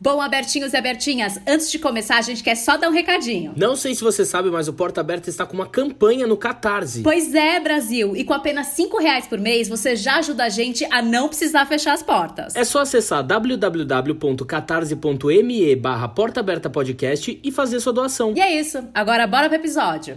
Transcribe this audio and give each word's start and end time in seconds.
Bom, 0.00 0.20
abertinhos 0.20 0.74
e 0.74 0.76
abertinhas, 0.76 1.40
antes 1.44 1.72
de 1.72 1.78
começar, 1.78 2.18
a 2.18 2.22
gente 2.22 2.40
quer 2.40 2.54
só 2.54 2.76
dar 2.76 2.88
um 2.88 2.92
recadinho. 2.92 3.52
Não 3.56 3.74
sei 3.74 3.96
se 3.96 4.04
você 4.04 4.24
sabe, 4.24 4.48
mas 4.48 4.68
o 4.68 4.72
Porta 4.72 5.00
Aberta 5.00 5.28
está 5.28 5.44
com 5.44 5.54
uma 5.54 5.66
campanha 5.66 6.24
no 6.24 6.36
Catarse. 6.36 7.02
Pois 7.02 7.34
é, 7.34 7.58
Brasil, 7.58 8.14
e 8.14 8.22
com 8.22 8.32
apenas 8.32 8.68
5 8.68 8.96
reais 8.98 9.26
por 9.26 9.40
mês, 9.40 9.68
você 9.68 9.96
já 9.96 10.18
ajuda 10.18 10.44
a 10.44 10.48
gente 10.48 10.84
a 10.84 11.02
não 11.02 11.26
precisar 11.26 11.66
fechar 11.66 11.94
as 11.94 12.02
portas. 12.02 12.54
É 12.54 12.62
só 12.62 12.82
acessar 12.82 13.24
www.catarse.me 13.24 15.74
barra 15.74 16.06
Porta 16.06 16.38
Aberta 16.38 16.70
Podcast 16.70 17.40
e 17.42 17.50
fazer 17.50 17.80
sua 17.80 17.92
doação. 17.92 18.34
E 18.36 18.40
é 18.40 18.56
isso, 18.56 18.78
agora 18.94 19.26
bora 19.26 19.48
pro 19.48 19.56
episódio. 19.56 20.16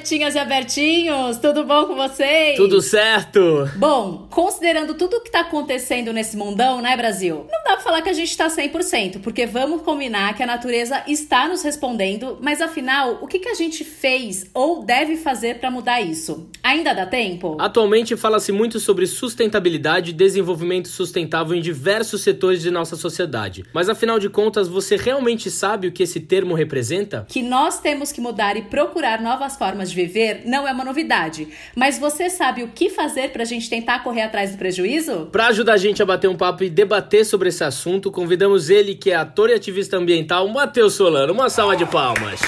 abertinhas 0.00 0.34
e 0.34 0.38
abertinhos, 0.38 1.36
tudo 1.36 1.64
bom 1.64 1.84
com 1.84 1.94
vocês? 1.94 2.56
Tudo 2.56 2.80
certo? 2.80 3.68
Bom, 3.76 4.26
considerando 4.30 4.94
tudo 4.94 5.18
o 5.18 5.20
que 5.20 5.30
tá 5.30 5.40
acontecendo 5.40 6.10
nesse 6.10 6.38
mundão, 6.38 6.80
né, 6.80 6.96
Brasil? 6.96 7.46
Não 7.52 7.62
dá 7.64 7.74
pra 7.74 7.80
falar 7.80 8.00
que 8.00 8.08
a 8.08 8.14
gente 8.14 8.34
tá 8.34 8.48
100%, 8.48 9.20
porque 9.20 9.44
vamos 9.44 9.82
combinar 9.82 10.34
que 10.34 10.42
a 10.42 10.46
natureza 10.46 11.02
está 11.06 11.46
nos 11.46 11.62
respondendo, 11.62 12.38
mas 12.40 12.62
afinal, 12.62 13.18
o 13.20 13.26
que, 13.26 13.38
que 13.38 13.48
a 13.50 13.54
gente 13.54 13.84
fez 13.84 14.46
ou 14.54 14.82
deve 14.82 15.18
fazer 15.18 15.58
pra 15.58 15.70
mudar 15.70 16.00
isso? 16.00 16.48
Ainda 16.62 16.94
dá 16.94 17.04
tempo? 17.04 17.58
Atualmente 17.60 18.16
fala-se 18.16 18.52
muito 18.52 18.80
sobre 18.80 19.06
sustentabilidade 19.06 20.10
e 20.10 20.14
desenvolvimento 20.14 20.88
sustentável 20.88 21.54
em 21.54 21.60
diversos 21.60 22.22
setores 22.22 22.62
de 22.62 22.70
nossa 22.70 22.96
sociedade. 22.96 23.66
Mas 23.74 23.90
afinal 23.90 24.18
de 24.18 24.30
contas, 24.30 24.66
você 24.66 24.96
realmente 24.96 25.50
sabe 25.50 25.88
o 25.88 25.92
que 25.92 26.04
esse 26.04 26.20
termo 26.20 26.54
representa? 26.54 27.26
Que 27.28 27.42
nós 27.42 27.80
temos 27.80 28.10
que 28.10 28.20
mudar 28.20 28.56
e 28.56 28.62
procurar 28.62 29.20
novas 29.20 29.56
formas 29.56 29.89
de 29.90 29.96
viver 29.96 30.42
não 30.44 30.66
é 30.66 30.72
uma 30.72 30.84
novidade. 30.84 31.48
Mas 31.74 31.98
você 31.98 32.30
sabe 32.30 32.62
o 32.62 32.68
que 32.68 32.90
fazer 32.90 33.30
pra 33.30 33.44
gente 33.44 33.68
tentar 33.68 34.02
correr 34.02 34.22
atrás 34.22 34.52
do 34.52 34.58
prejuízo? 34.58 35.28
Para 35.30 35.48
ajudar 35.48 35.74
a 35.74 35.76
gente 35.76 36.02
a 36.02 36.06
bater 36.06 36.28
um 36.28 36.36
papo 36.36 36.64
e 36.64 36.70
debater 36.70 37.24
sobre 37.24 37.48
esse 37.48 37.62
assunto, 37.62 38.10
convidamos 38.10 38.70
ele, 38.70 38.94
que 38.94 39.10
é 39.10 39.16
ator 39.16 39.50
e 39.50 39.54
ativista 39.54 39.96
ambiental, 39.96 40.48
Matheus 40.48 40.94
Solano. 40.94 41.32
Uma 41.32 41.50
salva 41.50 41.76
de 41.76 41.86
palmas. 41.86 42.40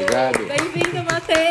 Obrigado. 0.00 0.38
Bem-vindo, 0.46 1.04
Matheus! 1.04 1.50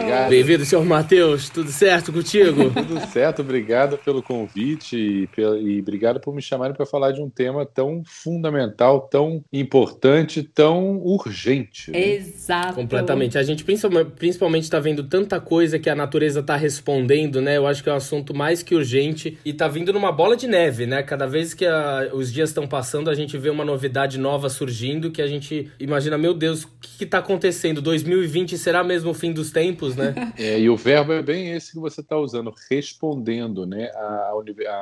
Obrigado. 0.00 0.30
Bem-vindo, 0.30 0.64
senhor 0.64 0.84
Matheus. 0.84 1.50
Tudo 1.50 1.70
certo 1.70 2.12
contigo? 2.12 2.70
Tudo 2.74 3.00
certo, 3.12 3.42
obrigado 3.42 3.98
pelo 3.98 4.22
convite 4.22 4.96
e, 4.96 5.28
e 5.62 5.80
obrigado 5.80 6.18
por 6.20 6.34
me 6.34 6.40
chamarem 6.42 6.74
para 6.74 6.86
falar 6.86 7.12
de 7.12 7.20
um 7.20 7.28
tema 7.28 7.64
tão 7.66 8.02
fundamental, 8.04 9.02
tão 9.02 9.44
importante, 9.52 10.42
tão 10.42 10.98
urgente. 10.98 11.90
né? 11.90 12.00
Exato. 12.14 12.74
Completamente. 12.74 13.38
A 13.38 13.42
gente 13.42 13.62
principalmente, 13.62 14.10
principalmente 14.16 14.62
está 14.64 14.80
vendo 14.80 15.04
tanta 15.04 15.38
coisa 15.40 15.78
que 15.78 15.88
a 15.90 15.94
natureza 15.94 16.40
está 16.40 16.56
respondendo, 16.56 17.40
né? 17.40 17.56
Eu 17.56 17.66
acho 17.66 17.82
que 17.82 17.88
é 17.88 17.92
um 17.92 17.96
assunto 17.96 18.34
mais 18.34 18.62
que 18.62 18.74
urgente 18.74 19.38
e 19.44 19.52
tá 19.52 19.68
vindo 19.68 19.92
numa 19.92 20.10
bola 20.10 20.36
de 20.36 20.46
neve, 20.48 20.86
né? 20.86 21.02
Cada 21.02 21.26
vez 21.26 21.54
que 21.54 21.66
a- 21.66 22.08
os 22.12 22.32
dias 22.32 22.50
estão 22.50 22.66
passando, 22.66 23.10
a 23.10 23.14
gente 23.14 23.36
vê 23.38 23.50
uma 23.50 23.64
novidade 23.64 24.18
nova 24.18 24.48
surgindo 24.48 25.10
que 25.10 25.22
a 25.22 25.26
gente 25.26 25.70
imagina, 25.78 26.16
meu 26.18 26.34
Deus, 26.34 26.64
o 26.64 26.68
que, 26.80 26.98
que 26.98 27.06
tá 27.06 27.20
acontecendo? 27.80 27.84
2020 27.84 28.58
será 28.58 28.84
mesmo 28.84 29.10
o 29.10 29.14
fim 29.14 29.32
dos 29.32 29.50
tempos, 29.50 29.96
né? 29.96 30.14
É, 30.38 30.58
e 30.58 30.68
o 30.70 30.76
verbo 30.76 31.12
é 31.12 31.22
bem 31.22 31.50
esse 31.52 31.72
que 31.72 31.78
você 31.78 32.00
está 32.00 32.16
usando, 32.16 32.52
respondendo, 32.70 33.66
né? 33.66 33.90
A, 33.94 34.32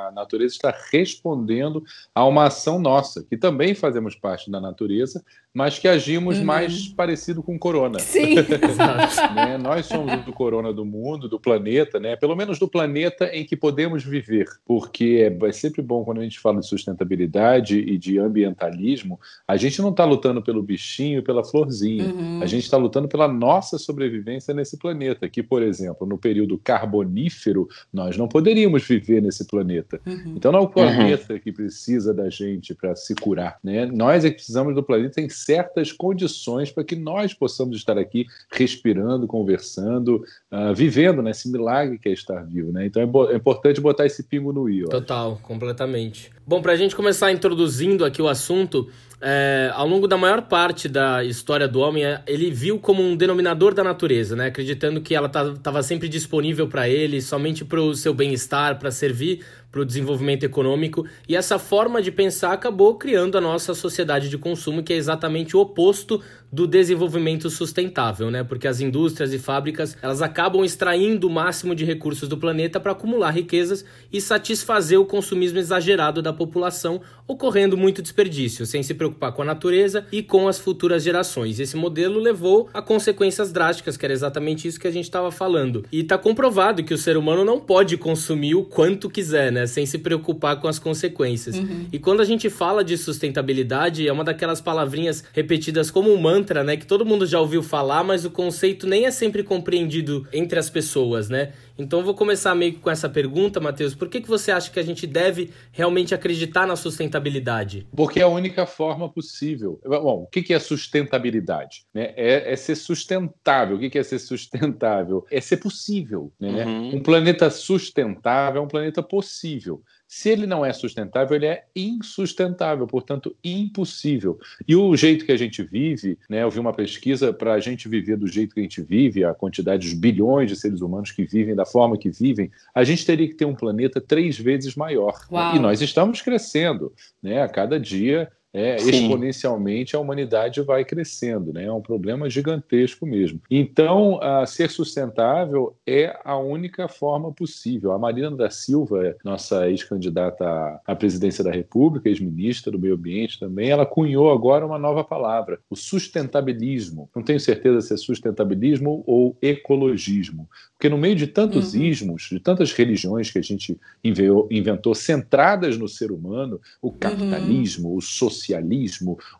a 0.07 0.11
natureza 0.11 0.53
está 0.53 0.73
respondendo 0.91 1.83
a 2.13 2.25
uma 2.25 2.45
ação 2.45 2.79
nossa, 2.79 3.23
que 3.23 3.35
também 3.37 3.73
fazemos 3.73 4.15
parte 4.15 4.49
da 4.49 4.59
natureza, 4.61 5.23
mas 5.53 5.79
que 5.79 5.87
agimos 5.87 6.37
Uhum. 6.37 6.45
mais 6.45 6.87
parecido 6.89 7.41
com 7.41 7.55
o 7.55 7.59
corona. 7.59 7.99
Sim. 7.99 8.35
Exato. 8.37 9.33
né? 9.33 9.57
Nós 9.57 9.85
somos 9.87 10.23
do 10.23 10.31
corona 10.31 10.71
do 10.71 10.85
mundo, 10.85 11.27
do 11.27 11.39
planeta, 11.39 11.99
né? 11.99 12.15
pelo 12.15 12.35
menos 12.35 12.59
do 12.59 12.67
planeta 12.67 13.25
em 13.33 13.43
que 13.43 13.55
podemos 13.57 14.03
viver, 14.03 14.45
porque 14.65 15.27
é, 15.41 15.47
é 15.47 15.51
sempre 15.51 15.81
bom 15.81 16.03
quando 16.05 16.19
a 16.19 16.23
gente 16.23 16.39
fala 16.39 16.59
de 16.59 16.67
sustentabilidade 16.67 17.79
e 17.79 17.97
de 17.97 18.19
ambientalismo, 18.19 19.19
a 19.47 19.57
gente 19.57 19.81
não 19.81 19.89
está 19.89 20.05
lutando 20.05 20.41
pelo 20.41 20.61
bichinho, 20.61 21.23
pela 21.23 21.43
florzinha, 21.43 22.05
Uhum. 22.05 22.39
a 22.41 22.45
gente 22.45 22.63
está 22.63 22.77
lutando 22.77 22.88
pela 22.89 23.27
nossa 23.27 23.77
sobrevivência 23.77 24.53
nesse 24.53 24.77
planeta, 24.77 25.27
que, 25.29 25.43
por 25.43 25.61
exemplo, 25.61 26.07
no 26.07 26.17
período 26.17 26.57
carbonífero, 26.57 27.67
nós 27.93 28.17
não 28.17 28.27
poderíamos 28.27 28.85
viver 28.87 29.21
nesse 29.21 29.45
planeta. 29.45 29.99
Uhum. 30.05 30.33
Então 30.35 30.51
não 30.51 30.59
é 30.59 30.63
o 30.63 30.67
planeta 30.67 31.39
que 31.39 31.51
precisa 31.51 32.13
da 32.13 32.29
gente 32.29 32.73
para 32.73 32.95
se 32.95 33.15
curar, 33.15 33.57
né? 33.63 33.85
Nós 33.85 34.25
é 34.25 34.29
que 34.29 34.35
precisamos 34.35 34.73
do 34.75 34.83
planeta 34.83 35.21
em 35.21 35.29
certas 35.29 35.91
condições 35.91 36.71
para 36.71 36.83
que 36.83 36.95
nós 36.95 37.33
possamos 37.33 37.77
estar 37.77 37.97
aqui 37.97 38.25
respirando, 38.51 39.27
conversando, 39.27 40.23
ah, 40.51 40.73
vivendo 40.73 41.21
nesse 41.21 41.49
milagre 41.51 41.97
que 41.97 42.09
é 42.09 42.13
estar 42.13 42.41
vivo, 42.45 42.71
né? 42.71 42.85
Então 42.85 43.01
é, 43.01 43.05
bo- 43.05 43.29
é 43.29 43.35
importante 43.35 43.81
botar 43.81 44.05
esse 44.05 44.23
pingo 44.23 44.51
no 44.51 44.69
i. 44.69 44.83
Total, 44.85 45.37
completamente. 45.43 46.31
Bom, 46.45 46.61
pra 46.61 46.75
gente 46.75 46.95
começar 46.95 47.31
introduzindo 47.31 48.05
aqui 48.05 48.21
o 48.21 48.27
assunto, 48.27 48.89
é, 49.21 49.69
ao 49.73 49.85
longo 49.85 50.07
da 50.07 50.17
maior 50.17 50.43
parte 50.43 50.87
da 50.87 51.23
história 51.23 51.67
do 51.67 51.79
homem, 51.79 52.05
é, 52.05 52.21
ele 52.25 52.49
viu 52.49 52.79
como 52.79 53.03
um 53.03 53.17
denominador 53.17 53.73
da 53.73 53.83
natureza, 53.83 54.35
né? 54.35 54.47
Acreditando 54.47 55.01
que 55.01 55.13
ela 55.13 55.27
estava 55.27 55.83
sempre 55.83 56.07
disponível 56.07 56.67
para 56.67 56.87
ele, 56.87 57.21
somente 57.21 57.65
para 57.65 57.81
o 57.81 57.93
seu 57.93 58.13
bem-estar, 58.13 58.79
para 58.79 58.91
servir 58.91 59.41
para 59.71 59.81
o 59.81 59.85
desenvolvimento 59.85 60.43
econômico. 60.43 61.05
E 61.27 61.35
essa 61.35 61.59
forma 61.59 62.01
de 62.01 62.11
pensar 62.11 62.53
acabou 62.53 62.95
criando 62.95 63.37
a 63.37 63.41
nossa 63.41 63.73
sociedade 63.75 64.27
de 64.27 64.37
consumo, 64.37 64.81
que 64.81 64.93
é 64.93 64.95
exatamente 64.95 65.55
o 65.55 65.59
oposto 65.59 66.21
do 66.51 66.65
desenvolvimento 66.65 67.49
sustentável, 67.49 68.31
né? 68.31 68.43
Porque 68.43 68.67
as 68.67 68.79
indústrias 68.79 69.31
e 69.31 69.37
fábricas, 69.37 69.95
elas 70.01 70.21
acabam 70.21 70.65
extraindo 70.65 71.27
o 71.27 71.29
máximo 71.29 71.75
de 71.75 71.85
recursos 71.85 72.27
do 72.27 72.37
planeta 72.37 72.79
para 72.79 72.93
acumular 72.93 73.29
riquezas 73.29 73.85
e 74.11 74.19
satisfazer 74.19 74.99
o 74.99 75.05
consumismo 75.05 75.59
exagerado 75.59 76.21
da 76.21 76.33
população, 76.33 77.01
ocorrendo 77.27 77.77
muito 77.77 78.01
desperdício, 78.01 78.65
sem 78.65 78.81
se 78.81 78.95
preocupar 78.95 79.08
com 79.11 79.41
a 79.41 79.45
natureza 79.45 80.05
e 80.11 80.21
com 80.21 80.47
as 80.47 80.59
futuras 80.59 81.03
gerações. 81.03 81.59
Esse 81.59 81.75
modelo 81.75 82.19
levou 82.19 82.69
a 82.73 82.81
consequências 82.81 83.51
drásticas, 83.51 83.97
que 83.97 84.05
era 84.05 84.13
exatamente 84.13 84.67
isso 84.67 84.79
que 84.79 84.87
a 84.87 84.91
gente 84.91 85.05
estava 85.05 85.31
falando. 85.31 85.85
E 85.91 86.01
está 86.01 86.17
comprovado 86.17 86.83
que 86.83 86.93
o 86.93 86.97
ser 86.97 87.17
humano 87.17 87.43
não 87.43 87.59
pode 87.59 87.97
consumir 87.97 88.55
o 88.55 88.63
quanto 88.63 89.09
quiser, 89.09 89.51
né? 89.51 89.65
Sem 89.67 89.85
se 89.85 89.97
preocupar 89.97 90.59
com 90.59 90.67
as 90.67 90.79
consequências. 90.79 91.55
E 91.91 91.99
quando 91.99 92.21
a 92.21 92.25
gente 92.25 92.49
fala 92.49 92.83
de 92.83 92.97
sustentabilidade, 92.97 94.07
é 94.07 94.11
uma 94.11 94.23
daquelas 94.23 94.61
palavrinhas 94.61 95.23
repetidas 95.33 95.91
como 95.91 96.11
um 96.11 96.17
mantra, 96.17 96.63
né? 96.63 96.77
Que 96.77 96.85
todo 96.85 97.05
mundo 97.05 97.25
já 97.25 97.39
ouviu 97.39 97.61
falar, 97.63 98.03
mas 98.03 98.25
o 98.25 98.31
conceito 98.31 98.87
nem 98.87 99.05
é 99.05 99.11
sempre 99.11 99.43
compreendido 99.43 100.27
entre 100.33 100.59
as 100.59 100.69
pessoas, 100.69 101.29
né? 101.29 101.51
Então 101.79 102.03
vou 102.03 102.13
começar 102.13 102.53
meio 102.53 102.73
que 102.73 102.79
com 102.79 102.89
essa 102.89 103.09
pergunta, 103.09 103.59
Matheus. 103.59 103.95
Por 103.95 104.09
que, 104.09 104.21
que 104.21 104.27
você 104.27 104.51
acha 104.51 104.69
que 104.69 104.79
a 104.79 104.83
gente 104.83 105.07
deve 105.07 105.51
realmente 105.71 106.13
acreditar 106.13 106.67
na 106.67 106.75
sustentabilidade? 106.75 107.87
Porque 107.95 108.19
é 108.19 108.23
a 108.23 108.27
única 108.27 108.65
forma 108.65 109.09
possível. 109.09 109.79
Bom, 109.85 110.23
o 110.23 110.27
que 110.27 110.41
que 110.41 110.53
é 110.53 110.59
sustentabilidade? 110.59 111.85
né? 111.93 112.13
É, 112.15 112.53
é 112.53 112.55
ser 112.55 112.75
sustentável. 112.75 113.77
O 113.77 113.79
que 113.79 113.89
que 113.89 113.99
é 113.99 114.03
ser 114.03 114.19
sustentável? 114.19 115.25
É 115.31 115.39
ser 115.39 115.57
possível. 115.57 116.31
né? 116.39 116.65
Uhum. 116.65 116.95
Um 116.97 117.03
planeta 117.03 117.49
sustentável 117.49 118.61
é 118.61 118.65
um 118.65 118.67
planeta 118.67 119.01
possível. 119.01 119.81
Se 120.11 120.27
ele 120.27 120.47
não 120.47 120.65
é 120.65 120.73
sustentável, 120.73 121.35
ele 121.35 121.45
é 121.45 121.65
insustentável, 121.75 122.87
portanto, 122.87 123.35
impossível. 123.43 124.39
E 124.67 124.75
o 124.75 124.95
jeito 124.95 125.23
que 125.23 125.31
a 125.31 125.37
gente 125.37 125.61
vive, 125.61 126.17
né, 126.27 126.41
eu 126.41 126.49
vi 126.49 126.59
uma 126.59 126.73
pesquisa 126.73 127.31
para 127.31 127.53
a 127.53 127.59
gente 127.59 127.87
viver 127.87 128.17
do 128.17 128.25
jeito 128.25 128.55
que 128.55 128.59
a 128.59 128.63
gente 128.63 128.81
vive, 128.81 129.23
a 129.23 129.35
quantidade 129.35 129.87
de 129.87 129.95
bilhões 129.95 130.49
de 130.49 130.55
seres 130.55 130.81
humanos 130.81 131.11
que 131.11 131.23
vivem 131.23 131.53
da 131.53 131.63
forma 131.63 131.95
que 131.95 132.09
vivem, 132.09 132.49
a 132.73 132.83
gente 132.83 133.05
teria 133.05 133.27
que 133.27 133.35
ter 133.35 133.45
um 133.45 133.53
planeta 133.53 134.01
três 134.01 134.35
vezes 134.35 134.75
maior. 134.75 135.27
Uau. 135.31 135.55
E 135.55 135.59
nós 135.59 135.79
estamos 135.79 136.23
crescendo. 136.23 136.91
Né? 137.21 137.43
A 137.43 137.47
cada 137.47 137.79
dia 137.79 138.31
é, 138.53 138.77
exponencialmente 138.77 139.95
a 139.95 139.99
humanidade 139.99 140.61
vai 140.61 140.83
crescendo, 140.83 141.53
né? 141.53 141.65
É 141.65 141.71
um 141.71 141.81
problema 141.81 142.29
gigantesco 142.29 143.05
mesmo. 143.05 143.39
Então, 143.49 144.19
ser 144.47 144.69
sustentável 144.69 145.75
é 145.85 146.17
a 146.23 146.37
única 146.37 146.87
forma 146.87 147.31
possível. 147.31 147.91
A 147.91 147.99
Marina 147.99 148.31
da 148.31 148.49
Silva, 148.49 149.15
nossa 149.23 149.69
ex-candidata 149.69 150.45
à 150.85 150.95
presidência 150.95 151.43
da 151.43 151.51
República, 151.51 152.09
ex-ministra 152.09 152.71
do 152.71 152.79
Meio 152.79 152.95
Ambiente 152.95 153.39
também, 153.39 153.69
ela 153.69 153.85
cunhou 153.85 154.31
agora 154.31 154.65
uma 154.65 154.79
nova 154.79 155.03
palavra, 155.03 155.59
o 155.69 155.75
sustentabilismo. 155.75 157.09
Não 157.15 157.23
tenho 157.23 157.39
certeza 157.39 157.81
se 157.81 157.93
é 157.93 157.97
sustentabilismo 157.97 159.03
ou 159.05 159.37
ecologismo, 159.41 160.49
porque 160.77 160.89
no 160.89 160.97
meio 160.97 161.15
de 161.15 161.27
tantos 161.27 161.73
uhum. 161.73 161.83
ismos, 161.83 162.29
de 162.31 162.39
tantas 162.39 162.71
religiões 162.71 163.29
que 163.29 163.37
a 163.37 163.43
gente 163.43 163.79
inventou 164.03 164.95
centradas 164.95 165.77
no 165.77 165.87
ser 165.87 166.11
humano, 166.11 166.59
o 166.81 166.91
capitalismo, 166.91 167.89
uhum. 167.89 167.97
o 167.97 168.01
socialismo, 168.01 168.38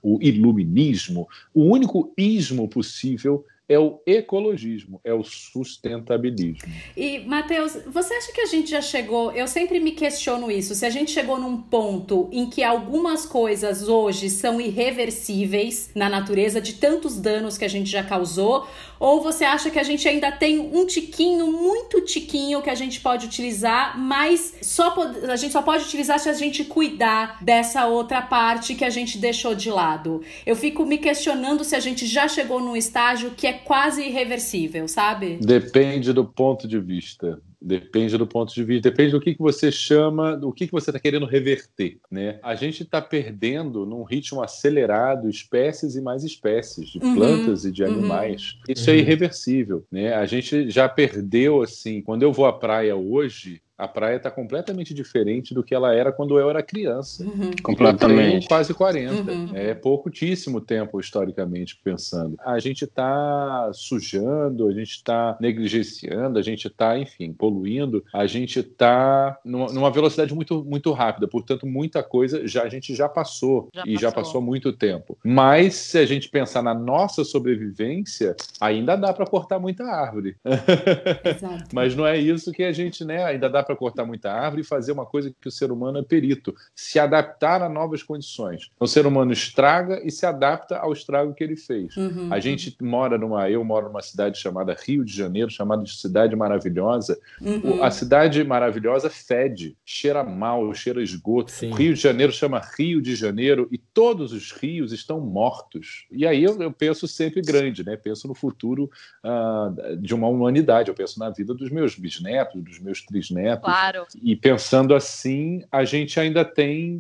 o 0.01 0.19
iluminismo, 0.21 1.27
o 1.53 1.63
único 1.63 2.13
ismo 2.17 2.67
possível 2.67 3.45
é 3.69 3.77
o 3.77 4.01
ecologismo, 4.03 4.99
é 5.03 5.13
o 5.13 5.23
sustentabilismo. 5.23 6.67
E, 6.97 7.19
Matheus, 7.19 7.77
você 7.85 8.15
acha 8.15 8.33
que 8.33 8.41
a 8.41 8.47
gente 8.47 8.71
já 8.71 8.81
chegou? 8.81 9.31
Eu 9.31 9.47
sempre 9.47 9.79
me 9.79 9.91
questiono 9.91 10.49
isso. 10.49 10.73
Se 10.73 10.87
a 10.87 10.89
gente 10.89 11.11
chegou 11.11 11.39
num 11.39 11.61
ponto 11.61 12.27
em 12.31 12.49
que 12.49 12.63
algumas 12.63 13.27
coisas 13.27 13.87
hoje 13.87 14.27
são 14.27 14.59
irreversíveis 14.59 15.91
na 15.93 16.09
natureza, 16.09 16.59
de 16.59 16.73
tantos 16.73 17.17
danos 17.19 17.59
que 17.59 17.65
a 17.65 17.69
gente 17.69 17.91
já 17.91 18.03
causou, 18.03 18.67
ou 18.99 19.21
você 19.21 19.45
acha 19.45 19.69
que 19.69 19.77
a 19.77 19.83
gente 19.83 20.07
ainda 20.09 20.31
tem 20.31 20.59
um 20.59 20.85
tiquinho, 20.87 21.51
muito 21.51 22.01
tiquinho, 22.01 22.63
que 22.63 22.69
a 22.71 22.75
gente 22.75 22.99
pode 22.99 23.27
utilizar, 23.27 23.97
mas 23.99 24.55
só 24.63 24.95
a 25.29 25.35
gente 25.35 25.51
só 25.51 25.61
pode 25.61 25.83
utilizar 25.83 26.19
se 26.19 26.27
a 26.27 26.33
gente 26.33 26.65
cuidar 26.65 27.37
dessa 27.43 27.85
outra 27.85 28.21
parte 28.21 28.73
que 28.73 28.83
a 28.83 28.89
gente 28.89 29.19
deixou 29.19 29.53
de 29.53 29.69
lado? 29.69 30.21
Eu 30.43 30.55
fico 30.55 30.85
me 30.85 30.97
questionando 30.97 31.63
se 31.63 31.75
a 31.75 31.79
gente 31.79 32.07
já 32.07 32.27
chegou 32.27 32.59
num 32.59 32.75
estágio 32.75 33.31
que 33.37 33.45
é 33.45 33.58
quase 33.65 34.03
irreversível, 34.03 34.87
sabe? 34.87 35.37
Depende 35.41 36.13
do 36.13 36.25
ponto 36.25 36.67
de 36.67 36.79
vista. 36.79 37.41
Depende 37.61 38.17
do 38.17 38.25
ponto 38.25 38.53
de 38.53 38.63
vista, 38.63 38.89
depende 38.89 39.11
do 39.11 39.19
que, 39.19 39.35
que 39.35 39.41
você 39.41 39.69
chama, 39.69 40.37
do 40.37 40.51
que, 40.53 40.65
que 40.65 40.71
você 40.71 40.91
está 40.91 40.99
querendo 40.99 41.25
reverter. 41.25 41.97
Né? 42.09 42.39
A 42.41 42.55
gente 42.55 42.83
está 42.83 43.01
perdendo 43.01 43.85
num 43.85 44.03
ritmo 44.03 44.41
acelerado 44.41 45.29
espécies 45.29 45.95
e 45.95 46.01
mais 46.01 46.23
espécies 46.23 46.87
de 46.87 46.99
uhum, 46.99 47.15
plantas 47.15 47.65
e 47.65 47.71
de 47.71 47.83
uhum. 47.83 47.91
animais. 47.91 48.57
Isso 48.67 48.89
é 48.89 48.93
uhum. 48.93 48.99
é 48.99 49.01
irreversível. 49.01 49.85
Né? 49.91 50.13
A 50.13 50.25
gente 50.25 50.69
já 50.69 50.87
perdeu 50.87 51.61
assim. 51.61 52.01
Quando 52.01 52.23
eu 52.23 52.31
vou 52.31 52.45
à 52.45 52.53
praia 52.53 52.95
hoje, 52.95 53.61
a 53.79 53.87
praia 53.87 54.17
está 54.17 54.29
completamente 54.29 54.93
diferente 54.93 55.53
do 55.53 55.63
que 55.63 55.73
ela 55.73 55.95
era 55.95 56.11
quando 56.11 56.37
eu 56.37 56.49
era 56.49 56.61
criança. 56.61 57.23
Uhum. 57.23 57.51
Completamente. 57.63 58.25
Eu 58.25 58.31
tenho 58.31 58.47
quase 58.47 58.73
40. 58.73 59.31
Uhum. 59.31 59.49
É 59.53 59.73
pouquíssimo 59.73 60.59
tempo, 60.59 60.99
historicamente 60.99 61.79
pensando. 61.81 62.35
A 62.45 62.59
gente 62.59 62.83
está 62.83 63.71
sujando, 63.73 64.67
a 64.67 64.73
gente 64.73 64.91
está 64.91 65.37
negligenciando, 65.39 66.37
a 66.37 66.41
gente 66.41 66.67
está, 66.67 66.99
enfim, 66.99 67.31
poluindo, 67.31 68.03
a 68.13 68.27
gente 68.27 68.59
está 68.59 69.39
numa 69.45 69.89
velocidade 69.89 70.35
muito, 70.35 70.61
muito 70.65 70.91
rápida. 70.91 71.25
Portanto, 71.25 71.65
muita 71.65 72.03
coisa 72.03 72.45
já 72.45 72.63
a 72.63 72.69
gente 72.69 72.93
já 72.93 73.07
passou 73.07 73.69
já 73.73 73.83
e 73.83 73.93
passou. 73.93 74.01
já 74.01 74.11
passou 74.11 74.41
muito 74.41 74.73
tempo. 74.73 75.17
Mas 75.23 75.75
se 75.75 75.97
a 75.97 76.05
gente 76.05 76.27
pensar 76.27 76.61
na 76.61 76.73
nossa 76.73 77.23
sobrevivência, 77.23 78.35
ainda 78.59 78.97
dá 78.97 79.13
para 79.13 79.25
cortar 79.25 79.57
muita 79.57 79.85
árvore. 79.85 80.35
Mas 81.71 81.95
não 81.95 82.05
é 82.05 82.17
isso 82.17 82.51
que 82.51 82.63
a 82.63 82.73
gente, 82.73 83.05
né? 83.05 83.23
Ainda 83.23 83.49
dá 83.49 83.63
para 83.69 83.75
cortar 83.75 84.03
muita 84.03 84.31
árvore 84.31 84.63
e 84.63 84.65
fazer 84.65 84.91
uma 84.91 85.05
coisa 85.05 85.31
que 85.39 85.47
o 85.47 85.51
ser 85.51 85.71
humano 85.71 85.99
é 85.99 86.03
perito, 86.03 86.55
se 86.73 86.97
adaptar 86.97 87.61
a 87.61 87.69
novas 87.69 88.01
condições. 88.01 88.71
O 88.79 88.87
ser 88.87 89.05
humano 89.05 89.31
estraga 89.31 90.01
e 90.03 90.09
se 90.09 90.25
adapta 90.25 90.77
ao 90.77 90.91
estrago 90.91 91.35
que 91.35 91.43
ele 91.43 91.55
fez. 91.55 91.95
Uhum, 91.95 92.33
a 92.33 92.39
gente 92.39 92.75
mora 92.81 93.15
numa, 93.15 93.47
eu 93.47 93.63
moro 93.63 93.89
numa 93.89 94.01
cidade 94.01 94.39
chamada 94.39 94.75
Rio 94.75 95.05
de 95.05 95.15
Janeiro, 95.15 95.51
chamada 95.51 95.83
de 95.83 95.95
cidade 95.95 96.35
maravilhosa. 96.35 97.19
Uhum. 97.39 97.83
A 97.83 97.91
cidade 97.91 98.43
maravilhosa 98.43 99.07
fede, 99.07 99.77
cheira 99.85 100.23
mal, 100.23 100.73
cheira 100.73 101.03
esgoto. 101.03 101.51
Sim. 101.51 101.69
O 101.69 101.75
Rio 101.75 101.93
de 101.93 102.01
Janeiro 102.01 102.31
chama 102.31 102.59
Rio 102.75 102.99
de 102.99 103.15
Janeiro 103.15 103.67
e 103.71 103.77
todos 103.77 104.33
os 104.33 104.51
rios 104.51 104.91
estão 104.91 105.21
mortos. 105.21 106.07
E 106.11 106.25
aí 106.25 106.43
eu, 106.43 106.59
eu 106.59 106.71
penso 106.71 107.07
sempre 107.07 107.41
grande, 107.41 107.85
né? 107.85 107.95
Penso 107.95 108.27
no 108.27 108.33
futuro 108.33 108.89
uh, 109.23 109.95
de 109.97 110.15
uma 110.15 110.27
humanidade. 110.27 110.89
Eu 110.89 110.95
penso 110.95 111.19
na 111.19 111.29
vida 111.29 111.53
dos 111.53 111.69
meus 111.69 111.95
bisnetos, 111.95 112.63
dos 112.63 112.79
meus 112.79 113.05
trisnetos 113.05 113.58
Claro. 113.59 114.05
E 114.21 114.35
pensando 114.35 114.95
assim, 114.95 115.63
a 115.71 115.83
gente 115.83 116.19
ainda 116.19 116.43
tem 116.43 116.99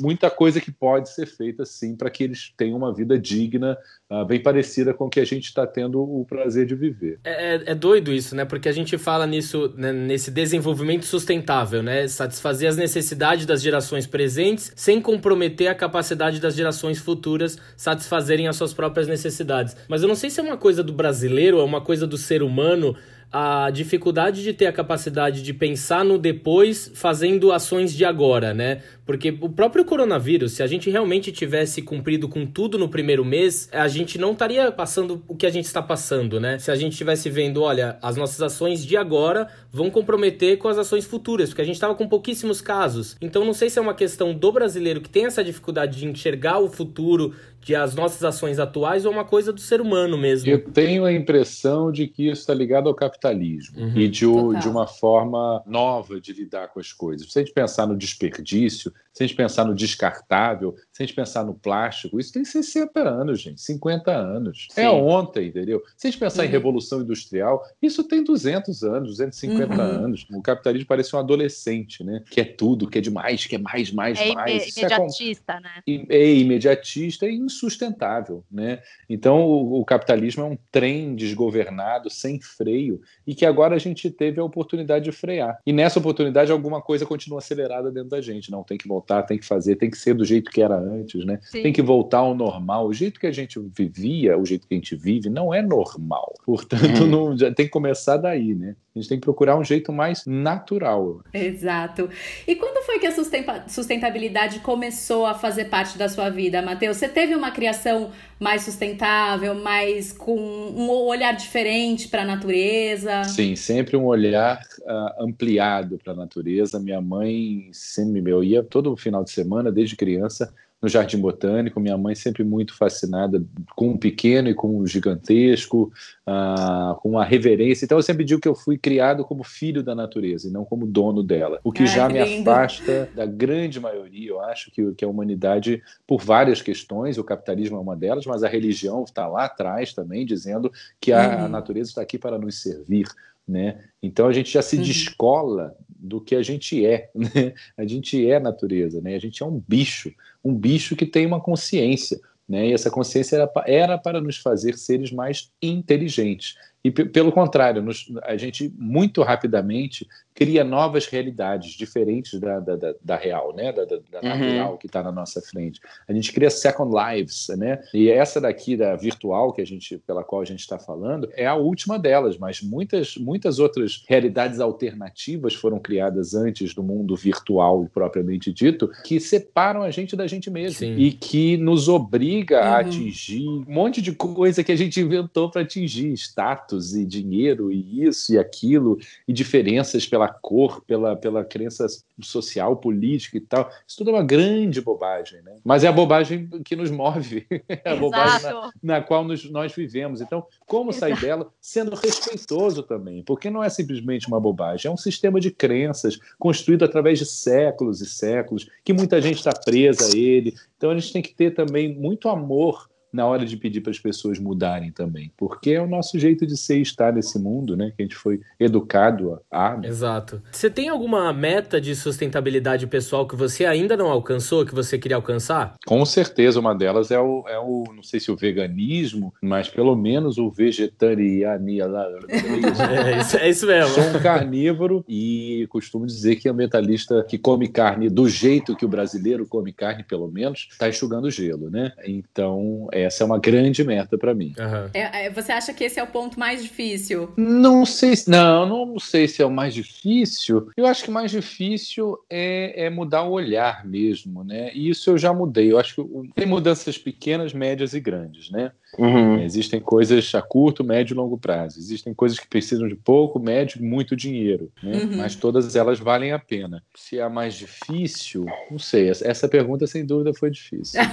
muita 0.00 0.30
coisa 0.30 0.60
que 0.60 0.70
pode 0.70 1.10
ser 1.10 1.26
feita 1.26 1.64
sim 1.64 1.96
para 1.96 2.10
que 2.10 2.24
eles 2.24 2.52
tenham 2.56 2.76
uma 2.76 2.92
vida 2.92 3.18
digna, 3.18 3.76
uh, 4.10 4.24
bem 4.24 4.42
parecida 4.42 4.92
com 4.92 5.06
o 5.06 5.10
que 5.10 5.20
a 5.20 5.24
gente 5.24 5.44
está 5.44 5.66
tendo 5.66 6.00
o 6.00 6.24
prazer 6.24 6.66
de 6.66 6.74
viver. 6.74 7.18
É, 7.24 7.56
é, 7.56 7.62
é, 7.66 7.74
doido 7.74 8.12
isso, 8.12 8.34
né? 8.34 8.44
Porque 8.44 8.68
a 8.68 8.72
gente 8.72 8.96
fala 8.98 9.26
nisso, 9.26 9.72
né, 9.76 9.92
nesse 9.92 10.30
desenvolvimento 10.30 11.04
sustentável, 11.04 11.82
né? 11.82 12.06
Satisfazer 12.08 12.68
as 12.68 12.76
necessidades 12.76 13.46
das 13.46 13.62
gerações 13.62 14.06
presentes 14.06 14.72
sem 14.76 15.00
comprometer 15.00 15.68
a 15.68 15.74
capacidade 15.74 16.40
das 16.40 16.54
gerações 16.54 16.98
futuras 16.98 17.58
satisfazerem 17.76 18.48
as 18.48 18.56
suas 18.56 18.72
próprias 18.72 19.06
necessidades. 19.06 19.76
Mas 19.88 20.02
eu 20.02 20.08
não 20.08 20.14
sei 20.14 20.30
se 20.30 20.40
é 20.40 20.42
uma 20.42 20.56
coisa 20.56 20.82
do 20.82 20.92
brasileiro, 20.92 21.60
é 21.60 21.64
uma 21.64 21.80
coisa 21.80 22.06
do 22.06 22.16
ser 22.16 22.42
humano 22.42 22.96
a 23.30 23.70
dificuldade 23.70 24.42
de 24.42 24.52
ter 24.52 24.66
a 24.66 24.72
capacidade 24.72 25.42
de 25.42 25.52
pensar 25.52 26.04
no 26.04 26.18
depois 26.18 26.90
fazendo 26.94 27.52
ações 27.52 27.94
de 27.94 28.04
agora, 28.04 28.54
né? 28.54 28.82
Porque 29.04 29.36
o 29.40 29.48
próprio 29.48 29.84
coronavírus, 29.84 30.52
se 30.52 30.62
a 30.62 30.66
gente 30.66 30.90
realmente 30.90 31.30
tivesse 31.32 31.82
cumprido 31.82 32.28
com 32.28 32.46
tudo 32.46 32.78
no 32.78 32.88
primeiro 32.88 33.24
mês, 33.24 33.68
a 33.72 33.88
gente 33.88 34.18
não 34.18 34.32
estaria 34.32 34.70
passando 34.72 35.22
o 35.28 35.34
que 35.34 35.46
a 35.46 35.50
gente 35.50 35.66
está 35.66 35.82
passando, 35.82 36.40
né? 36.40 36.58
Se 36.58 36.70
a 36.70 36.74
gente 36.74 36.92
estivesse 36.92 37.28
vendo, 37.30 37.62
olha, 37.62 37.98
as 38.02 38.16
nossas 38.16 38.40
ações 38.40 38.84
de 38.84 38.96
agora 38.96 39.48
vão 39.70 39.90
comprometer 39.90 40.58
com 40.58 40.68
as 40.68 40.78
ações 40.78 41.04
futuras, 41.04 41.50
porque 41.50 41.62
a 41.62 41.64
gente 41.64 41.76
estava 41.76 41.94
com 41.94 42.08
pouquíssimos 42.08 42.60
casos. 42.60 43.16
Então 43.20 43.44
não 43.44 43.54
sei 43.54 43.70
se 43.70 43.78
é 43.78 43.82
uma 43.82 43.94
questão 43.94 44.34
do 44.34 44.52
brasileiro 44.52 45.00
que 45.00 45.10
tem 45.10 45.26
essa 45.26 45.44
dificuldade 45.44 45.98
de 45.98 46.06
enxergar 46.06 46.58
o 46.58 46.68
futuro, 46.68 47.34
de 47.60 47.74
as 47.74 47.94
nossas 47.94 48.22
ações 48.24 48.58
atuais, 48.58 49.04
ou 49.04 49.12
uma 49.12 49.24
coisa 49.24 49.52
do 49.52 49.60
ser 49.60 49.80
humano 49.80 50.16
mesmo. 50.16 50.50
Eu 50.50 50.64
tenho 50.70 51.04
a 51.04 51.12
impressão 51.12 51.92
de 51.92 52.06
que 52.06 52.28
isso 52.28 52.40
está 52.40 52.54
ligado 52.54 52.88
ao 52.88 52.94
capitalismo 52.94 53.78
uhum. 53.78 53.96
e 53.96 54.08
de, 54.08 54.26
de 54.60 54.68
uma 54.68 54.86
forma 54.86 55.62
nova 55.66 56.20
de 56.20 56.32
lidar 56.32 56.68
com 56.68 56.80
as 56.80 56.92
coisas. 56.92 57.30
Se 57.32 57.38
a 57.38 57.42
gente 57.42 57.52
pensar 57.52 57.86
no 57.86 57.96
desperdício, 57.96 58.92
se 59.18 59.24
a 59.24 59.26
gente 59.26 59.36
pensar 59.36 59.64
no 59.64 59.74
descartável, 59.74 60.76
se 60.92 61.02
a 61.02 61.04
gente 61.04 61.16
pensar 61.16 61.44
no 61.44 61.52
plástico, 61.52 62.20
isso 62.20 62.32
tem 62.32 62.44
60 62.44 63.00
anos, 63.00 63.40
gente, 63.40 63.60
50 63.60 64.12
anos. 64.12 64.68
É 64.70 64.74
Sim. 64.74 64.80
É 64.82 64.90
ontem, 64.90 65.48
entendeu? 65.48 65.82
Se 65.96 66.06
a 66.06 66.10
gente 66.10 66.20
pensar 66.20 66.42
uhum. 66.42 66.48
em 66.48 66.52
revolução 66.52 67.00
industrial, 67.00 67.64
isso 67.82 68.04
tem 68.04 68.22
200 68.22 68.84
anos, 68.84 69.08
250 69.08 69.74
uhum. 69.74 69.80
anos. 69.80 70.24
O 70.32 70.40
capitalismo 70.40 70.86
parece 70.86 71.16
um 71.16 71.18
adolescente, 71.18 72.04
né? 72.04 72.22
Que 72.30 72.42
é 72.42 72.44
tudo, 72.44 72.88
que 72.88 72.98
é 72.98 73.00
demais, 73.00 73.44
que 73.44 73.56
é 73.56 73.58
mais, 73.58 73.90
mais, 73.90 74.20
é 74.20 74.32
mais. 74.32 74.76
Imediatista, 74.76 75.54
é, 75.54 75.60
né? 75.62 76.04
É 76.10 76.34
imediatista 76.34 77.26
e 77.26 77.34
insustentável, 77.34 78.44
né? 78.48 78.80
Então, 79.10 79.40
o, 79.40 79.80
o 79.80 79.84
capitalismo 79.84 80.44
é 80.44 80.46
um 80.46 80.58
trem 80.70 81.16
desgovernado, 81.16 82.08
sem 82.08 82.40
freio, 82.40 83.00
e 83.26 83.34
que 83.34 83.44
agora 83.44 83.74
a 83.74 83.80
gente 83.80 84.12
teve 84.12 84.38
a 84.38 84.44
oportunidade 84.44 85.06
de 85.06 85.10
frear. 85.10 85.58
E 85.66 85.72
nessa 85.72 85.98
oportunidade, 85.98 86.52
alguma 86.52 86.80
coisa 86.80 87.04
continua 87.04 87.40
acelerada 87.40 87.90
dentro 87.90 88.10
da 88.10 88.20
gente. 88.20 88.48
Não 88.48 88.62
tem 88.62 88.78
que 88.78 88.86
voltar, 88.86 89.07
tem 89.22 89.38
que 89.38 89.44
fazer, 89.44 89.76
tem 89.76 89.90
que 89.90 89.98
ser 89.98 90.14
do 90.14 90.24
jeito 90.24 90.50
que 90.50 90.62
era 90.62 90.76
antes, 90.76 91.24
né? 91.24 91.38
Sim. 91.42 91.62
Tem 91.62 91.72
que 91.72 91.82
voltar 91.82 92.18
ao 92.18 92.34
normal. 92.34 92.86
O 92.86 92.92
jeito 92.92 93.18
que 93.18 93.26
a 93.26 93.32
gente 93.32 93.58
vivia, 93.76 94.38
o 94.38 94.44
jeito 94.44 94.66
que 94.66 94.74
a 94.74 94.76
gente 94.76 94.94
vive, 94.94 95.28
não 95.28 95.52
é 95.52 95.62
normal. 95.62 96.34
Portanto, 96.44 97.04
hum. 97.04 97.06
não, 97.06 97.38
já 97.38 97.52
tem 97.52 97.66
que 97.66 97.72
começar 97.72 98.16
daí, 98.16 98.54
né? 98.54 98.76
A 98.94 98.98
gente 98.98 99.08
tem 99.08 99.18
que 99.18 99.24
procurar 99.24 99.56
um 99.56 99.64
jeito 99.64 99.92
mais 99.92 100.26
natural. 100.26 101.20
Exato. 101.32 102.08
E 102.46 102.54
quando 102.56 102.84
foi 102.84 102.98
que 102.98 103.06
a 103.06 103.68
sustentabilidade 103.68 104.60
começou 104.60 105.24
a 105.24 105.34
fazer 105.34 105.66
parte 105.66 105.96
da 105.96 106.08
sua 106.08 106.30
vida, 106.30 106.60
Matheus? 106.60 106.96
Você 106.96 107.08
teve 107.08 107.34
uma 107.34 107.50
criação 107.50 108.10
mais 108.40 108.62
sustentável, 108.62 109.54
mais 109.54 110.12
com 110.12 110.36
um 110.36 110.90
olhar 110.90 111.32
diferente 111.32 112.08
para 112.08 112.22
a 112.22 112.24
natureza? 112.24 113.24
Sim, 113.24 113.54
sempre 113.54 113.96
um 113.96 114.04
olhar 114.04 114.60
uh, 114.80 115.24
ampliado 115.24 115.98
para 116.02 116.12
a 116.12 116.16
natureza. 116.16 116.80
Minha 116.80 117.00
mãe 117.00 117.68
sempre 117.72 118.28
eu 118.28 118.42
ia 118.42 118.62
todo 118.62 118.96
final 118.98 119.24
de 119.24 119.30
semana, 119.30 119.72
desde 119.72 119.96
criança, 119.96 120.52
no 120.80 120.88
Jardim 120.88 121.18
Botânico. 121.18 121.80
Minha 121.80 121.98
mãe 121.98 122.14
sempre 122.14 122.44
muito 122.44 122.74
fascinada 122.74 123.42
com 123.74 123.90
o 123.90 123.98
pequeno 123.98 124.48
e 124.48 124.54
com 124.54 124.78
o 124.78 124.86
gigantesco, 124.86 125.92
uh, 126.26 126.94
com 127.00 127.10
uma 127.10 127.24
reverência. 127.24 127.84
Então 127.84 127.98
eu 127.98 128.02
sempre 128.02 128.24
digo 128.24 128.40
que 128.40 128.48
eu 128.48 128.54
fui 128.54 128.78
criado 128.78 129.24
como 129.24 129.42
filho 129.42 129.82
da 129.82 129.94
natureza 129.94 130.48
e 130.48 130.50
não 130.50 130.64
como 130.64 130.86
dono 130.86 131.22
dela. 131.22 131.60
O 131.64 131.72
que 131.72 131.82
Ai, 131.82 131.88
já 131.88 132.08
me 132.08 132.22
lindo. 132.22 132.50
afasta 132.50 133.08
da 133.14 133.26
grande 133.26 133.80
maioria, 133.80 134.30
eu 134.30 134.40
acho 134.40 134.70
que, 134.70 134.94
que 134.94 135.04
a 135.04 135.08
humanidade, 135.08 135.82
por 136.06 136.22
várias 136.22 136.62
questões, 136.62 137.18
o 137.18 137.24
capitalismo 137.24 137.76
é 137.76 137.80
uma 137.80 137.96
delas, 137.96 138.26
mas 138.26 138.42
a 138.42 138.48
religião 138.48 139.02
está 139.04 139.26
lá 139.26 139.44
atrás 139.44 139.92
também, 139.92 140.24
dizendo 140.24 140.72
que 141.00 141.12
a, 141.12 141.18
uhum. 141.18 141.44
a 141.44 141.48
natureza 141.48 141.90
está 141.90 142.02
aqui 142.02 142.18
para 142.18 142.38
nos 142.38 142.62
servir. 142.62 143.06
Né? 143.46 143.78
Então 144.02 144.26
a 144.26 144.32
gente 144.32 144.52
já 144.52 144.60
se 144.60 144.76
uhum. 144.76 144.82
descola 144.82 145.74
do 145.98 146.20
que 146.20 146.34
a 146.34 146.42
gente 146.42 146.86
é. 146.86 147.10
Né? 147.18 147.52
A 147.76 147.84
gente 147.84 148.30
é 148.30 148.38
natureza, 148.38 149.00
né? 149.00 149.14
a 149.14 149.18
gente 149.18 149.42
é 149.42 149.46
um 149.46 149.62
bicho, 149.66 150.12
um 150.44 150.54
bicho 150.54 150.94
que 150.94 151.04
tem 151.04 151.26
uma 151.26 151.40
consciência. 151.40 152.20
Né? 152.48 152.68
E 152.68 152.72
essa 152.72 152.90
consciência 152.90 153.36
era, 153.36 153.50
era 153.66 153.98
para 153.98 154.20
nos 154.20 154.38
fazer 154.38 154.78
seres 154.78 155.12
mais 155.12 155.50
inteligentes. 155.60 156.56
E 156.84 156.90
pelo 156.90 157.32
contrário, 157.32 157.82
nos, 157.82 158.06
a 158.22 158.36
gente 158.36 158.72
muito 158.78 159.22
rapidamente 159.22 160.06
cria 160.32 160.62
novas 160.62 161.06
realidades 161.06 161.72
diferentes 161.72 162.38
da, 162.38 162.60
da, 162.60 162.76
da, 162.76 162.94
da 163.02 163.16
real, 163.16 163.52
né? 163.52 163.72
Da, 163.72 163.84
da, 163.84 163.96
uhum. 163.96 164.28
natural 164.28 164.78
que 164.78 164.86
está 164.86 165.02
na 165.02 165.10
nossa 165.10 165.42
frente. 165.42 165.80
A 166.06 166.12
gente 166.12 166.32
cria 166.32 166.48
second 166.48 166.94
lives, 166.94 167.48
né? 167.56 167.80
E 167.92 168.08
essa 168.08 168.40
daqui 168.40 168.76
da 168.76 168.94
virtual 168.94 169.52
que 169.52 169.60
a 169.60 169.66
gente, 169.66 169.98
pela 170.06 170.22
qual 170.22 170.40
a 170.40 170.44
gente 170.44 170.60
está 170.60 170.78
falando, 170.78 171.28
é 171.34 171.44
a 171.44 171.56
última 171.56 171.98
delas. 171.98 172.38
Mas 172.38 172.62
muitas, 172.62 173.16
muitas 173.16 173.58
outras 173.58 174.04
realidades 174.08 174.60
alternativas 174.60 175.54
foram 175.54 175.80
criadas 175.80 176.34
antes 176.34 176.72
do 176.72 176.84
mundo 176.84 177.16
virtual 177.16 177.88
propriamente 177.92 178.52
dito, 178.52 178.88
que 179.02 179.18
separam 179.18 179.82
a 179.82 179.90
gente 179.90 180.14
da 180.14 180.28
gente 180.28 180.48
mesmo 180.48 180.78
Sim. 180.78 180.94
e 180.96 181.10
que 181.10 181.56
nos 181.56 181.88
obriga 181.88 182.60
uhum. 182.60 182.72
a 182.72 182.78
atingir 182.78 183.48
um 183.48 183.64
monte 183.66 184.00
de 184.00 184.12
coisa 184.12 184.62
que 184.62 184.70
a 184.70 184.76
gente 184.76 185.00
inventou 185.00 185.50
para 185.50 185.62
atingir 185.62 186.12
status 186.12 186.67
e 186.76 187.04
dinheiro 187.04 187.72
e 187.72 188.04
isso 188.04 188.34
e 188.34 188.38
aquilo 188.38 188.98
e 189.26 189.32
diferenças 189.32 190.06
pela 190.06 190.28
cor, 190.28 190.82
pela, 190.82 191.16
pela 191.16 191.44
crença 191.44 191.86
social, 192.20 192.76
política 192.76 193.36
e 193.36 193.40
tal. 193.40 193.70
Isso 193.86 193.98
tudo 193.98 194.10
é 194.10 194.14
uma 194.14 194.24
grande 194.24 194.80
bobagem, 194.80 195.42
né? 195.42 195.56
Mas 195.64 195.84
é 195.84 195.88
a 195.88 195.92
bobagem 195.92 196.48
que 196.64 196.76
nos 196.76 196.90
move, 196.90 197.46
é 197.68 197.90
a 197.90 197.96
bobagem 197.96 198.42
na, 198.42 198.70
na 198.82 199.00
qual 199.02 199.24
nos, 199.24 199.48
nós 199.50 199.72
vivemos. 199.74 200.20
Então, 200.20 200.46
como 200.66 200.90
Exato. 200.90 201.14
sair 201.14 201.20
dela 201.20 201.50
sendo 201.60 201.94
respeitoso 201.94 202.82
também? 202.82 203.22
Porque 203.22 203.50
não 203.50 203.62
é 203.62 203.68
simplesmente 203.68 204.28
uma 204.28 204.40
bobagem, 204.40 204.88
é 204.88 204.92
um 204.92 204.96
sistema 204.96 205.40
de 205.40 205.50
crenças 205.50 206.18
construído 206.38 206.84
através 206.84 207.18
de 207.18 207.26
séculos 207.26 208.00
e 208.00 208.06
séculos, 208.06 208.68
que 208.84 208.92
muita 208.92 209.20
gente 209.20 209.36
está 209.36 209.52
presa 209.52 210.12
a 210.12 210.16
ele. 210.16 210.54
Então, 210.76 210.90
a 210.90 210.94
gente 210.98 211.12
tem 211.12 211.22
que 211.22 211.34
ter 211.34 211.54
também 211.54 211.94
muito 211.94 212.28
amor 212.28 212.88
na 213.12 213.26
hora 213.26 213.44
de 213.44 213.56
pedir 213.56 213.80
para 213.80 213.90
as 213.90 213.98
pessoas 213.98 214.38
mudarem 214.38 214.90
também, 214.90 215.32
porque 215.36 215.70
é 215.70 215.80
o 215.80 215.86
nosso 215.86 216.18
jeito 216.18 216.46
de 216.46 216.56
ser 216.56 216.78
e 216.78 216.82
estar 216.82 217.12
nesse 217.12 217.38
mundo, 217.38 217.76
né? 217.76 217.92
Que 217.96 218.02
a 218.02 218.04
gente 218.04 218.16
foi 218.16 218.40
educado 218.58 219.40
a. 219.50 219.78
Exato. 219.82 220.42
Você 220.50 220.70
tem 220.70 220.88
alguma 220.88 221.32
meta 221.32 221.80
de 221.80 221.94
sustentabilidade 221.94 222.86
pessoal 222.86 223.26
que 223.26 223.36
você 223.36 223.64
ainda 223.64 223.96
não 223.96 224.10
alcançou, 224.10 224.64
que 224.64 224.74
você 224.74 224.98
queria 224.98 225.16
alcançar? 225.16 225.74
Com 225.86 226.04
certeza, 226.04 226.60
uma 226.60 226.74
delas 226.74 227.10
é 227.10 227.18
o, 227.18 227.44
é 227.48 227.58
o 227.58 227.84
não 227.94 228.02
sei 228.02 228.20
se 228.20 228.30
o 228.30 228.36
veganismo, 228.36 229.32
mas 229.42 229.68
pelo 229.68 229.94
menos 229.96 230.38
o 230.38 230.50
vegetarianismo. 230.50 231.48
é, 232.28 233.20
isso, 233.20 233.36
é 233.36 233.48
isso 233.48 233.66
mesmo. 233.66 233.94
Sou 233.94 234.04
um 234.04 234.22
carnívoro 234.22 235.04
e 235.08 235.66
costumo 235.68 236.06
dizer 236.06 236.36
que 236.36 236.48
ambientalista 236.48 237.24
que 237.24 237.38
come 237.38 237.68
carne 237.68 238.08
do 238.08 238.28
jeito 238.28 238.76
que 238.76 238.84
o 238.84 238.88
brasileiro 238.88 239.46
come 239.46 239.72
carne, 239.72 240.04
pelo 240.04 240.28
menos, 240.28 240.68
está 240.70 240.88
enxugando 240.88 241.30
gelo, 241.30 241.70
né? 241.70 241.92
Então 242.04 242.88
essa 243.02 243.22
é 243.22 243.26
uma 243.26 243.38
grande 243.38 243.84
meta 243.84 244.16
para 244.16 244.34
mim. 244.34 244.54
Uhum. 244.58 244.90
É, 244.92 245.30
você 245.30 245.52
acha 245.52 245.72
que 245.72 245.84
esse 245.84 245.98
é 245.98 246.02
o 246.02 246.06
ponto 246.06 246.38
mais 246.38 246.62
difícil? 246.62 247.32
Não 247.36 247.84
sei, 247.84 248.14
não, 248.26 248.66
não 248.66 248.98
sei 248.98 249.28
se 249.28 249.42
é 249.42 249.46
o 249.46 249.50
mais 249.50 249.74
difícil. 249.74 250.70
Eu 250.76 250.86
acho 250.86 251.04
que 251.04 251.10
o 251.10 251.12
mais 251.12 251.30
difícil 251.30 252.18
é, 252.28 252.86
é 252.86 252.90
mudar 252.90 253.22
o 253.22 253.32
olhar 253.32 253.86
mesmo, 253.86 254.44
né? 254.44 254.70
E 254.74 254.88
isso 254.88 255.10
eu 255.10 255.18
já 255.18 255.32
mudei. 255.32 255.70
Eu 255.70 255.78
acho 255.78 255.94
que 255.94 256.30
tem 256.34 256.46
mudanças 256.46 256.98
pequenas, 256.98 257.52
médias 257.52 257.94
e 257.94 258.00
grandes, 258.00 258.50
né? 258.50 258.72
Uhum. 258.96 259.42
Existem 259.42 259.80
coisas 259.80 260.34
a 260.34 260.40
curto, 260.40 260.82
médio 260.82 261.12
e 261.14 261.16
longo 261.16 261.36
prazo. 261.36 261.78
Existem 261.78 262.14
coisas 262.14 262.38
que 262.38 262.46
precisam 262.46 262.88
de 262.88 262.94
pouco, 262.94 263.38
médio, 263.38 263.82
muito 263.82 264.16
dinheiro. 264.16 264.72
Né? 264.82 265.02
Uhum. 265.02 265.16
Mas 265.16 265.34
todas 265.34 265.76
elas 265.76 265.98
valem 265.98 266.32
a 266.32 266.38
pena. 266.38 266.82
Se 266.94 267.18
é 267.18 267.22
a 267.22 267.28
mais 267.28 267.54
difícil, 267.54 268.46
não 268.70 268.78
sei. 268.78 269.10
Essa 269.10 269.48
pergunta, 269.48 269.86
sem 269.86 270.06
dúvida, 270.06 270.32
foi 270.32 270.50
difícil. 270.50 271.00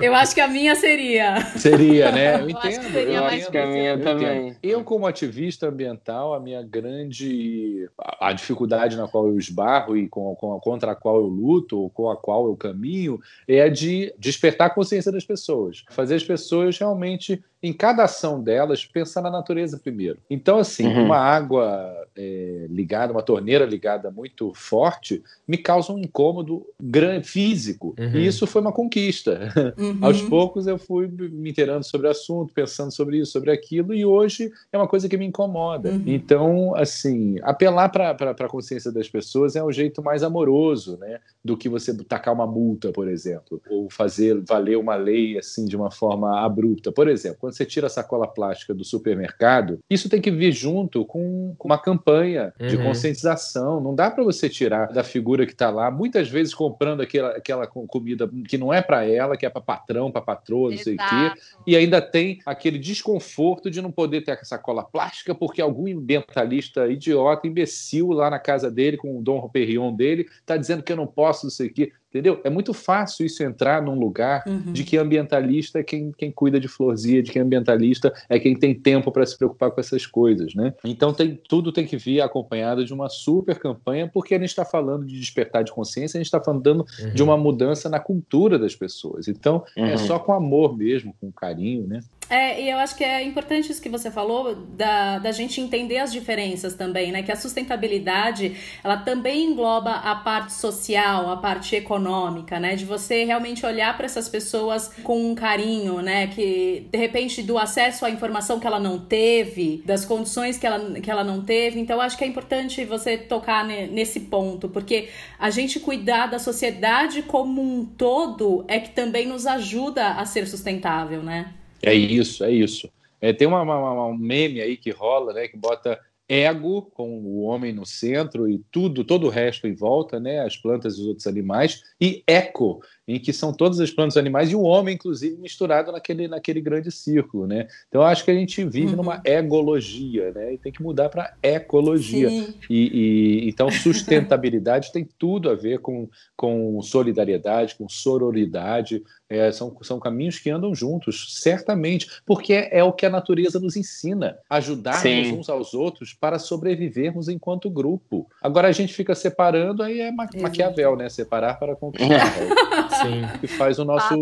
eu 0.00 0.14
acho 0.14 0.34
que 0.34 0.40
a 0.40 0.48
minha 0.48 0.74
seria. 0.76 1.40
Seria, 1.56 2.12
né? 2.12 2.40
Eu 2.40 2.50
entendo. 2.50 2.84
Eu 2.86 2.92
seria 2.92 3.16
eu 3.16 3.22
mais 3.22 3.48
entendo, 3.48 3.62
a 3.62 3.66
minha 3.66 3.90
eu 3.90 4.02
também. 4.02 4.48
Entendo. 4.48 4.58
Eu, 4.62 4.84
como 4.84 5.06
ativista 5.06 5.68
ambiental, 5.68 6.34
a 6.34 6.40
minha 6.40 6.62
grande. 6.62 7.88
a 8.20 8.32
dificuldade 8.32 8.96
na 8.96 9.08
qual 9.08 9.26
eu 9.26 9.38
esbarro 9.38 9.96
e 9.96 10.08
com, 10.08 10.34
com, 10.36 10.58
contra 10.60 10.92
a 10.92 10.96
qual 10.96 11.16
eu 11.16 11.26
luto, 11.26 11.78
ou 11.78 11.90
com 11.90 12.10
a 12.10 12.16
qual 12.16 12.46
eu 12.46 12.56
caminho, 12.56 13.20
é 13.46 13.62
a 13.62 13.68
de 13.68 14.14
despertar 14.18 14.68
a 14.68 14.70
consciência 14.70 15.12
das 15.12 15.24
pessoas. 15.24 15.84
Fazer 15.90 16.14
as 16.14 16.24
pessoas 16.24 16.78
realmente 16.78 17.42
em 17.62 17.72
cada 17.72 18.04
ação 18.04 18.42
delas, 18.42 18.84
pensar 18.84 19.22
na 19.22 19.30
natureza 19.30 19.78
primeiro. 19.78 20.18
Então, 20.30 20.58
assim, 20.58 20.86
uhum. 20.86 21.06
uma 21.06 21.18
água 21.18 22.05
é, 22.16 22.66
ligada, 22.68 23.12
uma 23.12 23.22
torneira 23.22 23.64
ligada 23.64 24.10
muito 24.10 24.52
forte, 24.54 25.22
me 25.46 25.56
causa 25.56 25.92
um 25.92 25.98
incômodo 25.98 26.66
grande, 26.80 27.28
físico. 27.28 27.94
Uhum. 27.98 28.16
E 28.16 28.26
isso 28.26 28.46
foi 28.46 28.62
uma 28.62 28.72
conquista. 28.72 29.52
Uhum. 29.76 29.98
Aos 30.00 30.22
poucos 30.22 30.66
eu 30.66 30.78
fui 30.78 31.06
me 31.08 31.50
inteirando 31.50 31.84
sobre 31.84 32.06
o 32.06 32.10
assunto, 32.10 32.52
pensando 32.52 32.90
sobre 32.90 33.18
isso, 33.18 33.32
sobre 33.32 33.50
aquilo, 33.50 33.94
e 33.94 34.04
hoje 34.04 34.50
é 34.72 34.78
uma 34.78 34.88
coisa 34.88 35.08
que 35.08 35.16
me 35.16 35.26
incomoda. 35.26 35.90
Uhum. 35.90 36.02
Então, 36.06 36.74
assim, 36.74 37.36
apelar 37.42 37.88
para 37.88 38.10
a 38.10 38.48
consciência 38.48 38.90
das 38.90 39.08
pessoas 39.08 39.56
é 39.56 39.62
um 39.62 39.72
jeito 39.72 40.02
mais 40.02 40.22
amoroso, 40.22 40.96
né? 40.98 41.20
Do 41.46 41.56
que 41.56 41.68
você 41.68 41.96
tacar 42.04 42.34
uma 42.34 42.46
multa, 42.46 42.90
por 42.92 43.08
exemplo, 43.08 43.60
ou 43.70 43.88
fazer 43.90 44.42
valer 44.46 44.76
uma 44.76 44.96
lei 44.96 45.38
assim 45.38 45.64
de 45.64 45.76
uma 45.76 45.90
forma 45.90 46.44
abrupta. 46.44 46.90
Por 46.90 47.08
exemplo, 47.08 47.38
quando 47.40 47.54
você 47.54 47.64
tira 47.64 47.86
a 47.86 47.90
sacola 47.90 48.26
plástica 48.26 48.74
do 48.74 48.84
supermercado, 48.84 49.78
isso 49.88 50.08
tem 50.08 50.20
que 50.20 50.30
vir 50.30 50.52
junto 50.52 51.04
com, 51.04 51.54
uma 51.64 51.78
campanha 51.78 52.52
uhum. 52.60 52.66
de 52.66 52.78
conscientização. 52.78 53.80
Não 53.80 53.94
dá 53.94 54.10
para 54.10 54.22
você 54.22 54.48
tirar 54.48 54.92
da 54.92 55.02
figura 55.02 55.46
que 55.46 55.52
está 55.52 55.70
lá, 55.70 55.90
muitas 55.90 56.28
vezes 56.28 56.54
comprando 56.54 57.00
aquela, 57.00 57.30
aquela 57.30 57.66
comida 57.66 58.28
que 58.48 58.56
não 58.56 58.72
é 58.72 58.80
para 58.80 59.04
ela, 59.04 59.36
que 59.36 59.44
é 59.44 59.50
para 59.50 59.60
patrão, 59.60 60.10
para 60.10 60.20
patroa, 60.20 60.70
não 60.70 60.78
sei 60.78 60.94
o 60.94 60.98
quê, 60.98 61.40
e 61.66 61.76
ainda 61.76 62.00
tem 62.00 62.40
aquele 62.46 62.78
desconforto 62.78 63.70
de 63.70 63.82
não 63.82 63.90
poder 63.90 64.22
ter 64.22 64.32
a 64.32 64.44
sacola 64.44 64.84
plástica 64.84 65.34
porque 65.34 65.60
algum 65.60 65.86
ambientalista 65.86 66.88
idiota, 66.88 67.46
imbecil 67.46 68.08
lá 68.10 68.30
na 68.30 68.38
casa 68.38 68.70
dele, 68.70 68.96
com 68.96 69.18
o 69.18 69.22
Dom 69.22 69.48
Perrion 69.48 69.92
dele, 69.92 70.28
está 70.40 70.56
dizendo 70.56 70.82
que 70.82 70.92
eu 70.92 70.96
não 70.96 71.06
posso, 71.06 71.35
não 71.44 71.50
sei 71.50 71.68
o 71.68 71.72
quê. 71.72 71.92
Entendeu? 72.08 72.40
É 72.44 72.48
muito 72.48 72.72
fácil 72.72 73.26
isso 73.26 73.42
entrar 73.42 73.82
num 73.82 73.98
lugar 73.98 74.42
uhum. 74.46 74.72
de 74.72 74.84
que 74.84 74.96
ambientalista 74.96 75.80
é 75.80 75.82
quem, 75.82 76.12
quem 76.16 76.30
cuida 76.30 76.58
de 76.58 76.66
florzinha, 76.66 77.22
de 77.22 77.30
que 77.30 77.38
ambientalista 77.38 78.10
é 78.28 78.38
quem 78.38 78.58
tem 78.58 78.74
tempo 78.74 79.12
para 79.12 79.26
se 79.26 79.36
preocupar 79.36 79.70
com 79.70 79.80
essas 79.80 80.06
coisas, 80.06 80.54
né? 80.54 80.72
Então 80.82 81.12
tem, 81.12 81.38
tudo 81.46 81.72
tem 81.72 81.84
que 81.84 81.98
vir 81.98 82.22
acompanhado 82.22 82.86
de 82.86 82.94
uma 82.94 83.10
super 83.10 83.58
campanha, 83.58 84.08
porque 84.10 84.34
a 84.34 84.38
gente 84.38 84.48
está 84.48 84.64
falando 84.64 85.04
de 85.04 85.18
despertar 85.18 85.62
de 85.62 85.72
consciência, 85.72 86.16
a 86.16 86.20
gente 86.20 86.28
está 86.28 86.42
falando 86.42 86.66
uhum. 86.66 87.12
de 87.12 87.22
uma 87.22 87.36
mudança 87.36 87.88
na 87.90 88.00
cultura 88.00 88.58
das 88.58 88.74
pessoas. 88.74 89.28
Então 89.28 89.62
é 89.76 89.82
uhum. 89.82 89.88
é 89.88 89.96
só 89.98 90.18
com 90.18 90.32
amor 90.32 90.74
mesmo, 90.74 91.14
com 91.20 91.30
carinho, 91.30 91.86
né? 91.86 92.00
É, 92.28 92.60
e 92.60 92.68
eu 92.68 92.78
acho 92.78 92.96
que 92.96 93.04
é 93.04 93.22
importante 93.22 93.70
isso 93.70 93.80
que 93.80 93.88
você 93.88 94.10
falou, 94.10 94.56
da, 94.56 95.20
da 95.20 95.30
gente 95.30 95.60
entender 95.60 95.98
as 95.98 96.12
diferenças 96.12 96.74
também, 96.74 97.12
né? 97.12 97.22
Que 97.22 97.30
a 97.30 97.36
sustentabilidade, 97.36 98.56
ela 98.82 98.96
também 98.96 99.44
engloba 99.44 99.92
a 99.92 100.16
parte 100.16 100.52
social, 100.52 101.30
a 101.30 101.36
parte 101.36 101.76
econômica, 101.76 102.58
né? 102.58 102.74
De 102.74 102.84
você 102.84 103.24
realmente 103.24 103.64
olhar 103.64 103.96
para 103.96 104.06
essas 104.06 104.28
pessoas 104.28 104.88
com 105.04 105.30
um 105.30 105.36
carinho, 105.36 106.02
né? 106.02 106.26
Que, 106.26 106.88
de 106.90 106.98
repente, 106.98 107.44
do 107.44 107.56
acesso 107.56 108.04
à 108.04 108.10
informação 108.10 108.58
que 108.58 108.66
ela 108.66 108.80
não 108.80 108.98
teve, 108.98 109.82
das 109.86 110.04
condições 110.04 110.58
que 110.58 110.66
ela, 110.66 111.00
que 111.00 111.10
ela 111.10 111.22
não 111.22 111.44
teve. 111.44 111.78
Então, 111.78 112.00
acho 112.00 112.18
que 112.18 112.24
é 112.24 112.26
importante 112.26 112.84
você 112.84 113.16
tocar 113.16 113.64
nesse 113.64 114.20
ponto, 114.20 114.68
porque 114.68 115.10
a 115.38 115.48
gente 115.50 115.78
cuidar 115.78 116.26
da 116.26 116.40
sociedade 116.40 117.22
como 117.22 117.62
um 117.62 117.84
todo 117.84 118.64
é 118.66 118.80
que 118.80 118.90
também 118.90 119.26
nos 119.26 119.46
ajuda 119.46 120.08
a 120.14 120.24
ser 120.26 120.48
sustentável, 120.48 121.22
né? 121.22 121.52
É 121.86 121.94
isso, 121.94 122.42
é 122.42 122.50
isso. 122.50 122.90
É, 123.20 123.32
tem 123.32 123.46
uma, 123.46 123.62
uma, 123.62 124.06
um 124.08 124.18
meme 124.18 124.60
aí 124.60 124.76
que 124.76 124.90
rola, 124.90 125.32
né, 125.32 125.46
que 125.46 125.56
bota 125.56 125.98
ego 126.28 126.82
com 126.82 127.20
o 127.20 127.42
homem 127.42 127.72
no 127.72 127.86
centro 127.86 128.50
e 128.50 128.58
tudo, 128.72 129.04
todo 129.04 129.28
o 129.28 129.30
resto 129.30 129.68
em 129.68 129.74
volta, 129.74 130.18
né, 130.18 130.40
as 130.40 130.56
plantas 130.56 130.98
e 130.98 131.02
os 131.02 131.06
outros 131.06 131.28
animais, 131.28 131.84
e 132.00 132.24
eco, 132.26 132.82
em 133.06 133.20
que 133.20 133.32
são 133.32 133.52
todas 133.52 133.78
as 133.78 133.90
plantas 133.90 134.16
animais 134.16 134.50
e 134.50 134.56
o 134.56 134.62
homem, 134.62 134.94
inclusive, 134.94 135.36
misturado 135.36 135.92
naquele, 135.92 136.26
naquele 136.26 136.60
grande 136.60 136.90
círculo, 136.90 137.46
né? 137.46 137.68
Então, 137.88 138.02
acho 138.02 138.24
que 138.24 138.30
a 138.30 138.34
gente 138.34 138.64
vive 138.64 138.90
uhum. 138.90 138.96
numa 138.96 139.22
egologia, 139.24 140.32
né? 140.32 140.54
E 140.54 140.58
tem 140.58 140.72
que 140.72 140.82
mudar 140.82 141.08
para 141.08 141.34
ecologia. 141.42 142.28
E, 142.28 142.50
e, 142.68 143.48
então, 143.48 143.70
sustentabilidade 143.70 144.90
tem 144.92 145.08
tudo 145.18 145.48
a 145.50 145.54
ver 145.54 145.78
com, 145.78 146.08
com 146.36 146.82
solidariedade, 146.82 147.76
com 147.76 147.88
sororidade, 147.88 149.02
é, 149.28 149.50
são, 149.50 149.76
são 149.82 149.98
caminhos 149.98 150.38
que 150.38 150.50
andam 150.50 150.74
juntos, 150.74 151.34
certamente, 151.40 152.08
porque 152.24 152.52
é, 152.52 152.78
é, 152.78 152.84
o 152.84 152.92
que 152.92 153.04
a 153.06 153.10
natureza 153.10 153.58
nos 153.58 153.76
ensina. 153.76 154.38
Ajudar 154.48 155.02
uns 155.06 155.48
aos 155.48 155.74
outros 155.74 156.12
para 156.12 156.38
sobrevivermos 156.38 157.28
enquanto 157.28 157.70
grupo. 157.70 158.28
Agora 158.40 158.68
a 158.68 158.72
gente 158.72 158.94
fica 158.94 159.14
separando, 159.14 159.82
aí 159.82 160.00
é 160.00 160.12
ma 160.12 160.26
Maquiavel, 160.40 160.96
né? 160.96 161.08
Separar 161.08 161.54
para 161.58 161.74
conquistar. 161.74 162.16
Sim. 163.02 163.38
Que 163.40 163.46
faz 163.58 163.78
o 163.78 163.84
nosso, 163.84 164.14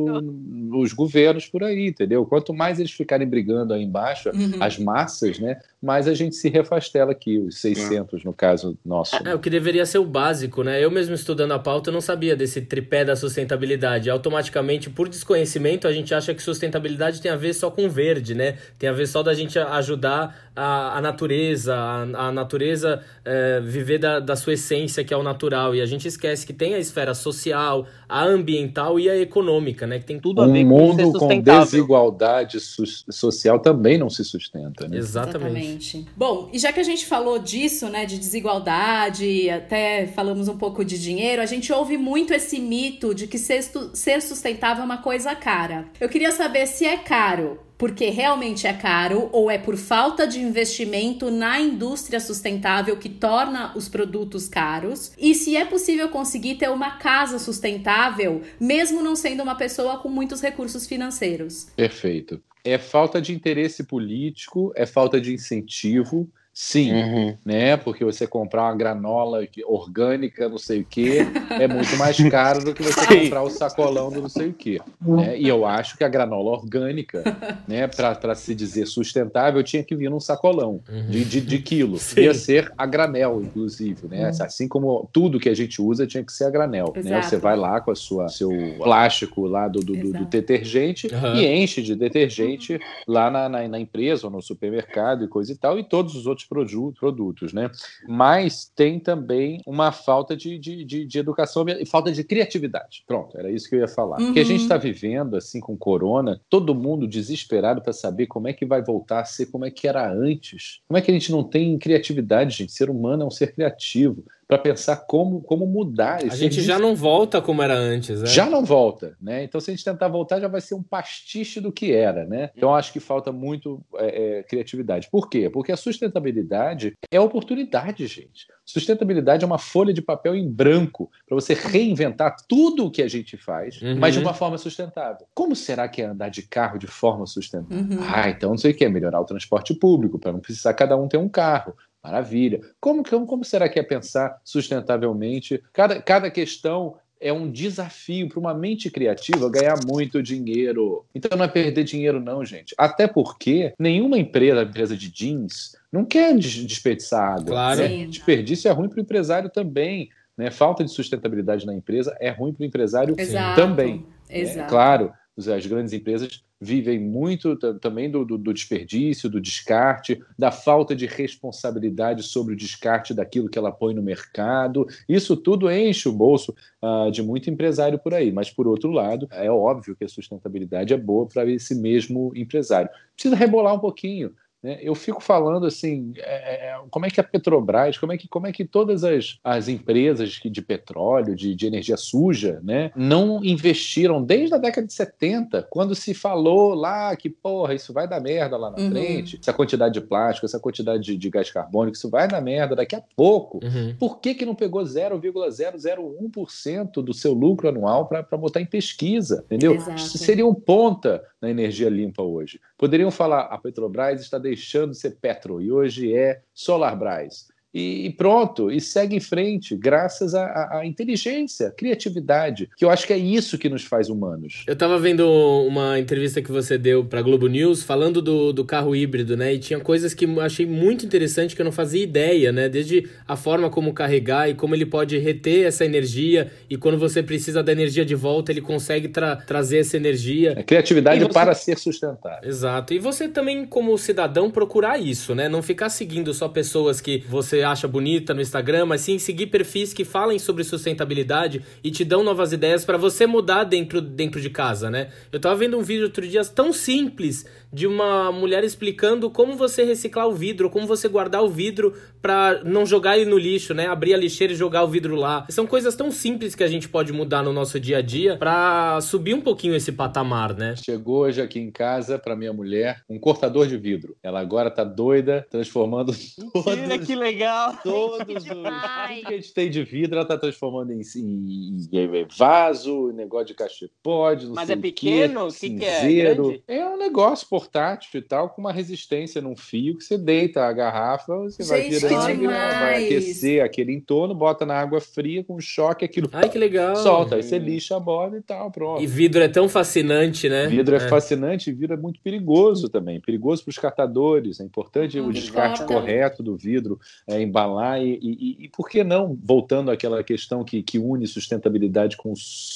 os 0.73 0.93
governos 0.93 1.47
por 1.47 1.63
aí, 1.63 1.89
entendeu? 1.89 2.25
Quanto 2.27 2.53
mais 2.53 2.79
eles 2.79 2.93
ficarem 2.93 3.29
brigando 3.29 3.73
aí 3.73 3.83
embaixo, 3.83 4.31
uhum. 4.31 4.53
as 4.61 4.79
massas, 4.79 5.39
né? 5.39 5.59
Mais 5.83 6.09
a 6.09 6.15
gente 6.15 6.35
se 6.35 6.49
refastela 6.49 7.13
aqui, 7.13 7.39
os 7.39 7.61
600 7.61 8.21
é. 8.21 8.25
no 8.25 8.33
caso 8.33 8.77
nosso. 8.85 9.17
É, 9.27 9.35
o 9.35 9.39
que 9.39 9.51
deveria 9.51 9.85
ser 9.87 9.99
o 9.99 10.05
básico, 10.05 10.63
né? 10.63 10.83
Eu 10.83 10.91
mesmo 10.91 11.15
estudando 11.15 11.53
a 11.53 11.59
pauta 11.59 11.91
não 11.91 12.01
sabia 12.01 12.35
desse 12.35 12.61
tripé 12.63 13.05
da 13.05 13.17
sustentabilidade. 13.17 14.11
Automaticamente, 14.11 14.91
por 14.91 15.09
desconhecimento, 15.09 15.87
a 15.87 15.93
gente 15.93 16.15
acha 16.15 16.35
que 16.35 16.43
sustentabilidade 16.43 17.21
tem 17.21 17.31
a 17.31 17.37
ver 17.37 17.55
só 17.55 17.71
com 17.71 17.89
verde, 17.89 18.35
né? 18.35 18.57
Tem 18.79 18.89
a 18.89 18.93
ver 18.93 19.07
só 19.07 19.23
da 19.23 19.35
gente 19.35 19.59
ajudar 19.59 20.51
a, 20.57 20.99
a 20.99 21.01
natureza, 21.01 21.75
a, 21.75 22.03
a 22.29 22.33
natureza 22.33 23.03
é, 23.25 23.61
viver 23.61 23.99
da, 23.99 24.21
da 24.21 24.37
sua 24.37 24.55
essência, 24.55 25.05
que 25.05 25.13
é 25.13 25.17
o 25.17 25.23
natural. 25.23 25.75
E 25.75 25.81
a 25.81 25.87
gente 25.87 26.09
esquece 26.09 26.47
que 26.47 26.53
tem 26.53 26.75
a 26.75 26.79
esfera 26.79 27.15
social, 27.15 27.87
a 28.09 28.25
ambiental 28.25 28.64
e 28.99 29.09
a 29.09 29.17
econômica, 29.17 29.87
né? 29.87 29.99
Que 29.99 30.05
tem 30.05 30.19
tudo 30.19 30.43
a 30.43 30.47
ver 30.47 30.65
um 30.65 30.69
com 30.69 30.79
mundo 30.79 31.13
com 31.19 31.41
desigualdade 31.41 32.59
social 32.61 33.59
também 33.59 33.99
não 33.99 34.11
se 34.11 34.25
sustenta, 34.25 34.89
né? 34.89 34.97
Exatamente. 34.97 35.35
Exatamente. 35.35 36.07
Bom, 36.17 36.49
e 36.53 36.59
já 36.59 36.73
que 36.73 36.81
a 36.81 36.85
gente 36.85 37.07
falou 37.07 37.39
disso, 37.39 37.89
né, 37.89 38.07
de 38.07 38.19
desigualdade, 38.19 39.49
até 39.51 40.07
falamos 40.07 40.49
um 40.49 40.57
pouco 40.57 40.85
de 40.85 41.01
dinheiro, 41.01 41.43
a 41.43 41.47
gente 41.47 41.73
ouve 41.73 41.97
muito 41.97 42.33
esse 42.33 42.59
mito 42.59 43.15
de 43.15 43.27
que 43.27 43.39
ser, 43.39 43.63
ser 43.93 44.23
sustentável 44.23 44.83
é 44.83 44.85
uma 44.85 44.99
coisa 44.99 45.35
cara. 45.35 45.87
Eu 46.01 46.09
queria 46.09 46.33
saber 46.33 46.67
se 46.67 46.85
é 46.85 46.97
caro 46.97 47.59
porque 47.77 48.11
realmente 48.11 48.67
é 48.67 48.73
caro 48.73 49.29
ou 49.33 49.51
é 49.51 49.59
por 49.59 49.77
falta 49.77 50.27
de 50.27 50.41
investimento 50.41 51.31
na 51.31 51.61
indústria 51.61 52.21
sustentável 52.21 52.97
que 52.97 53.09
torna 53.09 53.77
os 53.77 53.89
produtos 53.89 54.49
caros? 54.49 55.13
E 55.19 55.35
se 55.35 55.57
é 55.57 55.65
possível 55.65 56.09
conseguir 56.09 56.57
ter 56.57 56.71
uma 56.71 56.93
casa 56.93 57.39
sustentável, 57.39 58.43
mesmo 58.61 59.03
não 59.03 59.17
sendo 59.17 59.43
uma 59.43 59.55
pessoa 59.55 59.99
com 59.99 60.09
muitos 60.09 60.41
recursos 60.41 60.87
financeiros? 60.87 61.69
Perfeito. 61.77 62.43
É 62.65 62.79
falta 62.79 63.21
de 63.21 63.35
interesse 63.35 63.85
político, 63.85 64.73
é 64.75 64.87
falta 64.87 65.21
de 65.21 65.35
incentivo 65.35 66.31
Sim, 66.57 66.93
uhum. 66.93 67.37
né? 67.45 67.77
Porque 67.77 68.05
você 68.05 68.29
comprar 68.29 68.63
uma 68.63 68.77
granola 68.77 69.41
orgânica, 69.67 70.49
não 70.49 70.57
sei 70.57 70.83
o 70.83 70.87
quê, 70.89 71.27
é 71.51 71.67
muito 71.67 71.97
mais 71.97 72.17
caro 72.31 72.65
do 72.65 72.73
que 72.73 72.81
você 72.81 73.05
comprar 73.25 73.43
o 73.43 73.51
sacolão 73.51 74.09
do 74.09 74.23
não 74.23 74.29
sei 74.29 74.51
o 74.51 74.53
quê. 74.53 74.81
Né? 75.03 75.37
E 75.37 75.49
eu 75.49 75.67
acho 75.67 75.99
que 75.99 76.05
a 76.05 76.09
granola 76.09 76.53
orgânica, 76.53 77.25
né, 77.67 77.89
para 77.89 78.37
se 78.37 78.55
dizer 78.55 78.87
sustentável, 78.87 79.65
tinha 79.65 79.83
que 79.83 79.97
vir 79.97 80.09
num 80.09 80.21
sacolão 80.21 80.81
uhum. 80.89 81.07
de, 81.09 81.25
de, 81.25 81.41
de 81.41 81.59
quilo. 81.59 81.99
Ia 82.17 82.33
ser 82.33 82.73
a 82.79 82.87
granel, 82.87 83.43
inclusive, 83.43 84.07
né? 84.07 84.31
Uhum. 84.31 84.45
Assim 84.45 84.69
como 84.69 85.09
tudo 85.13 85.41
que 85.41 85.49
a 85.49 85.55
gente 85.55 85.83
usa 85.83 86.07
tinha 86.07 86.23
que 86.23 86.33
ser 86.33 86.45
a 86.45 86.51
granel. 86.51 86.93
Né? 87.03 87.21
Você 87.21 87.37
vai 87.37 87.57
lá 87.57 87.81
com 87.81 87.91
a 87.91 87.97
sua 87.97 88.29
seu 88.29 88.51
plástico 88.79 89.49
lá 89.49 89.67
do, 89.67 89.81
do, 89.81 89.97
do, 89.97 90.13
do 90.13 90.25
detergente 90.25 91.09
e 91.35 91.47
enche 91.47 91.83
de 91.83 91.97
detergente 91.97 92.79
lá 93.09 93.29
na, 93.29 93.49
na, 93.49 93.67
na 93.67 93.81
empresa 93.81 94.29
ou 94.29 94.33
no 94.33 94.41
supermercado 94.41 95.25
e 95.25 95.29
coisa 95.29 95.51
e 95.51 95.57
tal, 95.57 95.79
e 95.81 95.83
todos 95.83 96.15
os 96.15 96.27
outros 96.27 96.44
produtos, 96.45 97.53
né? 97.53 97.71
Mas 98.09 98.71
tem 98.75 98.99
também 98.99 99.61
uma 99.67 99.93
falta 99.93 100.37
de, 100.37 100.59
de, 100.59 100.85
de, 100.85 101.05
de 101.05 101.19
educação 101.19 101.65
e 101.69 101.87
falta 101.87 102.13
de 102.13 102.23
criatividade. 102.25 103.05
Pronto, 103.07 103.39
era 103.39 103.51
isso 103.51 103.69
que 103.69 103.75
eu 103.75 103.81
ia 103.81 103.89
falar. 103.89 104.19
Uhum. 104.19 104.27
Porque 104.27 104.41
a 104.41 104.45
gente 104.45 104.63
está 104.63 104.77
vivendo, 104.77 105.37
assim, 105.37 105.61
com 105.61 105.77
corona, 105.77 106.41
todo 106.49 106.75
mundo 106.75 107.07
desesperado 107.07 107.83
para 107.83 107.93
saber 107.93 108.27
como 108.27 108.49
é 108.49 108.53
que 108.53 108.67
vai 108.67 108.83
voltar 108.83 109.21
a 109.21 109.25
ser 109.25 109.47
como 109.47 109.65
é 109.65 109.71
que 109.71 109.87
era 109.87 110.11
antes. 110.11 110.81
Como 110.87 110.99
é 110.99 111.01
que 111.01 111.11
a 111.11 111.15
gente 111.15 111.31
não 111.31 111.43
tem 111.43 111.79
criatividade, 111.79 112.57
gente? 112.57 112.73
Ser 112.73 112.91
humano 112.91 113.23
é 113.23 113.27
um 113.27 113.31
ser 113.31 113.53
criativo 113.55 114.25
para 114.47 114.59
pensar 114.59 114.97
como, 114.97 115.41
como 115.43 115.67
mudar. 115.67 116.23
A 116.23 116.35
gente 116.35 116.61
já 116.61 116.79
não 116.79 116.95
volta 116.95 117.41
como 117.41 117.63
era 117.63 117.75
antes, 117.75 118.21
né? 118.21 118.27
Já 118.27 118.49
não 118.49 118.65
volta, 118.65 119.17
né? 119.21 119.45
Então, 119.45 119.61
se 119.61 119.71
a 119.71 119.75
gente 119.75 119.85
tentar 119.85 120.09
voltar, 120.09 120.41
já 120.41 120.49
vai 120.49 120.61
ser 120.61 120.75
um 120.75 120.83
pastiche 120.83 121.61
do 121.61 121.73
que 121.73 121.93
era, 121.93 122.25
né? 122.27 122.51
Então, 122.57 122.75
acho 122.75 122.93
que 122.93 123.01
falta 123.01 123.33
muito 123.33 123.81
é, 123.97 124.39
é, 124.39 124.43
criatividade. 124.43 125.09
Por 125.11 125.29
quê? 125.29 125.49
Porque 125.49 125.73
a 125.73 125.77
sustentabilidade 125.77 126.95
é 127.11 127.21
oportunidade, 127.21 128.07
gente. 128.07 128.47
Sustentabilidade 128.65 129.45
é 129.45 129.47
uma 129.47 129.59
folha 129.59 129.93
de 129.93 130.01
papel 130.01 130.35
em 130.35 130.49
branco 130.49 131.11
para 131.27 131.35
você 131.35 131.53
reinventar 131.55 132.37
tudo 132.49 132.87
o 132.87 132.91
que 132.91 133.03
a 133.03 133.09
gente 133.09 133.37
faz, 133.37 133.81
uhum. 133.83 133.97
mas 133.99 134.15
de 134.15 134.21
uma 134.21 134.33
forma 134.33 134.57
sustentável. 134.57 135.27
Como 135.35 135.55
será 135.55 135.87
que 135.87 136.01
é 136.01 136.07
andar 136.07 136.31
de 136.31 136.43
carro 136.43 136.79
de 136.79 136.87
forma 136.87 137.27
sustentável? 137.27 137.99
Uhum. 137.99 138.03
Ah, 138.03 138.29
então 138.31 138.51
não 138.51 138.59
sei 138.59 138.73
o 138.73 138.75
que, 138.75 138.85
é 138.85 138.89
melhorar 138.89 139.21
o 139.21 139.25
transporte 139.25 139.75
público, 139.75 140.19
para 140.19 140.33
não 140.33 140.41
precisar 140.41 140.73
cada 140.75 140.97
um 140.97 141.09
ter 141.09 141.19
um 141.19 141.29
carro. 141.29 141.75
Maravilha. 142.05 142.61
Como, 142.79 143.03
como, 143.03 143.27
como 143.27 143.45
será 143.45 143.67
que 143.67 143.81
é 143.81 143.83
pensar 143.83 144.39
sustentavelmente? 144.45 145.63
Cada, 145.73 146.03
cada 146.03 146.31
questão 146.31 146.97
é 147.19 147.33
um 147.33 147.51
desafio 147.51 148.29
para 148.29 148.39
uma 148.39 148.53
mente 148.53 148.91
criativa 148.91 149.49
ganhar 149.49 149.77
muito 149.87 150.23
dinheiro. 150.23 151.07
Então 151.15 151.39
não 151.39 151.47
é 151.47 151.49
perder 151.49 151.83
dinheiro, 151.83 152.21
não, 152.21 152.45
gente. 152.45 152.75
Até 152.77 153.07
porque 153.07 153.73
nenhuma 153.79 154.19
empresa, 154.19 154.63
empresa 154.63 154.95
de 154.95 155.11
jeans, 155.11 155.75
não 155.91 156.05
quer 156.05 156.37
desperdiçar 156.37 157.33
água. 157.33 157.47
Claro. 157.47 157.81
Né? 157.81 158.07
Desperdício 158.07 158.69
é 158.69 158.73
ruim 158.73 158.91
para 158.91 158.99
o 158.99 159.03
empresário 159.03 159.49
também. 159.49 160.11
Né? 160.37 160.51
Falta 160.51 160.85
de 160.85 160.91
sustentabilidade 160.91 161.65
na 161.65 161.73
empresa 161.73 162.15
é 162.21 162.29
ruim 162.29 162.53
para 162.53 162.65
o 162.65 162.67
empresário 162.67 163.15
Exato. 163.17 163.59
também. 163.59 164.05
Né? 164.29 164.41
Exato. 164.41 164.61
É, 164.61 164.69
claro, 164.69 165.13
as 165.39 165.67
grandes 165.67 165.95
empresas 165.95 166.45
vivem 166.65 166.99
muito 166.99 167.55
também 167.79 168.11
do, 168.11 168.25
do, 168.25 168.39
do, 168.39 168.55
desperdício, 168.55 169.29
do 169.29 169.41
descarte, 169.41 170.21
da 170.39 170.51
falta 170.51 170.97
de 170.97 171.07
responsabilidade 171.07 172.23
sobre 172.23 172.55
o 172.55 172.57
descarte 172.57 173.13
daquilo 173.13 173.49
que 173.49 173.59
ela 173.59 173.71
põe 173.71 173.95
no 173.95 174.03
mercado. 174.03 174.87
Isso 175.09 175.37
tudo 175.37 175.71
enche 175.71 176.09
o 176.09 176.13
bolso 176.13 176.55
uh, 176.83 177.11
de 177.11 177.23
muito 177.23 177.51
empresário 177.51 177.99
por 177.99 178.15
aí. 178.15 178.33
Mas, 178.33 178.51
por 178.51 178.67
outro 178.67 178.91
lado, 178.91 179.29
é 179.31 179.51
óbvio 179.51 179.95
que 179.95 180.05
a 180.05 180.09
sustentabilidade 180.09 180.95
é 180.95 180.97
boa 180.97 181.27
para 181.27 181.49
esse 181.49 181.75
mesmo 181.75 182.33
empresário. 182.35 182.89
Precisa 183.15 183.37
rebolar 183.37 183.75
um 183.75 183.81
pouquinho. 183.81 184.33
Né? 184.65 184.79
Eu 184.81 184.95
fico 184.95 185.23
falando 185.23 185.67
assim, 185.67 186.15
é, 186.17 186.71
é, 186.71 186.81
como 186.89 187.05
é 187.05 187.11
que 187.11 187.21
a 187.21 187.23
Petrobras, 187.23 187.99
como 187.99 188.15
é 188.15 188.17
que, 188.17 188.27
como 188.27 188.47
é 188.47 188.53
que 188.53 188.65
todas 188.65 189.05
as, 189.05 189.39
as 189.45 189.69
empresas 189.69 190.41
de 190.43 190.63
petróleo, 190.63 191.37
de, 191.37 191.55
de 191.55 191.67
energia 191.67 191.99
suja, 191.99 192.63
né, 192.65 192.91
não 192.97 193.45
investiram 193.45 194.25
desde 194.25 194.55
a 194.55 194.59
década 194.59 194.87
de 194.87 194.95
70, 194.95 195.67
quando 195.69 195.95
se 195.95 196.15
falou 196.15 196.73
lá 196.73 197.15
que, 197.15 197.29
porra, 197.29 197.75
isso 197.75 197.93
vai 197.93 198.09
dar 198.09 198.23
merda 198.23 198.57
lá 198.57 198.71
na 198.71 198.79
uhum. 198.79 198.89
frente, 198.89 199.39
essa 199.39 199.53
quantidade 199.53 199.93
de 199.93 200.01
plástico, 200.01 200.47
essa 200.47 200.59
quantidade 200.59 201.03
de, 201.03 201.19
de 201.19 201.29
gás 201.29 201.51
carbônico, 201.51 201.99
isso 201.99 202.09
vai 202.09 202.27
dar 202.27 202.41
merda 202.41 202.75
daqui 202.75 202.97
a 202.97 203.03
pouco. 203.15 203.61
Uhum. 203.63 203.95
Por 203.99 204.19
que, 204.19 204.35
que 204.35 204.47
não 204.47 204.55
pegou 204.55 204.83
0,001% 204.83 207.03
do 207.03 207.13
seu 207.13 207.35
lucro 207.35 207.69
anual 207.69 208.07
para 208.07 208.23
botar 208.39 208.63
em 208.63 208.67
pesquisa? 208.67 209.45
Entendeu? 209.45 209.75
Exato. 209.75 210.01
Seria 210.01 210.47
um 210.47 210.55
ponta 210.55 211.23
na 211.39 211.51
energia 211.51 211.91
limpa 211.91 212.23
hoje. 212.23 212.59
Poderiam 212.79 213.11
falar, 213.11 213.43
a 213.43 213.59
Petrobras 213.59 214.23
está 214.23 214.39
deixando 214.39 214.54
de 214.89 214.97
ser 214.97 215.17
Petro. 215.21 215.61
E 215.61 215.71
hoje 215.71 216.15
é 216.15 216.43
Solarbras 216.53 217.54
e, 217.75 218.11
pronto, 218.11 218.71
e 218.71 218.81
segue 218.81 219.17
em 219.17 219.21
frente, 219.21 219.75
graças 219.75 220.33
à, 220.33 220.79
à, 220.79 220.87
inteligência, 220.87 221.73
criatividade, 221.77 222.71
que 222.77 222.85
eu 222.85 222.91
acho 222.91 223.05
que 223.05 223.13
é 223.13 223.19
isso 223.19 223.59
que 223.59 223.69
nos 223.69 223.83
faz 223.83 224.09
humanos. 224.09 224.63
Eu 224.67 224.77
tava 224.77 224.97
vendo 224.97 225.29
uma 225.67 225.99
entrevista 225.99 226.41
que 226.41 226.53
você 226.53 226.79
deu 226.79 227.05
pra 227.05 227.21
Globo 227.21 227.49
News 227.49 227.83
falando 227.83 228.23
do, 228.23 228.53
do 228.53 228.65
carro 228.65 228.95
híbrido, 228.95 229.37
né? 229.37 229.55
E 229.55 229.59
tinha 229.59 229.81
coisas 229.81 230.15
que 230.15 230.25
eu 230.25 230.41
achei 230.41 230.65
muito 230.65 231.05
interessante 231.05 231.57
que 231.57 231.61
eu 231.61 231.65
não 231.65 231.73
fazia 231.73 232.03
ideia, 232.03 232.53
né? 232.53 232.69
Desde 232.69 233.09
a 233.27 233.35
forma 233.35 233.69
como 233.69 233.93
carregar 233.93 234.49
e 234.49 234.55
como 234.55 234.75
ele 234.75 234.87
pode 234.87 235.19
reter 235.19 235.67
essa 235.67 235.85
energia 235.85 236.53
e 236.71 236.77
quando 236.77 236.97
você 236.97 237.25
precisa 237.25 237.61
da 237.61 237.73
energia 237.73 238.05
de 238.05 238.15
volta, 238.15 238.53
ele 238.53 238.61
consegue 238.61 239.09
tra 239.09 239.35
trazer 239.35 239.79
essa 239.79 239.97
energia. 239.97 240.55
É 240.57 240.63
criatividade 240.63 241.21
você... 241.21 241.33
para 241.33 241.55
ser 241.55 241.77
sustentável. 241.77 242.49
Exato. 242.49 242.95
E 242.95 243.01
você 243.01 243.29
também, 243.29 243.67
como 243.67 243.99
cidadão, 243.99 244.49
procurar 244.49 244.97
isso, 244.99 245.35
né? 245.35 245.49
Não 245.49 245.61
ficar 245.61 245.89
seguindo 245.89 246.33
só 246.33 246.49
pessoas 246.49 247.01
que 247.01 247.25
você 247.29 247.64
acha 247.65 247.89
bonita 247.89 248.35
no 248.35 248.41
Instagram, 248.41 248.87
mas 248.87 249.01
sim 249.01 249.19
seguir 249.19 249.47
perfis 249.47 249.93
que 249.93 250.05
falem 250.05 250.39
sobre 250.39 250.65
sustentabilidade 250.65 251.63
e 251.83 251.91
te 251.91 252.05
dão 252.05 252.23
novas 252.23 252.53
ideias 252.53 252.85
para 252.85 252.97
você 252.97 253.27
mudar 253.27 253.65
dentro, 253.65 254.01
dentro 254.01 254.41
de 254.41 254.51
casa, 254.51 254.91
né? 254.91 255.09
Eu 255.33 255.41
tava 255.41 255.57
vendo 255.57 255.79
um 255.79 255.83
vídeo 255.83 256.05
outro 256.05 256.27
dia 256.27 256.45
tão 256.45 256.73
simples 256.73 257.45
de 257.73 257.87
uma 257.87 258.31
mulher 258.31 258.63
explicando 258.63 259.29
como 259.29 259.57
você 259.57 259.83
reciclar 259.83 260.29
o 260.29 260.33
vidro, 260.33 260.71
como 260.71 260.87
você 260.87 261.09
guardar 261.09 261.43
o 261.43 261.49
vidro 261.49 261.95
para 262.23 262.63
não 262.65 262.87
jogar 262.87 263.19
ele 263.19 263.29
no 263.29 263.37
lixo, 263.37 263.75
né? 263.75 263.87
Abrir 263.87 264.15
a 264.15 264.17
lixeira 264.17 264.53
e 264.53 264.57
jogar 264.57 264.85
o 264.85 264.89
vidro 264.89 265.17
lá. 265.17 265.45
São 265.51 265.67
coisas 265.67 265.97
tão 265.97 266.11
simples 266.11 266.55
que 266.55 266.63
a 266.63 266.69
gente 266.69 266.89
pode 266.89 267.13
mudar 267.13 267.43
no 267.43 267.53
nosso 267.53 267.81
dia 267.81 267.99
a 267.99 268.03
dia 268.03 268.37
para 268.37 269.01
subir 269.01 269.35
um 269.35 269.41
pouquinho 269.41 269.75
esse 269.75 269.91
patamar, 269.91 270.55
né? 270.55 270.75
Chegou 270.77 271.23
hoje 271.23 271.43
aqui 271.43 271.59
em 271.59 271.71
casa 271.71 272.19
para 272.19 272.37
minha 272.37 272.53
mulher 272.53 273.03
um 273.09 273.19
cortador 273.19 273.67
de 273.67 273.77
vidro. 273.77 274.17
Ela 274.23 274.41
agora 274.41 274.71
tá 274.71 274.85
doida, 274.85 275.45
transformando 275.51 276.15
Mentira, 276.55 276.99
que 276.99 277.15
legal! 277.15 277.54
Legal. 277.55 277.77
Todos 277.83 278.37
os. 278.37 278.45
Tudo 278.45 279.27
que 279.27 279.35
a 279.35 279.37
gente 279.37 279.55
tem 279.55 279.71
de 279.71 279.85
vidro, 279.85 280.17
ela 280.19 280.27
tá 280.27 280.37
transformando 280.37 280.93
em, 280.93 281.01
em, 281.17 281.77
em 281.93 282.27
vaso, 282.37 283.13
negócio 283.13 283.47
de 283.49 283.55
cachepode, 283.55 284.47
não 284.47 284.55
Mas 284.55 284.67
sei 284.67 284.77
é 284.77 284.79
pequeno? 284.79 285.47
O 285.47 285.53
quê, 285.53 285.71
que, 285.71 285.77
que 285.77 285.85
é? 285.85 286.35
Grande? 286.35 286.63
É 286.67 286.87
um 286.87 286.97
negócio 286.97 287.49
portátil 287.49 288.19
e 288.19 288.23
tal, 288.23 288.51
com 288.51 288.61
uma 288.61 288.73
resistência 288.73 289.41
num 289.41 289.57
fio 289.57 289.97
que 289.97 290.05
você 290.05 290.19
deita 290.19 290.65
a 290.65 290.73
garrafa, 290.73 291.37
você 291.37 291.63
vai 291.65 291.83
Gente, 291.83 292.01
virando, 292.01 292.39
que 292.41 292.47
vai 292.47 293.05
aquecer 293.05 293.65
aquele 293.65 293.93
entorno, 293.93 294.35
bota 294.35 294.65
na 294.67 294.75
água 294.79 295.01
fria 295.01 295.45
com 295.45 295.61
choque, 295.61 296.05
aquilo 296.05 296.29
Ai, 296.33 296.49
que 296.49 296.59
legal. 296.59 296.97
solta, 296.97 297.37
aí 297.37 297.43
você 297.43 297.59
lixa 297.59 297.97
a 297.97 298.01
bola 298.01 298.39
e 298.39 298.43
tal, 298.43 298.71
pronto. 298.71 299.03
E 299.03 299.07
vidro 299.07 299.43
é 299.43 299.49
tão 299.49 299.69
fascinante, 299.69 300.49
né? 300.49 300.67
Vidro 300.67 300.97
é, 300.97 301.01
fascinante 301.01 301.71
e 301.71 301.73
vidro 301.73 301.95
é 301.95 301.97
muito 301.97 302.21
perigoso 302.21 302.89
também. 302.89 303.21
Perigoso 303.21 303.63
para 303.65 303.71
os 303.71 303.79
catadores. 303.79 304.61
É 304.61 304.65
importante 304.65 305.19
Uhum, 305.19 305.29
o 305.29 305.33
descarte 305.33 305.81
exato. 305.83 305.93
correto 305.93 306.43
do 306.43 306.57
vidro, 306.57 306.99
é, 307.27 307.41
embalar 307.45 308.03
e, 308.03 308.19
e, 308.21 308.65
e 308.65 308.69
por 308.69 308.89
que 308.89 309.05
não, 309.05 309.39
voltando 309.43 309.91
àquela 309.91 310.23
questão 310.25 310.65
que, 310.65 310.83
que 310.83 310.99
une 310.99 311.27
sustentabilidade 311.27 312.17
com 312.17 312.35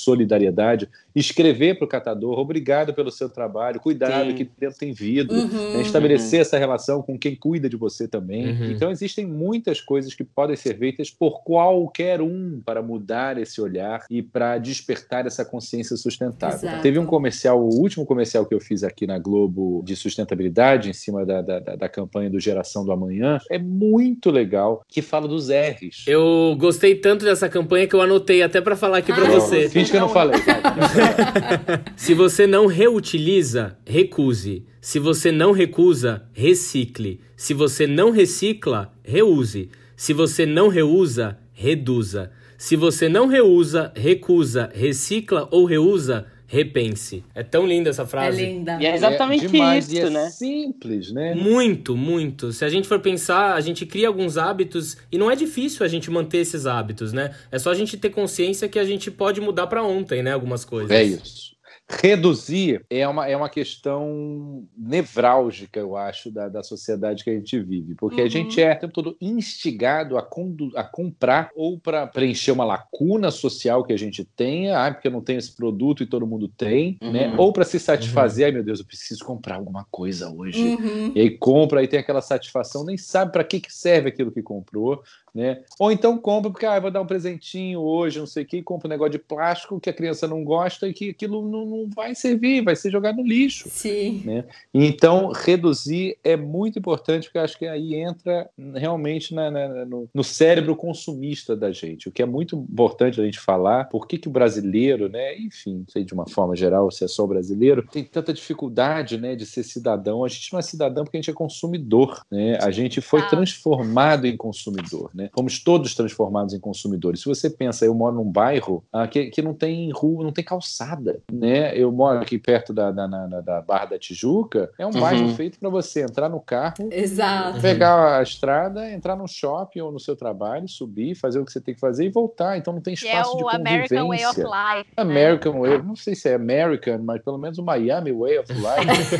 solidariedade, 0.08 0.88
escrever 1.14 1.76
para 1.78 1.84
o 1.84 1.88
catador, 1.88 2.38
obrigado 2.38 2.94
pelo 2.94 3.10
seu 3.10 3.28
trabalho, 3.28 3.80
cuidado 3.80 4.30
Sim. 4.30 4.34
que 4.36 4.50
dentro 4.58 4.78
tem 4.78 4.92
vidro, 4.92 5.36
Uhum. 5.36 5.74
né, 5.74 5.82
estabelecer 5.82 6.40
essa 6.40 6.58
relação 6.58 7.02
com 7.02 7.18
quem 7.18 7.34
cuida 7.36 7.68
de 7.68 7.76
você 7.76 8.06
também. 8.08 8.46
Uhum. 8.52 8.70
Então 8.70 8.90
existem 8.90 9.26
muitas 9.26 9.80
coisas 9.80 10.14
que 10.14 10.24
podem 10.24 10.56
ser 10.56 10.76
feitas 10.78 11.10
por 11.10 11.42
qualquer 11.42 12.20
um 12.20 12.60
para 12.64 12.82
mudar 12.82 13.38
esse 13.38 13.60
olhar 13.60 14.04
e 14.10 14.22
para 14.22 14.58
despertar 14.58 15.26
essa 15.26 15.44
consciência 15.44 15.96
sustentável. 15.96 16.56
Exato. 16.68 16.82
Teve 16.82 16.98
um 16.98 17.06
comercial, 17.06 17.60
o 17.60 17.80
último 17.80 18.06
comercial 18.06 18.46
que 18.46 18.54
eu 18.54 18.60
fiz 18.60 18.82
aqui 18.84 19.06
na 19.06 19.18
Globo 19.18 19.82
de 19.84 19.96
sustentabilidade, 19.96 20.90
em 20.90 20.92
cima 20.92 21.24
da, 21.24 21.42
da, 21.42 21.58
da- 21.58 21.76
da 21.76 21.88
campanha 21.88 22.30
do 22.30 22.38
Geração 22.40 22.84
do 22.84 22.92
Amanhã, 22.92 23.38
é 23.50 23.58
muito 23.58 24.30
legal, 24.30 24.57
que 24.88 25.02
fala 25.02 25.26
dos 25.28 25.48
R's. 25.48 26.04
Eu 26.06 26.56
gostei 26.58 26.94
tanto 26.94 27.24
dessa 27.24 27.48
campanha 27.48 27.86
que 27.86 27.94
eu 27.94 28.00
anotei 28.00 28.42
até 28.42 28.60
pra 28.60 28.76
falar 28.76 28.98
aqui 28.98 29.12
pra 29.12 29.26
Ah, 29.26 29.30
você. 29.30 29.68
Finge 29.68 29.90
que 29.90 29.96
eu 29.96 30.00
não 30.00 30.08
falei. 30.08 30.40
Se 31.96 32.14
você 32.14 32.46
não 32.46 32.66
reutiliza, 32.66 33.76
recuse. 33.86 34.64
Se 34.80 34.98
você 34.98 35.30
não 35.32 35.52
recusa, 35.52 36.22
recicle. 36.32 37.20
Se 37.36 37.52
você 37.54 37.86
não 37.86 38.10
recicla, 38.10 38.92
reuse. 39.04 39.70
Se 39.96 40.12
você 40.12 40.46
não 40.46 40.68
reusa, 40.68 41.38
reduza. 41.52 42.30
Se 42.56 42.74
você 42.76 43.08
não 43.08 43.26
reusa, 43.26 43.92
recusa, 43.94 44.70
recicla 44.74 45.46
ou 45.50 45.64
reusa, 45.64 46.26
repense. 46.50 47.22
É 47.34 47.42
tão 47.42 47.66
linda 47.66 47.90
essa 47.90 48.02
É 48.02 48.06
frase. 48.06 48.44
linda. 48.44 48.78
E 48.80 48.86
é 48.86 48.94
exatamente 48.94 49.44
É 49.44 49.48
demais, 49.48 49.86
isso, 49.86 49.96
e 49.96 50.00
é 50.00 50.10
né? 50.10 50.30
simples, 50.30 51.12
né? 51.12 51.34
Muito, 51.34 51.94
muito. 51.94 52.52
Se 52.52 52.64
a 52.64 52.68
gente 52.70 52.88
for 52.88 52.98
pensar, 52.98 53.54
a 53.54 53.60
gente 53.60 53.84
cria 53.84 54.08
alguns 54.08 54.38
hábitos 54.38 54.96
e 55.12 55.18
não 55.18 55.30
é 55.30 55.36
difícil 55.36 55.84
a 55.84 55.88
gente 55.88 56.10
manter 56.10 56.38
esses 56.38 56.66
hábitos, 56.66 57.12
né? 57.12 57.34
É 57.52 57.58
só 57.58 57.70
a 57.70 57.74
gente 57.74 57.98
ter 57.98 58.08
consciência 58.10 58.66
que 58.66 58.78
a 58.78 58.84
gente 58.84 59.10
pode 59.10 59.40
mudar 59.42 59.66
pra 59.66 59.82
ontem, 59.82 60.22
né? 60.22 60.32
Algumas 60.32 60.64
coisas. 60.64 60.90
É 60.90 61.04
isso. 61.04 61.57
Reduzir 61.90 62.84
é 62.90 63.08
uma, 63.08 63.26
é 63.26 63.34
uma 63.36 63.48
questão 63.48 64.66
nevrálgica, 64.76 65.80
eu 65.80 65.96
acho, 65.96 66.30
da, 66.30 66.48
da 66.48 66.62
sociedade 66.62 67.24
que 67.24 67.30
a 67.30 67.34
gente 67.34 67.58
vive. 67.60 67.94
Porque 67.94 68.20
Uhum. 68.20 68.26
a 68.26 68.30
gente 68.30 68.60
é 68.60 68.74
o 68.74 68.78
tempo 68.78 68.92
todo 68.92 69.16
instigado 69.20 70.18
a, 70.18 70.22
condu- 70.22 70.70
a 70.76 70.84
comprar 70.84 71.50
ou 71.56 71.78
para 71.78 72.06
preencher 72.06 72.52
uma 72.52 72.64
lacuna 72.64 73.30
social 73.30 73.82
que 73.84 73.92
a 73.92 73.98
gente 73.98 74.22
tenha, 74.24 74.84
ah, 74.86 74.92
porque 74.92 75.08
eu 75.08 75.12
não 75.12 75.22
tenho 75.22 75.38
esse 75.38 75.54
produto 75.56 76.02
e 76.02 76.06
todo 76.06 76.26
mundo 76.26 76.46
tem, 76.48 76.98
Uhum. 77.02 77.10
né? 77.12 77.34
Ou 77.38 77.52
para 77.52 77.64
se 77.64 77.78
satisfazer, 77.80 78.46
ai 78.46 78.52
meu 78.52 78.62
Deus, 78.62 78.80
eu 78.80 78.86
preciso 78.86 79.24
comprar 79.24 79.56
alguma 79.56 79.86
coisa 79.90 80.30
hoje. 80.30 80.68
Uhum. 80.68 81.12
E 81.14 81.20
aí 81.20 81.30
compra, 81.38 81.80
aí 81.80 81.88
tem 81.88 81.98
aquela 81.98 82.20
satisfação, 82.20 82.84
nem 82.84 82.96
sabe 82.98 83.32
para 83.32 83.44
que, 83.44 83.60
que 83.60 83.72
serve 83.72 84.08
aquilo 84.10 84.30
que 84.30 84.42
comprou, 84.42 85.02
né? 85.34 85.62
Ou 85.78 85.90
então 85.92 86.18
compra 86.18 86.50
porque 86.50 86.66
ah, 86.66 86.78
vou 86.80 86.90
dar 86.90 87.00
um 87.02 87.06
presentinho 87.06 87.80
hoje, 87.80 88.18
não 88.18 88.26
sei 88.26 88.42
o 88.42 88.46
que, 88.46 88.62
compra 88.62 88.88
um 88.88 88.90
negócio 88.90 89.12
de 89.12 89.18
plástico 89.18 89.80
que 89.80 89.90
a 89.90 89.92
criança 89.92 90.26
não 90.26 90.42
gosta 90.44 90.88
e 90.88 90.92
que 90.92 91.10
aquilo 91.10 91.46
não, 91.48 91.64
não 91.66 91.88
vai 91.94 92.14
servir, 92.14 92.62
vai 92.62 92.74
ser 92.76 92.90
jogado 92.90 93.16
no 93.16 93.22
lixo. 93.26 93.68
Sim. 93.70 94.24
Então, 94.72 95.30
reduzir 95.32 96.16
é 96.22 96.36
muito 96.36 96.78
importante, 96.78 97.24
porque 97.24 97.38
acho 97.38 97.58
que 97.58 97.66
aí 97.66 97.94
entra 97.94 98.48
realmente 98.74 99.34
na- 99.34 99.50
na- 99.50 99.84
no, 99.84 100.08
no 100.14 100.24
cérebro 100.24 100.74
consumista 100.76 101.56
da 101.56 101.70
gente, 101.72 102.08
o 102.08 102.12
que 102.12 102.22
é 102.22 102.26
muito 102.26 102.56
importante 102.56 103.20
a 103.20 103.24
gente 103.24 103.38
falar, 103.40 103.84
por 103.88 104.06
que, 104.06 104.18
que 104.18 104.28
o 104.28 104.30
brasileiro, 104.30 105.08
né, 105.08 105.36
enfim, 105.38 105.78
não 105.78 105.86
sei 105.88 106.04
de 106.04 106.12
uma 106.14 106.28
forma 106.28 106.54
geral 106.56 106.90
se 106.90 107.04
é 107.04 107.08
só 107.08 107.24
o 107.24 107.28
brasileiro, 107.28 107.86
tem 107.90 108.04
tanta 108.04 108.32
dificuldade 108.32 109.18
né, 109.18 109.34
de 109.36 109.46
ser 109.46 109.62
cidadão. 109.62 110.24
A 110.24 110.28
gente 110.28 110.52
não 110.52 110.58
é 110.58 110.62
cidadão 110.62 111.04
porque 111.04 111.16
a 111.16 111.20
gente 111.20 111.30
é 111.30 111.34
consumidor, 111.34 112.22
né? 112.30 112.58
a 112.60 112.70
gente 112.70 113.00
foi 113.00 113.20
Ah. 113.20 113.28
transformado 113.28 114.26
em 114.26 114.36
consumidor, 114.36 115.10
né? 115.18 115.30
fomos 115.34 115.62
todos 115.62 115.94
transformados 115.94 116.54
em 116.54 116.60
consumidores. 116.60 117.20
Se 117.20 117.26
você 117.26 117.50
pensa, 117.50 117.84
eu 117.84 117.94
moro 117.94 118.14
num 118.16 118.30
bairro 118.30 118.84
ah, 118.92 119.06
que, 119.06 119.26
que 119.26 119.42
não 119.42 119.52
tem 119.52 119.90
rua, 119.92 120.22
não 120.24 120.32
tem 120.32 120.44
calçada, 120.44 121.20
né? 121.30 121.76
eu 121.76 121.90
moro 121.92 122.20
aqui 122.20 122.38
perto 122.38 122.72
da, 122.72 122.90
da, 122.90 123.06
na- 123.08 123.40
da 123.40 123.60
Barra 123.60 123.86
da 123.86 123.98
Tijuca, 123.98 124.70
é 124.78 124.86
um 124.86 124.90
Uhum. 124.90 125.00
bairro 125.00 125.28
feito 125.34 125.58
para 125.58 125.68
você 125.68 126.02
entrar 126.02 126.28
no 126.28 126.40
carro, 126.40 126.88
Exato. 126.90 127.60
pegar 127.60 128.18
a 128.18 128.22
estrada, 128.22 128.90
entrar 128.90 129.16
no 129.16 129.26
shopping 129.28 129.80
ou 129.80 129.92
no 129.92 130.00
seu 130.00 130.16
trabalho, 130.16 130.68
subir, 130.68 131.14
fazer 131.14 131.38
o 131.40 131.44
que 131.44 131.52
você 131.52 131.60
tem 131.60 131.74
que 131.74 131.80
fazer 131.80 132.06
e 132.06 132.08
voltar. 132.08 132.56
Então 132.56 132.72
não 132.72 132.80
tem 132.80 132.94
Que 132.94 133.06
é 133.06 133.10
espaço 133.12 133.36
de 133.36 133.42
o 133.42 133.46
convivência. 133.46 134.00
American 134.00 134.08
Way 134.08 134.26
of 134.26 134.40
Life. 134.40 134.88
né? 134.96 135.02
American 135.02 135.60
Way, 135.60 135.82
não 135.82 135.96
sei 135.96 136.14
se 136.14 136.28
é 136.28 136.34
American, 136.34 136.98
mas 137.02 137.22
pelo 137.22 137.38
menos 137.38 137.58
o 137.58 137.62
Miami 137.62 138.12
Way 138.12 138.38
of 138.38 138.52
Life. 138.52 139.16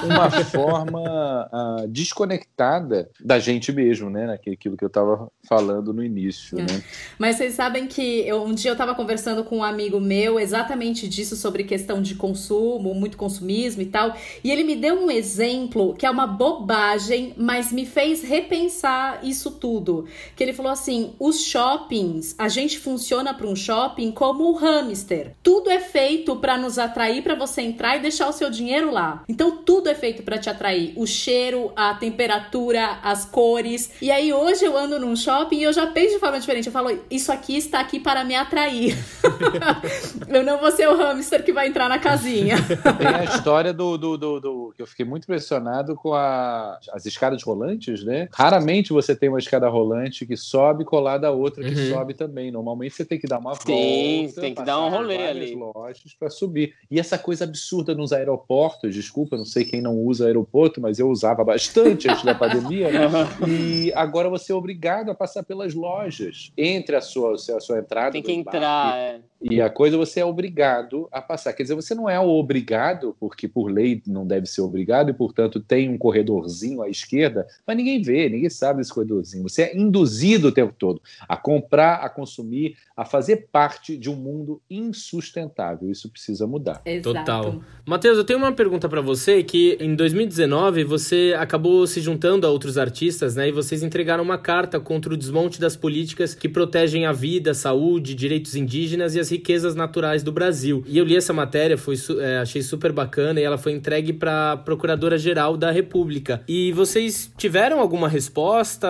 Uma 0.04 0.30
forma 0.30 1.48
ah, 1.52 1.84
desconectada 1.88 3.10
da 3.20 3.38
gente 3.38 3.72
mesmo, 3.72 4.08
né? 4.10 4.26
Naquilo 4.26 4.56
que 4.56 4.68
eu 4.84 4.86
estava 4.86 5.28
falando 5.48 5.92
no 5.92 6.02
início, 6.04 6.58
É. 6.58 6.62
né? 6.62 6.82
Mas 7.18 7.36
vocês 7.36 7.54
sabem 7.54 7.86
que 7.86 8.20
eu- 8.26 8.42
um 8.44 8.54
dia 8.54 8.70
eu 8.70 8.76
tava 8.76 8.94
conversando 8.94 9.44
com 9.44 9.58
um 9.58 9.64
amigo 9.64 10.00
meu 10.00 10.38
exatamente 10.38 11.08
disso, 11.08 11.36
sobre 11.36 11.64
questão 11.64 12.00
de 12.00 12.14
consumo, 12.14 12.94
muito 12.94 13.16
consumismo 13.16 13.82
e 13.82 13.86
tal. 13.86 14.14
E 14.44 14.50
ele 14.50 14.64
me 14.64 14.76
deu 14.76 14.94
um 15.04 15.10
exemplo 15.10 15.94
que 15.94 16.06
é 16.06 16.10
uma 16.10 16.26
bobagem, 16.26 17.34
mas 17.36 17.72
me 17.72 17.84
fez 17.86 18.22
repensar 18.22 19.20
isso 19.24 19.50
tudo. 19.50 20.06
Que 20.36 20.42
ele 20.44 20.52
falou 20.52 20.72
assim: 20.72 21.12
os 21.18 21.40
shoppings, 21.42 22.34
a 22.38 22.48
gente 22.48 22.78
funciona 22.78 23.34
para 23.34 23.46
um 23.46 23.56
shopping 23.56 24.10
como 24.12 24.44
o 24.50 24.54
hamster. 24.54 25.32
Tudo 25.42 25.70
é 25.70 25.80
feito 25.80 26.36
para 26.36 26.56
nos 26.56 26.78
atrair, 26.78 27.22
para 27.22 27.34
você 27.34 27.62
entrar 27.62 27.96
e 27.96 28.00
deixar 28.00 28.28
o 28.28 28.32
seu 28.32 28.50
dinheiro 28.50 28.90
lá. 28.90 29.24
Então 29.28 29.58
tudo 29.64 29.88
é 29.90 29.94
feito 29.94 30.22
para 30.22 30.38
te 30.38 30.48
atrair. 30.48 30.92
O 30.96 31.06
cheiro, 31.06 31.72
a 31.76 31.94
temperatura, 31.94 32.98
as 33.02 33.24
cores. 33.24 33.90
E 34.00 34.10
aí 34.10 34.32
hoje 34.32 34.64
eu 34.64 34.76
ando 34.76 34.98
num 34.98 35.14
shopping 35.16 35.58
e 35.58 35.62
eu 35.64 35.72
já 35.72 35.86
penso 35.88 36.14
de 36.14 36.20
forma 36.20 36.38
diferente. 36.40 36.66
Eu 36.66 36.72
falo, 36.72 36.98
isso 37.10 37.30
aqui 37.32 37.56
está 37.56 37.80
aqui 37.80 37.98
para 38.00 38.24
me 38.24 38.34
atrair. 38.34 38.96
eu 40.28 40.42
não 40.42 40.58
vou 40.58 40.70
ser 40.70 40.88
o 40.88 40.96
hamster 40.96 41.44
que 41.44 41.52
vai 41.52 41.68
entrar 41.68 41.88
na 41.88 41.98
casinha. 41.98 42.56
Tem 42.98 43.06
a 43.06 43.24
história 43.24 43.72
do, 43.72 43.96
do, 43.96 44.16
do, 44.16 44.40
do- 44.40 44.72
que 44.76 44.82
eu 44.82 44.86
fiquei 44.86 45.04
muito 45.04 45.24
impressionado 45.24 45.94
com 45.94 46.12
a- 46.14 46.78
as 46.92 47.06
escadas 47.06 47.42
rolantes, 47.42 48.04
né? 48.04 48.28
Raramente 48.32 48.92
você 48.92 49.14
tem 49.14 49.28
uma 49.28 49.38
escada 49.38 49.68
rolante 49.68 50.26
que 50.26 50.36
sobe 50.36 50.84
colada 50.84 51.28
a 51.28 51.30
outra 51.30 51.64
que 51.64 51.70
Uhum. 51.70 51.88
sobe 51.90 52.14
também. 52.14 52.50
Normalmente 52.50 52.94
você 52.94 53.04
tem 53.04 53.18
que 53.18 53.26
dar 53.26 53.38
uma 53.38 53.54
Sim, 53.54 54.24
volta, 54.26 54.40
tem 54.40 54.54
que 54.54 54.62
dar 54.62 54.80
um 54.80 54.88
rolê 54.90 55.26
ali. 55.28 55.54
lojas 55.54 56.14
para 56.18 56.30
subir. 56.30 56.74
E 56.90 56.98
essa 56.98 57.16
coisa 57.18 57.44
absurda 57.44 57.94
nos 57.94 58.12
aeroportos, 58.12 58.94
desculpa, 58.94 59.36
não 59.36 59.44
sei 59.44 59.64
quem 59.64 59.79
não 59.80 59.96
usa 59.96 60.26
aeroporto, 60.26 60.80
mas 60.80 60.98
eu 60.98 61.08
usava 61.08 61.44
bastante 61.44 62.08
antes 62.08 62.24
da 62.24 62.34
pandemia, 62.36 62.90
né? 62.90 63.08
E 63.46 63.92
agora 63.94 64.28
você 64.28 64.52
é 64.52 64.54
obrigado 64.54 65.10
a 65.10 65.14
passar 65.14 65.42
pelas 65.42 65.74
lojas 65.74 66.52
entre 66.56 66.96
a 66.96 67.00
sua, 67.00 67.34
a 67.34 67.60
sua 67.60 67.78
entrada 67.78 68.12
Tem 68.12 68.22
que 68.22 68.32
entrar, 68.32 68.96
é. 68.96 69.20
E 69.40 69.60
a 69.60 69.70
coisa 69.70 69.96
você 69.96 70.20
é 70.20 70.24
obrigado 70.24 71.08
a 71.10 71.22
passar. 71.22 71.52
Quer 71.54 71.62
dizer, 71.62 71.74
você 71.74 71.94
não 71.94 72.08
é 72.08 72.20
o 72.20 72.28
obrigado, 72.28 73.16
porque 73.18 73.48
por 73.48 73.70
lei 73.70 74.02
não 74.06 74.26
deve 74.26 74.46
ser 74.46 74.60
obrigado, 74.60 75.10
e 75.10 75.14
portanto 75.14 75.60
tem 75.60 75.88
um 75.88 75.96
corredorzinho 75.96 76.82
à 76.82 76.88
esquerda, 76.88 77.46
mas 77.66 77.76
ninguém 77.76 78.02
vê, 78.02 78.28
ninguém 78.28 78.50
sabe 78.50 78.78
desse 78.78 78.92
corredorzinho. 78.92 79.42
Você 79.42 79.62
é 79.62 79.76
induzido 79.76 80.48
o 80.48 80.52
tempo 80.52 80.74
todo 80.78 81.00
a 81.26 81.36
comprar, 81.36 81.96
a 81.96 82.10
consumir, 82.10 82.76
a 82.94 83.04
fazer 83.04 83.48
parte 83.50 83.96
de 83.96 84.10
um 84.10 84.16
mundo 84.16 84.60
insustentável. 84.68 85.90
Isso 85.90 86.10
precisa 86.10 86.46
mudar. 86.46 86.82
Exato. 86.84 87.14
Total. 87.14 87.60
Matheus, 87.86 88.18
eu 88.18 88.24
tenho 88.24 88.38
uma 88.38 88.52
pergunta 88.52 88.88
pra 88.88 89.00
você 89.00 89.42
que 89.42 89.76
em 89.80 89.94
2019 89.94 90.84
você 90.84 91.34
acabou 91.38 91.86
se 91.86 92.00
juntando 92.00 92.46
a 92.46 92.50
outros 92.50 92.76
artistas, 92.76 93.36
né? 93.36 93.48
E 93.48 93.52
vocês 93.52 93.82
entregaram 93.82 94.22
uma 94.22 94.38
carta 94.38 94.78
contra 94.78 95.14
o 95.14 95.16
desmonte 95.16 95.60
das 95.60 95.76
políticas 95.76 96.34
que 96.34 96.48
protegem 96.48 97.06
a 97.06 97.12
vida, 97.12 97.52
a 97.52 97.54
saúde, 97.54 98.14
direitos 98.14 98.54
indígenas 98.54 99.14
e 99.14 99.20
as 99.20 99.29
as 99.30 99.32
riquezas 99.32 99.74
naturais 99.74 100.22
do 100.22 100.32
Brasil. 100.32 100.82
E 100.86 100.98
eu 100.98 101.04
li 101.04 101.16
essa 101.16 101.32
matéria, 101.32 101.78
foi, 101.78 101.94
é, 102.20 102.38
achei 102.38 102.62
super 102.62 102.92
bacana 102.92 103.40
e 103.40 103.44
ela 103.44 103.56
foi 103.56 103.72
entregue 103.72 104.12
para 104.12 104.52
a 104.52 104.56
Procuradora-Geral 104.56 105.56
da 105.56 105.70
República. 105.70 106.42
E 106.48 106.72
vocês 106.72 107.30
tiveram 107.36 107.80
alguma 107.80 108.08
resposta? 108.08 108.88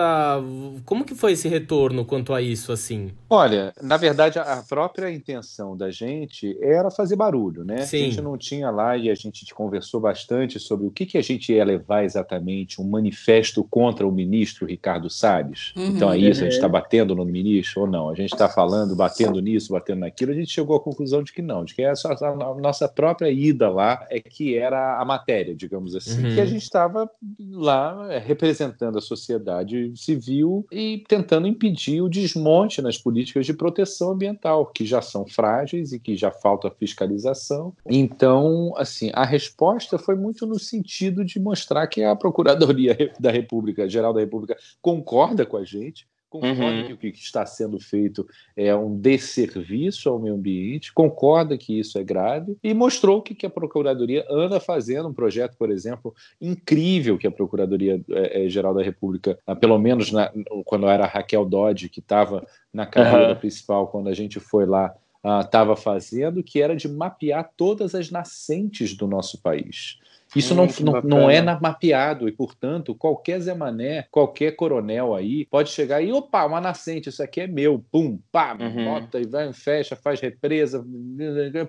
Como 0.85 1.05
que 1.05 1.13
foi 1.13 1.33
esse 1.33 1.47
retorno 1.47 2.03
quanto 2.03 2.33
a 2.33 2.41
isso, 2.41 2.71
assim? 2.71 3.11
Olha, 3.29 3.73
na 3.81 3.97
verdade, 3.97 4.39
a 4.39 4.63
própria 4.67 5.11
intenção 5.11 5.77
da 5.77 5.91
gente 5.91 6.57
era 6.61 6.89
fazer 6.89 7.15
barulho, 7.15 7.63
né? 7.63 7.81
Sim. 7.81 7.97
A 7.97 8.05
gente 8.05 8.21
não 8.21 8.37
tinha 8.37 8.69
lá 8.69 8.97
e 8.97 9.09
a 9.09 9.15
gente 9.15 9.45
conversou 9.53 9.99
bastante 9.99 10.59
sobre 10.59 10.87
o 10.87 10.91
que, 10.91 11.05
que 11.05 11.17
a 11.17 11.21
gente 11.21 11.53
ia 11.53 11.63
levar 11.63 12.03
exatamente, 12.03 12.81
um 12.81 12.89
manifesto 12.89 13.63
contra 13.63 14.07
o 14.07 14.11
ministro 14.11 14.65
Ricardo 14.65 15.09
Salles. 15.09 15.73
Uhum. 15.75 15.87
Então 15.87 16.11
é 16.11 16.17
isso, 16.17 16.41
a 16.41 16.43
gente 16.45 16.55
está 16.55 16.67
batendo 16.67 17.15
no 17.15 17.25
ministro 17.25 17.81
ou 17.81 17.87
não? 17.87 18.09
A 18.09 18.15
gente 18.15 18.33
está 18.33 18.49
falando, 18.49 18.95
batendo 18.95 19.39
nisso, 19.39 19.71
batendo 19.71 19.99
naquilo. 19.99 20.30
A 20.31 20.35
gente 20.35 20.51
chegou 20.51 20.75
à 20.75 20.79
conclusão 20.79 21.23
de 21.23 21.31
que 21.31 21.41
não, 21.41 21.63
de 21.63 21.75
que 21.75 21.81
essa, 21.81 22.13
a 22.13 22.55
nossa 22.55 22.87
própria 22.87 23.29
ida 23.29 23.69
lá 23.69 24.05
é 24.09 24.19
que 24.19 24.55
era 24.55 24.99
a 24.99 25.05
matéria, 25.05 25.55
digamos 25.55 25.95
assim, 25.95 26.25
uhum. 26.25 26.35
que 26.35 26.41
a 26.41 26.45
gente 26.45 26.63
estava 26.63 27.09
lá 27.51 28.07
é, 28.09 28.17
representando 28.17 28.97
a 28.97 29.01
sociedade 29.01 29.93
civil 29.95 30.65
e 30.71 31.03
tentando 31.07 31.47
impedir 31.47 32.01
o 32.01 32.09
desmonte 32.09 32.81
nas 32.81 32.97
políticas 32.97 33.21
políticas 33.21 33.45
de 33.45 33.53
proteção 33.53 34.11
ambiental, 34.11 34.65
que 34.65 34.85
já 34.85 35.01
são 35.01 35.25
frágeis 35.25 35.91
e 35.91 35.99
que 35.99 36.15
já 36.15 36.31
falta 36.31 36.71
fiscalização. 36.71 37.73
Então, 37.85 38.73
assim, 38.77 39.11
a 39.13 39.25
resposta 39.25 39.97
foi 39.97 40.15
muito 40.15 40.45
no 40.45 40.59
sentido 40.59 41.23
de 41.23 41.39
mostrar 41.39 41.87
que 41.87 42.03
a 42.03 42.15
Procuradoria 42.15 42.97
da 43.19 43.31
República, 43.31 43.89
Geral 43.89 44.13
da 44.13 44.19
República, 44.19 44.57
concorda 44.81 45.45
com 45.45 45.57
a 45.57 45.63
gente, 45.63 46.07
concorda 46.31 46.63
uhum. 46.63 46.87
que 46.87 46.93
o 46.93 46.97
que 46.97 47.09
está 47.09 47.45
sendo 47.45 47.77
feito 47.77 48.25
é 48.55 48.73
um 48.73 48.97
desserviço 48.97 50.09
ao 50.09 50.17
meio 50.17 50.35
ambiente, 50.35 50.93
concorda 50.93 51.57
que 51.57 51.77
isso 51.77 51.99
é 51.99 52.03
grave 52.03 52.57
e 52.63 52.73
mostrou 52.73 53.21
que, 53.21 53.35
que 53.35 53.45
a 53.45 53.49
Procuradoria 53.49 54.25
anda 54.29 54.57
fazendo 54.57 55.09
um 55.09 55.13
projeto, 55.13 55.57
por 55.57 55.69
exemplo, 55.69 56.15
incrível 56.39 57.17
que 57.17 57.27
a 57.27 57.31
Procuradoria-Geral 57.31 58.71
é, 58.71 58.75
é, 58.75 58.77
da 58.77 58.83
República, 58.83 59.37
ah, 59.45 59.55
pelo 59.55 59.77
menos 59.77 60.09
na, 60.09 60.31
quando 60.63 60.87
era 60.87 61.03
a 61.03 61.07
Raquel 61.07 61.43
Dodge, 61.43 61.89
que 61.89 61.99
estava 61.99 62.47
na 62.73 62.85
carreira 62.85 63.33
uhum. 63.33 63.39
principal, 63.39 63.87
quando 63.87 64.07
a 64.07 64.13
gente 64.13 64.39
foi 64.39 64.65
lá, 64.65 64.95
estava 65.43 65.73
uh, 65.73 65.77
fazendo, 65.77 66.41
que 66.41 66.61
era 66.61 66.75
de 66.77 66.87
mapear 66.87 67.51
todas 67.57 67.93
as 67.93 68.09
nascentes 68.09 68.95
do 68.95 69.05
nosso 69.05 69.41
país. 69.41 69.99
Isso 70.35 70.55
não, 70.55 70.67
não, 70.81 71.01
não, 71.01 71.29
é 71.29 71.41
mapeado 71.41 72.27
e, 72.27 72.31
portanto, 72.31 72.95
qualquer 72.95 73.39
Zé 73.39 73.53
Mané, 73.53 74.05
qualquer 74.09 74.55
coronel 74.55 75.13
aí 75.13 75.45
pode 75.45 75.69
chegar 75.69 76.01
e, 76.01 76.11
opa, 76.11 76.45
uma 76.45 76.61
nascente, 76.61 77.09
isso 77.09 77.21
aqui 77.21 77.41
é 77.41 77.47
meu, 77.47 77.83
pum, 77.91 78.19
pá, 78.31 78.57
uhum. 78.59 78.85
bota 78.85 79.19
e 79.19 79.25
vai, 79.25 79.51
fecha, 79.53 79.95
faz 79.95 80.19
represa, 80.19 80.85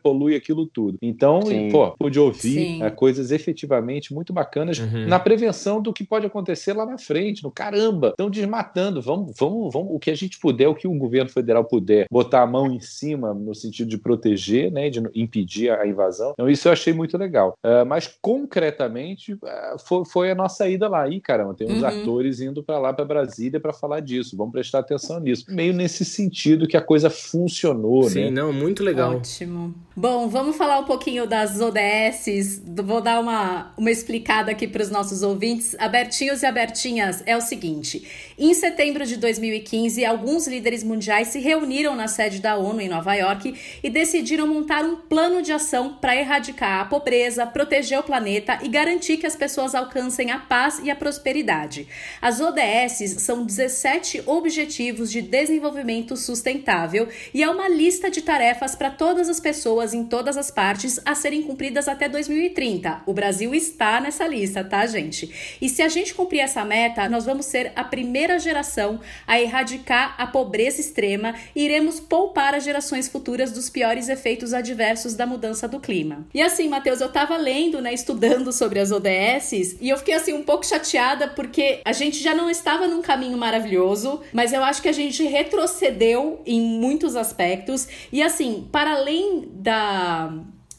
polui 0.02 0.36
aquilo 0.36 0.66
tudo. 0.66 0.98
Então, 1.02 1.42
Sim. 1.42 1.70
pô, 1.70 1.90
pude 1.92 2.18
ouvir 2.20 2.82
é, 2.82 2.90
coisas 2.90 3.30
efetivamente 3.32 4.14
muito 4.14 4.32
bacanas 4.32 4.78
uhum. 4.78 5.06
na 5.06 5.18
prevenção 5.18 5.80
do 5.80 5.92
que 5.92 6.04
pode 6.04 6.26
acontecer 6.26 6.72
lá 6.72 6.86
na 6.86 6.98
frente, 6.98 7.42
no 7.42 7.50
caramba, 7.50 8.08
estão 8.08 8.30
desmatando, 8.30 9.02
vamos, 9.02 9.34
vamos, 9.38 9.72
vamos, 9.72 9.88
o 9.92 9.98
que 9.98 10.10
a 10.10 10.14
gente 10.14 10.38
puder, 10.38 10.68
o 10.68 10.74
que 10.74 10.86
o 10.86 10.94
governo 10.94 11.30
federal 11.30 11.64
puder, 11.64 12.06
botar 12.10 12.42
a 12.42 12.46
mão 12.46 12.72
em 12.72 12.80
cima 12.80 13.34
no 13.34 13.54
sentido 13.54 13.88
de 13.88 13.98
proteger, 13.98 14.70
né, 14.70 14.88
de 14.88 15.02
impedir 15.14 15.70
a 15.70 15.86
invasão. 15.86 16.32
Então, 16.32 16.48
isso 16.48 16.68
eu 16.68 16.72
achei 16.72 16.92
muito 16.92 17.18
legal. 17.18 17.54
Uh, 17.64 17.84
mas 17.86 18.06
com 18.20 18.46
concretamente 18.52 19.38
é, 19.44 19.76
foi, 19.78 20.04
foi, 20.04 20.30
a 20.30 20.34
nossa 20.34 20.68
ida 20.68 20.86
lá. 20.86 21.08
Ih, 21.08 21.20
caramba, 21.20 21.54
tem 21.54 21.66
uns 21.66 21.80
uhum. 21.80 21.88
atores 21.88 22.40
indo 22.40 22.62
para 22.62 22.78
lá, 22.78 22.92
para 22.92 23.04
Brasília, 23.04 23.58
para 23.58 23.72
falar 23.72 24.00
disso. 24.00 24.36
Vamos 24.36 24.52
prestar 24.52 24.80
atenção 24.80 25.18
nisso. 25.18 25.46
Meio 25.48 25.72
nesse 25.72 26.04
sentido 26.04 26.68
que 26.68 26.76
a 26.76 26.82
coisa 26.82 27.08
funcionou, 27.08 28.04
Sim, 28.04 28.24
né? 28.24 28.30
não, 28.30 28.52
muito 28.52 28.84
legal. 28.84 29.16
Ótimo. 29.16 29.74
Bom, 29.96 30.28
vamos 30.28 30.56
falar 30.56 30.78
um 30.78 30.84
pouquinho 30.84 31.26
das 31.26 31.60
ODSs. 31.60 32.62
Vou 32.82 33.00
dar 33.00 33.20
uma, 33.20 33.72
uma 33.76 33.90
explicada 33.90 34.50
aqui 34.50 34.66
para 34.66 34.82
os 34.82 34.90
nossos 34.90 35.22
ouvintes. 35.22 35.74
Abertinhos 35.78 36.42
e 36.42 36.46
abertinhas 36.46 37.22
é 37.26 37.36
o 37.36 37.40
seguinte: 37.40 38.06
em 38.38 38.52
setembro 38.54 39.06
de 39.06 39.16
2015, 39.16 40.04
alguns 40.04 40.46
líderes 40.46 40.82
mundiais 40.82 41.28
se 41.28 41.38
reuniram 41.40 41.94
na 41.94 42.08
sede 42.08 42.40
da 42.40 42.56
ONU 42.56 42.80
em 42.80 42.88
Nova 42.88 43.14
York 43.14 43.54
e 43.82 43.90
decidiram 43.90 44.46
montar 44.46 44.84
um 44.84 44.96
plano 44.96 45.42
de 45.42 45.52
ação 45.52 45.94
para 46.00 46.16
erradicar 46.16 46.80
a 46.80 46.84
pobreza, 46.84 47.46
proteger 47.46 47.98
o 47.98 48.02
planeta 48.02 48.41
e 48.62 48.68
garantir 48.68 49.16
que 49.16 49.26
as 49.26 49.36
pessoas 49.36 49.74
alcancem 49.74 50.30
a 50.30 50.38
paz 50.38 50.80
e 50.82 50.90
a 50.90 50.96
prosperidade. 50.96 51.86
As 52.20 52.40
ODSs 52.40 53.20
são 53.20 53.44
17 53.44 54.22
Objetivos 54.26 55.10
de 55.10 55.22
Desenvolvimento 55.22 56.16
Sustentável 56.16 57.08
e 57.32 57.42
é 57.42 57.48
uma 57.48 57.68
lista 57.68 58.10
de 58.10 58.22
tarefas 58.22 58.74
para 58.74 58.90
todas 58.90 59.28
as 59.28 59.40
pessoas 59.40 59.94
em 59.94 60.04
todas 60.04 60.36
as 60.36 60.50
partes 60.50 61.00
a 61.04 61.14
serem 61.14 61.42
cumpridas 61.42 61.88
até 61.88 62.08
2030. 62.08 63.02
O 63.06 63.12
Brasil 63.12 63.54
está 63.54 64.00
nessa 64.00 64.26
lista, 64.26 64.64
tá, 64.64 64.84
gente? 64.86 65.56
E 65.60 65.68
se 65.68 65.82
a 65.82 65.88
gente 65.88 66.14
cumprir 66.14 66.40
essa 66.40 66.64
meta, 66.64 67.08
nós 67.08 67.24
vamos 67.24 67.46
ser 67.46 67.72
a 67.76 67.84
primeira 67.84 68.38
geração 68.38 69.00
a 69.26 69.40
erradicar 69.40 70.14
a 70.18 70.26
pobreza 70.26 70.80
extrema 70.80 71.34
e 71.54 71.64
iremos 71.64 72.00
poupar 72.00 72.54
as 72.54 72.64
gerações 72.64 73.08
futuras 73.08 73.52
dos 73.52 73.68
piores 73.70 74.08
efeitos 74.08 74.54
adversos 74.54 75.14
da 75.14 75.26
mudança 75.26 75.68
do 75.68 75.78
clima. 75.78 76.26
E 76.32 76.40
assim, 76.40 76.68
Matheus, 76.68 77.00
eu 77.00 77.10
tava 77.10 77.36
lendo, 77.36 77.80
né, 77.80 77.92
estudando 77.92 78.31
sobre 78.52 78.78
as 78.78 78.90
ODSs 78.90 79.76
e 79.80 79.88
eu 79.88 79.98
fiquei 79.98 80.14
assim 80.14 80.32
um 80.32 80.42
pouco 80.42 80.64
chateada 80.64 81.28
porque 81.28 81.80
a 81.84 81.92
gente 81.92 82.22
já 82.22 82.34
não 82.34 82.48
estava 82.48 82.86
num 82.86 83.02
caminho 83.02 83.36
maravilhoso, 83.36 84.20
mas 84.32 84.52
eu 84.52 84.62
acho 84.62 84.80
que 84.80 84.88
a 84.88 84.92
gente 84.92 85.22
retrocedeu 85.24 86.40
em 86.46 86.60
muitos 86.60 87.16
aspectos. 87.16 87.88
E 88.12 88.22
assim, 88.22 88.68
para 88.70 88.94
além 88.94 89.48
da 89.52 90.32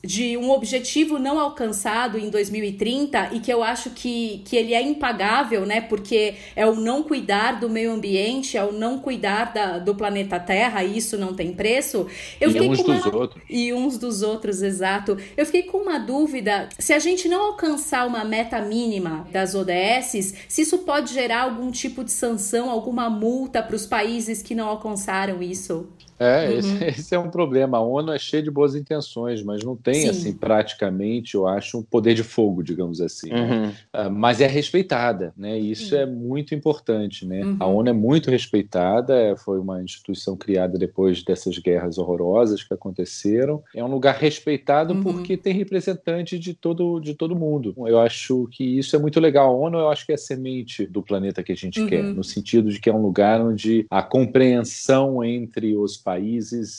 de 0.06 0.36
um 0.36 0.52
objetivo 0.52 1.18
não 1.18 1.40
alcançado 1.40 2.18
em 2.18 2.30
2030 2.30 3.30
e 3.32 3.40
que 3.40 3.52
eu 3.52 3.64
acho 3.64 3.92
que, 3.92 4.42
que 4.44 4.58
ele 4.58 4.74
é 4.74 4.82
impagável, 4.82 5.66
né? 5.66 5.80
Porque 5.80 6.36
é 6.58 6.66
o 6.66 6.76
não 6.76 7.04
cuidar 7.04 7.60
do 7.60 7.70
meio 7.70 7.94
ambiente, 7.94 8.58
é 8.58 8.64
o 8.64 8.74
não 8.74 9.00
cuidar 9.00 9.54
da, 9.54 9.80
do 9.80 9.96
planeta 9.96 10.38
Terra, 10.40 10.84
e 10.84 10.98
isso 10.98 11.18
não 11.18 11.34
tem 11.34 11.54
preço. 11.54 12.06
Eu 12.42 12.52
e 12.52 12.60
uns 12.60 12.84
dos 12.84 13.06
uma... 13.06 13.16
outros. 13.16 13.44
E 13.50 13.74
uns 13.74 13.98
dos 13.98 14.22
outros, 14.22 14.62
exato. 14.62 15.18
Eu 15.38 15.46
fiquei 15.46 15.64
com 15.64 15.78
uma 15.78 15.98
dúvida: 15.98 16.68
se 16.78 16.92
a 16.92 17.00
gente 17.00 17.30
não 17.30 17.42
alcançar 17.42 18.06
uma 18.06 18.26
meta 18.26 18.60
mínima 18.62 19.26
das 19.32 19.56
ODSs, 19.56 20.36
se 20.50 20.62
isso 20.64 20.80
pode 20.80 21.14
gerar 21.14 21.44
algum 21.44 21.72
tipo 21.72 22.04
de 22.04 22.12
sanção, 22.12 22.70
alguma 22.70 23.10
multa 23.10 23.64
para 23.64 23.76
os 23.76 23.86
países 23.86 24.42
que 24.42 24.54
não 24.54 24.68
alcançaram 24.68 25.42
isso. 25.42 25.88
É, 26.24 26.50
uhum. 26.50 26.58
esse, 26.58 26.84
esse, 26.86 27.16
é 27.16 27.20
um 27.20 27.30
problema. 27.30 27.78
A 27.78 27.82
ONU 27.82 28.12
é 28.12 28.20
cheia 28.20 28.42
de 28.42 28.50
boas 28.50 28.76
intenções, 28.76 29.44
mas 29.44 29.64
não 29.64 29.76
tem, 29.76 30.02
Sim. 30.02 30.10
assim, 30.10 30.34
praticamente, 30.34 31.36
eu 31.36 31.48
acho, 31.48 31.80
um 31.80 31.84
poder 31.84 32.14
de 32.14 32.24
fogo, 32.24 32.64
digamos 32.64 33.02
assim. 33.02 33.30
Né? 33.30 33.74
Uhum. 33.94 34.08
Uh, 34.08 34.12
mas 34.12 34.40
é 34.40 34.48
respeitada, 34.48 35.34
né? 35.36 35.60
E 35.60 35.72
isso 35.72 35.96
é 35.96 36.06
muito 36.06 36.56
importante, 36.56 37.26
né? 37.26 37.44
Uhum. 37.44 37.58
A 37.60 37.68
ONU 37.68 37.90
é 37.90 37.94
muito 37.94 38.32
respeitada, 38.32 39.16
é, 39.16 39.36
foi 39.36 39.60
uma 39.60 39.82
instituição 39.84 40.38
criada 40.38 40.78
depois 40.78 41.24
dessas 41.24 41.58
guerras 41.58 41.98
horrorosas 41.98 42.64
que 42.64 42.74
aconteceram. 42.74 43.62
É 43.76 43.84
um 43.84 43.88
lugar 43.88 44.16
respeitado 44.16 44.94
uhum. 44.94 45.04
porque 45.04 45.36
tem 45.36 45.54
representantes 45.54 46.40
de 46.40 46.54
todo, 46.54 47.00
de 47.00 47.14
todo 47.14 47.36
mundo. 47.36 47.74
Eu 47.86 48.00
acho 48.00 48.48
que 48.52 48.64
isso 48.64 48.96
é 48.96 49.00
muito 49.00 49.20
legal. 49.20 49.50
A 49.50 49.58
ONU, 49.58 49.78
eu 49.78 49.90
acho 49.90 50.06
que 50.06 50.12
é 50.12 50.16
a 50.16 50.18
semente 50.18 50.86
do 50.86 51.02
planeta 51.02 51.44
que 51.44 51.52
a 51.52 51.56
gente 51.56 51.86
quer, 51.86 52.04
uhum. 52.04 52.14
no 52.14 52.24
sentido 52.24 52.70
de 52.70 52.80
que 52.80 52.90
é 52.90 52.94
um 52.94 53.02
lugar 53.02 53.42
onde 53.42 53.86
a 53.90 54.02
compreensão 54.02 55.24
entre 55.24 55.76
os 55.76 55.98
países 55.98 56.13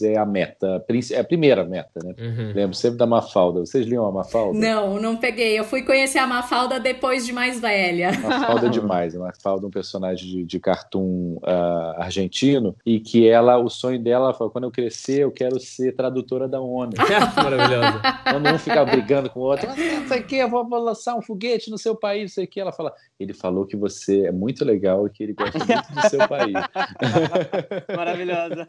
é 0.02 0.18
a 0.18 0.26
meta, 0.26 0.84
é 1.12 1.20
a 1.20 1.24
primeira 1.24 1.64
meta, 1.64 2.00
né? 2.02 2.14
Uhum. 2.18 2.52
Lembro 2.54 2.74
sempre 2.74 2.98
da 2.98 3.06
Mafalda. 3.06 3.60
Vocês 3.60 3.86
liam 3.86 4.06
a 4.06 4.12
Mafalda? 4.12 4.58
Não, 4.58 5.00
não 5.00 5.16
peguei. 5.16 5.58
Eu 5.58 5.64
fui 5.64 5.82
conhecer 5.82 6.18
a 6.18 6.26
Mafalda 6.26 6.80
depois 6.80 7.26
de 7.26 7.32
mais 7.32 7.60
velha. 7.60 8.12
Mafalda 8.20 8.66
é 8.66 8.70
demais. 8.70 9.14
A 9.14 9.18
Mafalda 9.18 9.66
é 9.66 9.68
um 9.68 9.70
personagem 9.70 10.28
de, 10.28 10.44
de 10.44 10.60
cartoon 10.60 11.38
uh, 11.42 12.00
argentino 12.00 12.76
e 12.84 13.00
que 13.00 13.28
ela, 13.28 13.58
o 13.58 13.68
sonho 13.68 13.98
dela 13.98 14.32
foi 14.34 14.50
quando 14.50 14.64
eu 14.64 14.70
crescer, 14.70 15.20
eu 15.20 15.30
quero 15.30 15.58
ser 15.60 15.92
tradutora 15.92 16.48
da 16.48 16.60
ONU. 16.60 16.92
Maravilhosa. 17.36 18.00
Quando 18.24 18.48
um 18.48 18.58
fica 18.58 18.84
brigando 18.84 19.30
com 19.30 19.40
o 19.40 19.42
outro, 19.44 19.66
não 19.68 20.08
sei 20.08 20.20
o 20.20 20.24
que, 20.24 20.36
eu 20.36 20.48
vou 20.48 20.66
lançar 20.78 21.14
um 21.14 21.22
foguete 21.22 21.70
no 21.70 21.78
seu 21.78 21.94
país, 21.94 22.22
não 22.22 22.34
sei 22.34 22.44
o 22.44 22.48
que. 22.48 22.60
Ela 22.60 22.72
fala, 22.72 22.92
ele 23.18 23.32
falou 23.32 23.66
que 23.66 23.76
você 23.76 24.26
é 24.26 24.32
muito 24.32 24.64
legal 24.64 25.06
e 25.06 25.10
que 25.10 25.22
ele 25.22 25.34
gosta 25.34 25.58
muito 25.58 25.92
do 25.92 26.08
seu 26.08 26.28
país. 26.28 26.54
Maravilhosa. 27.96 28.68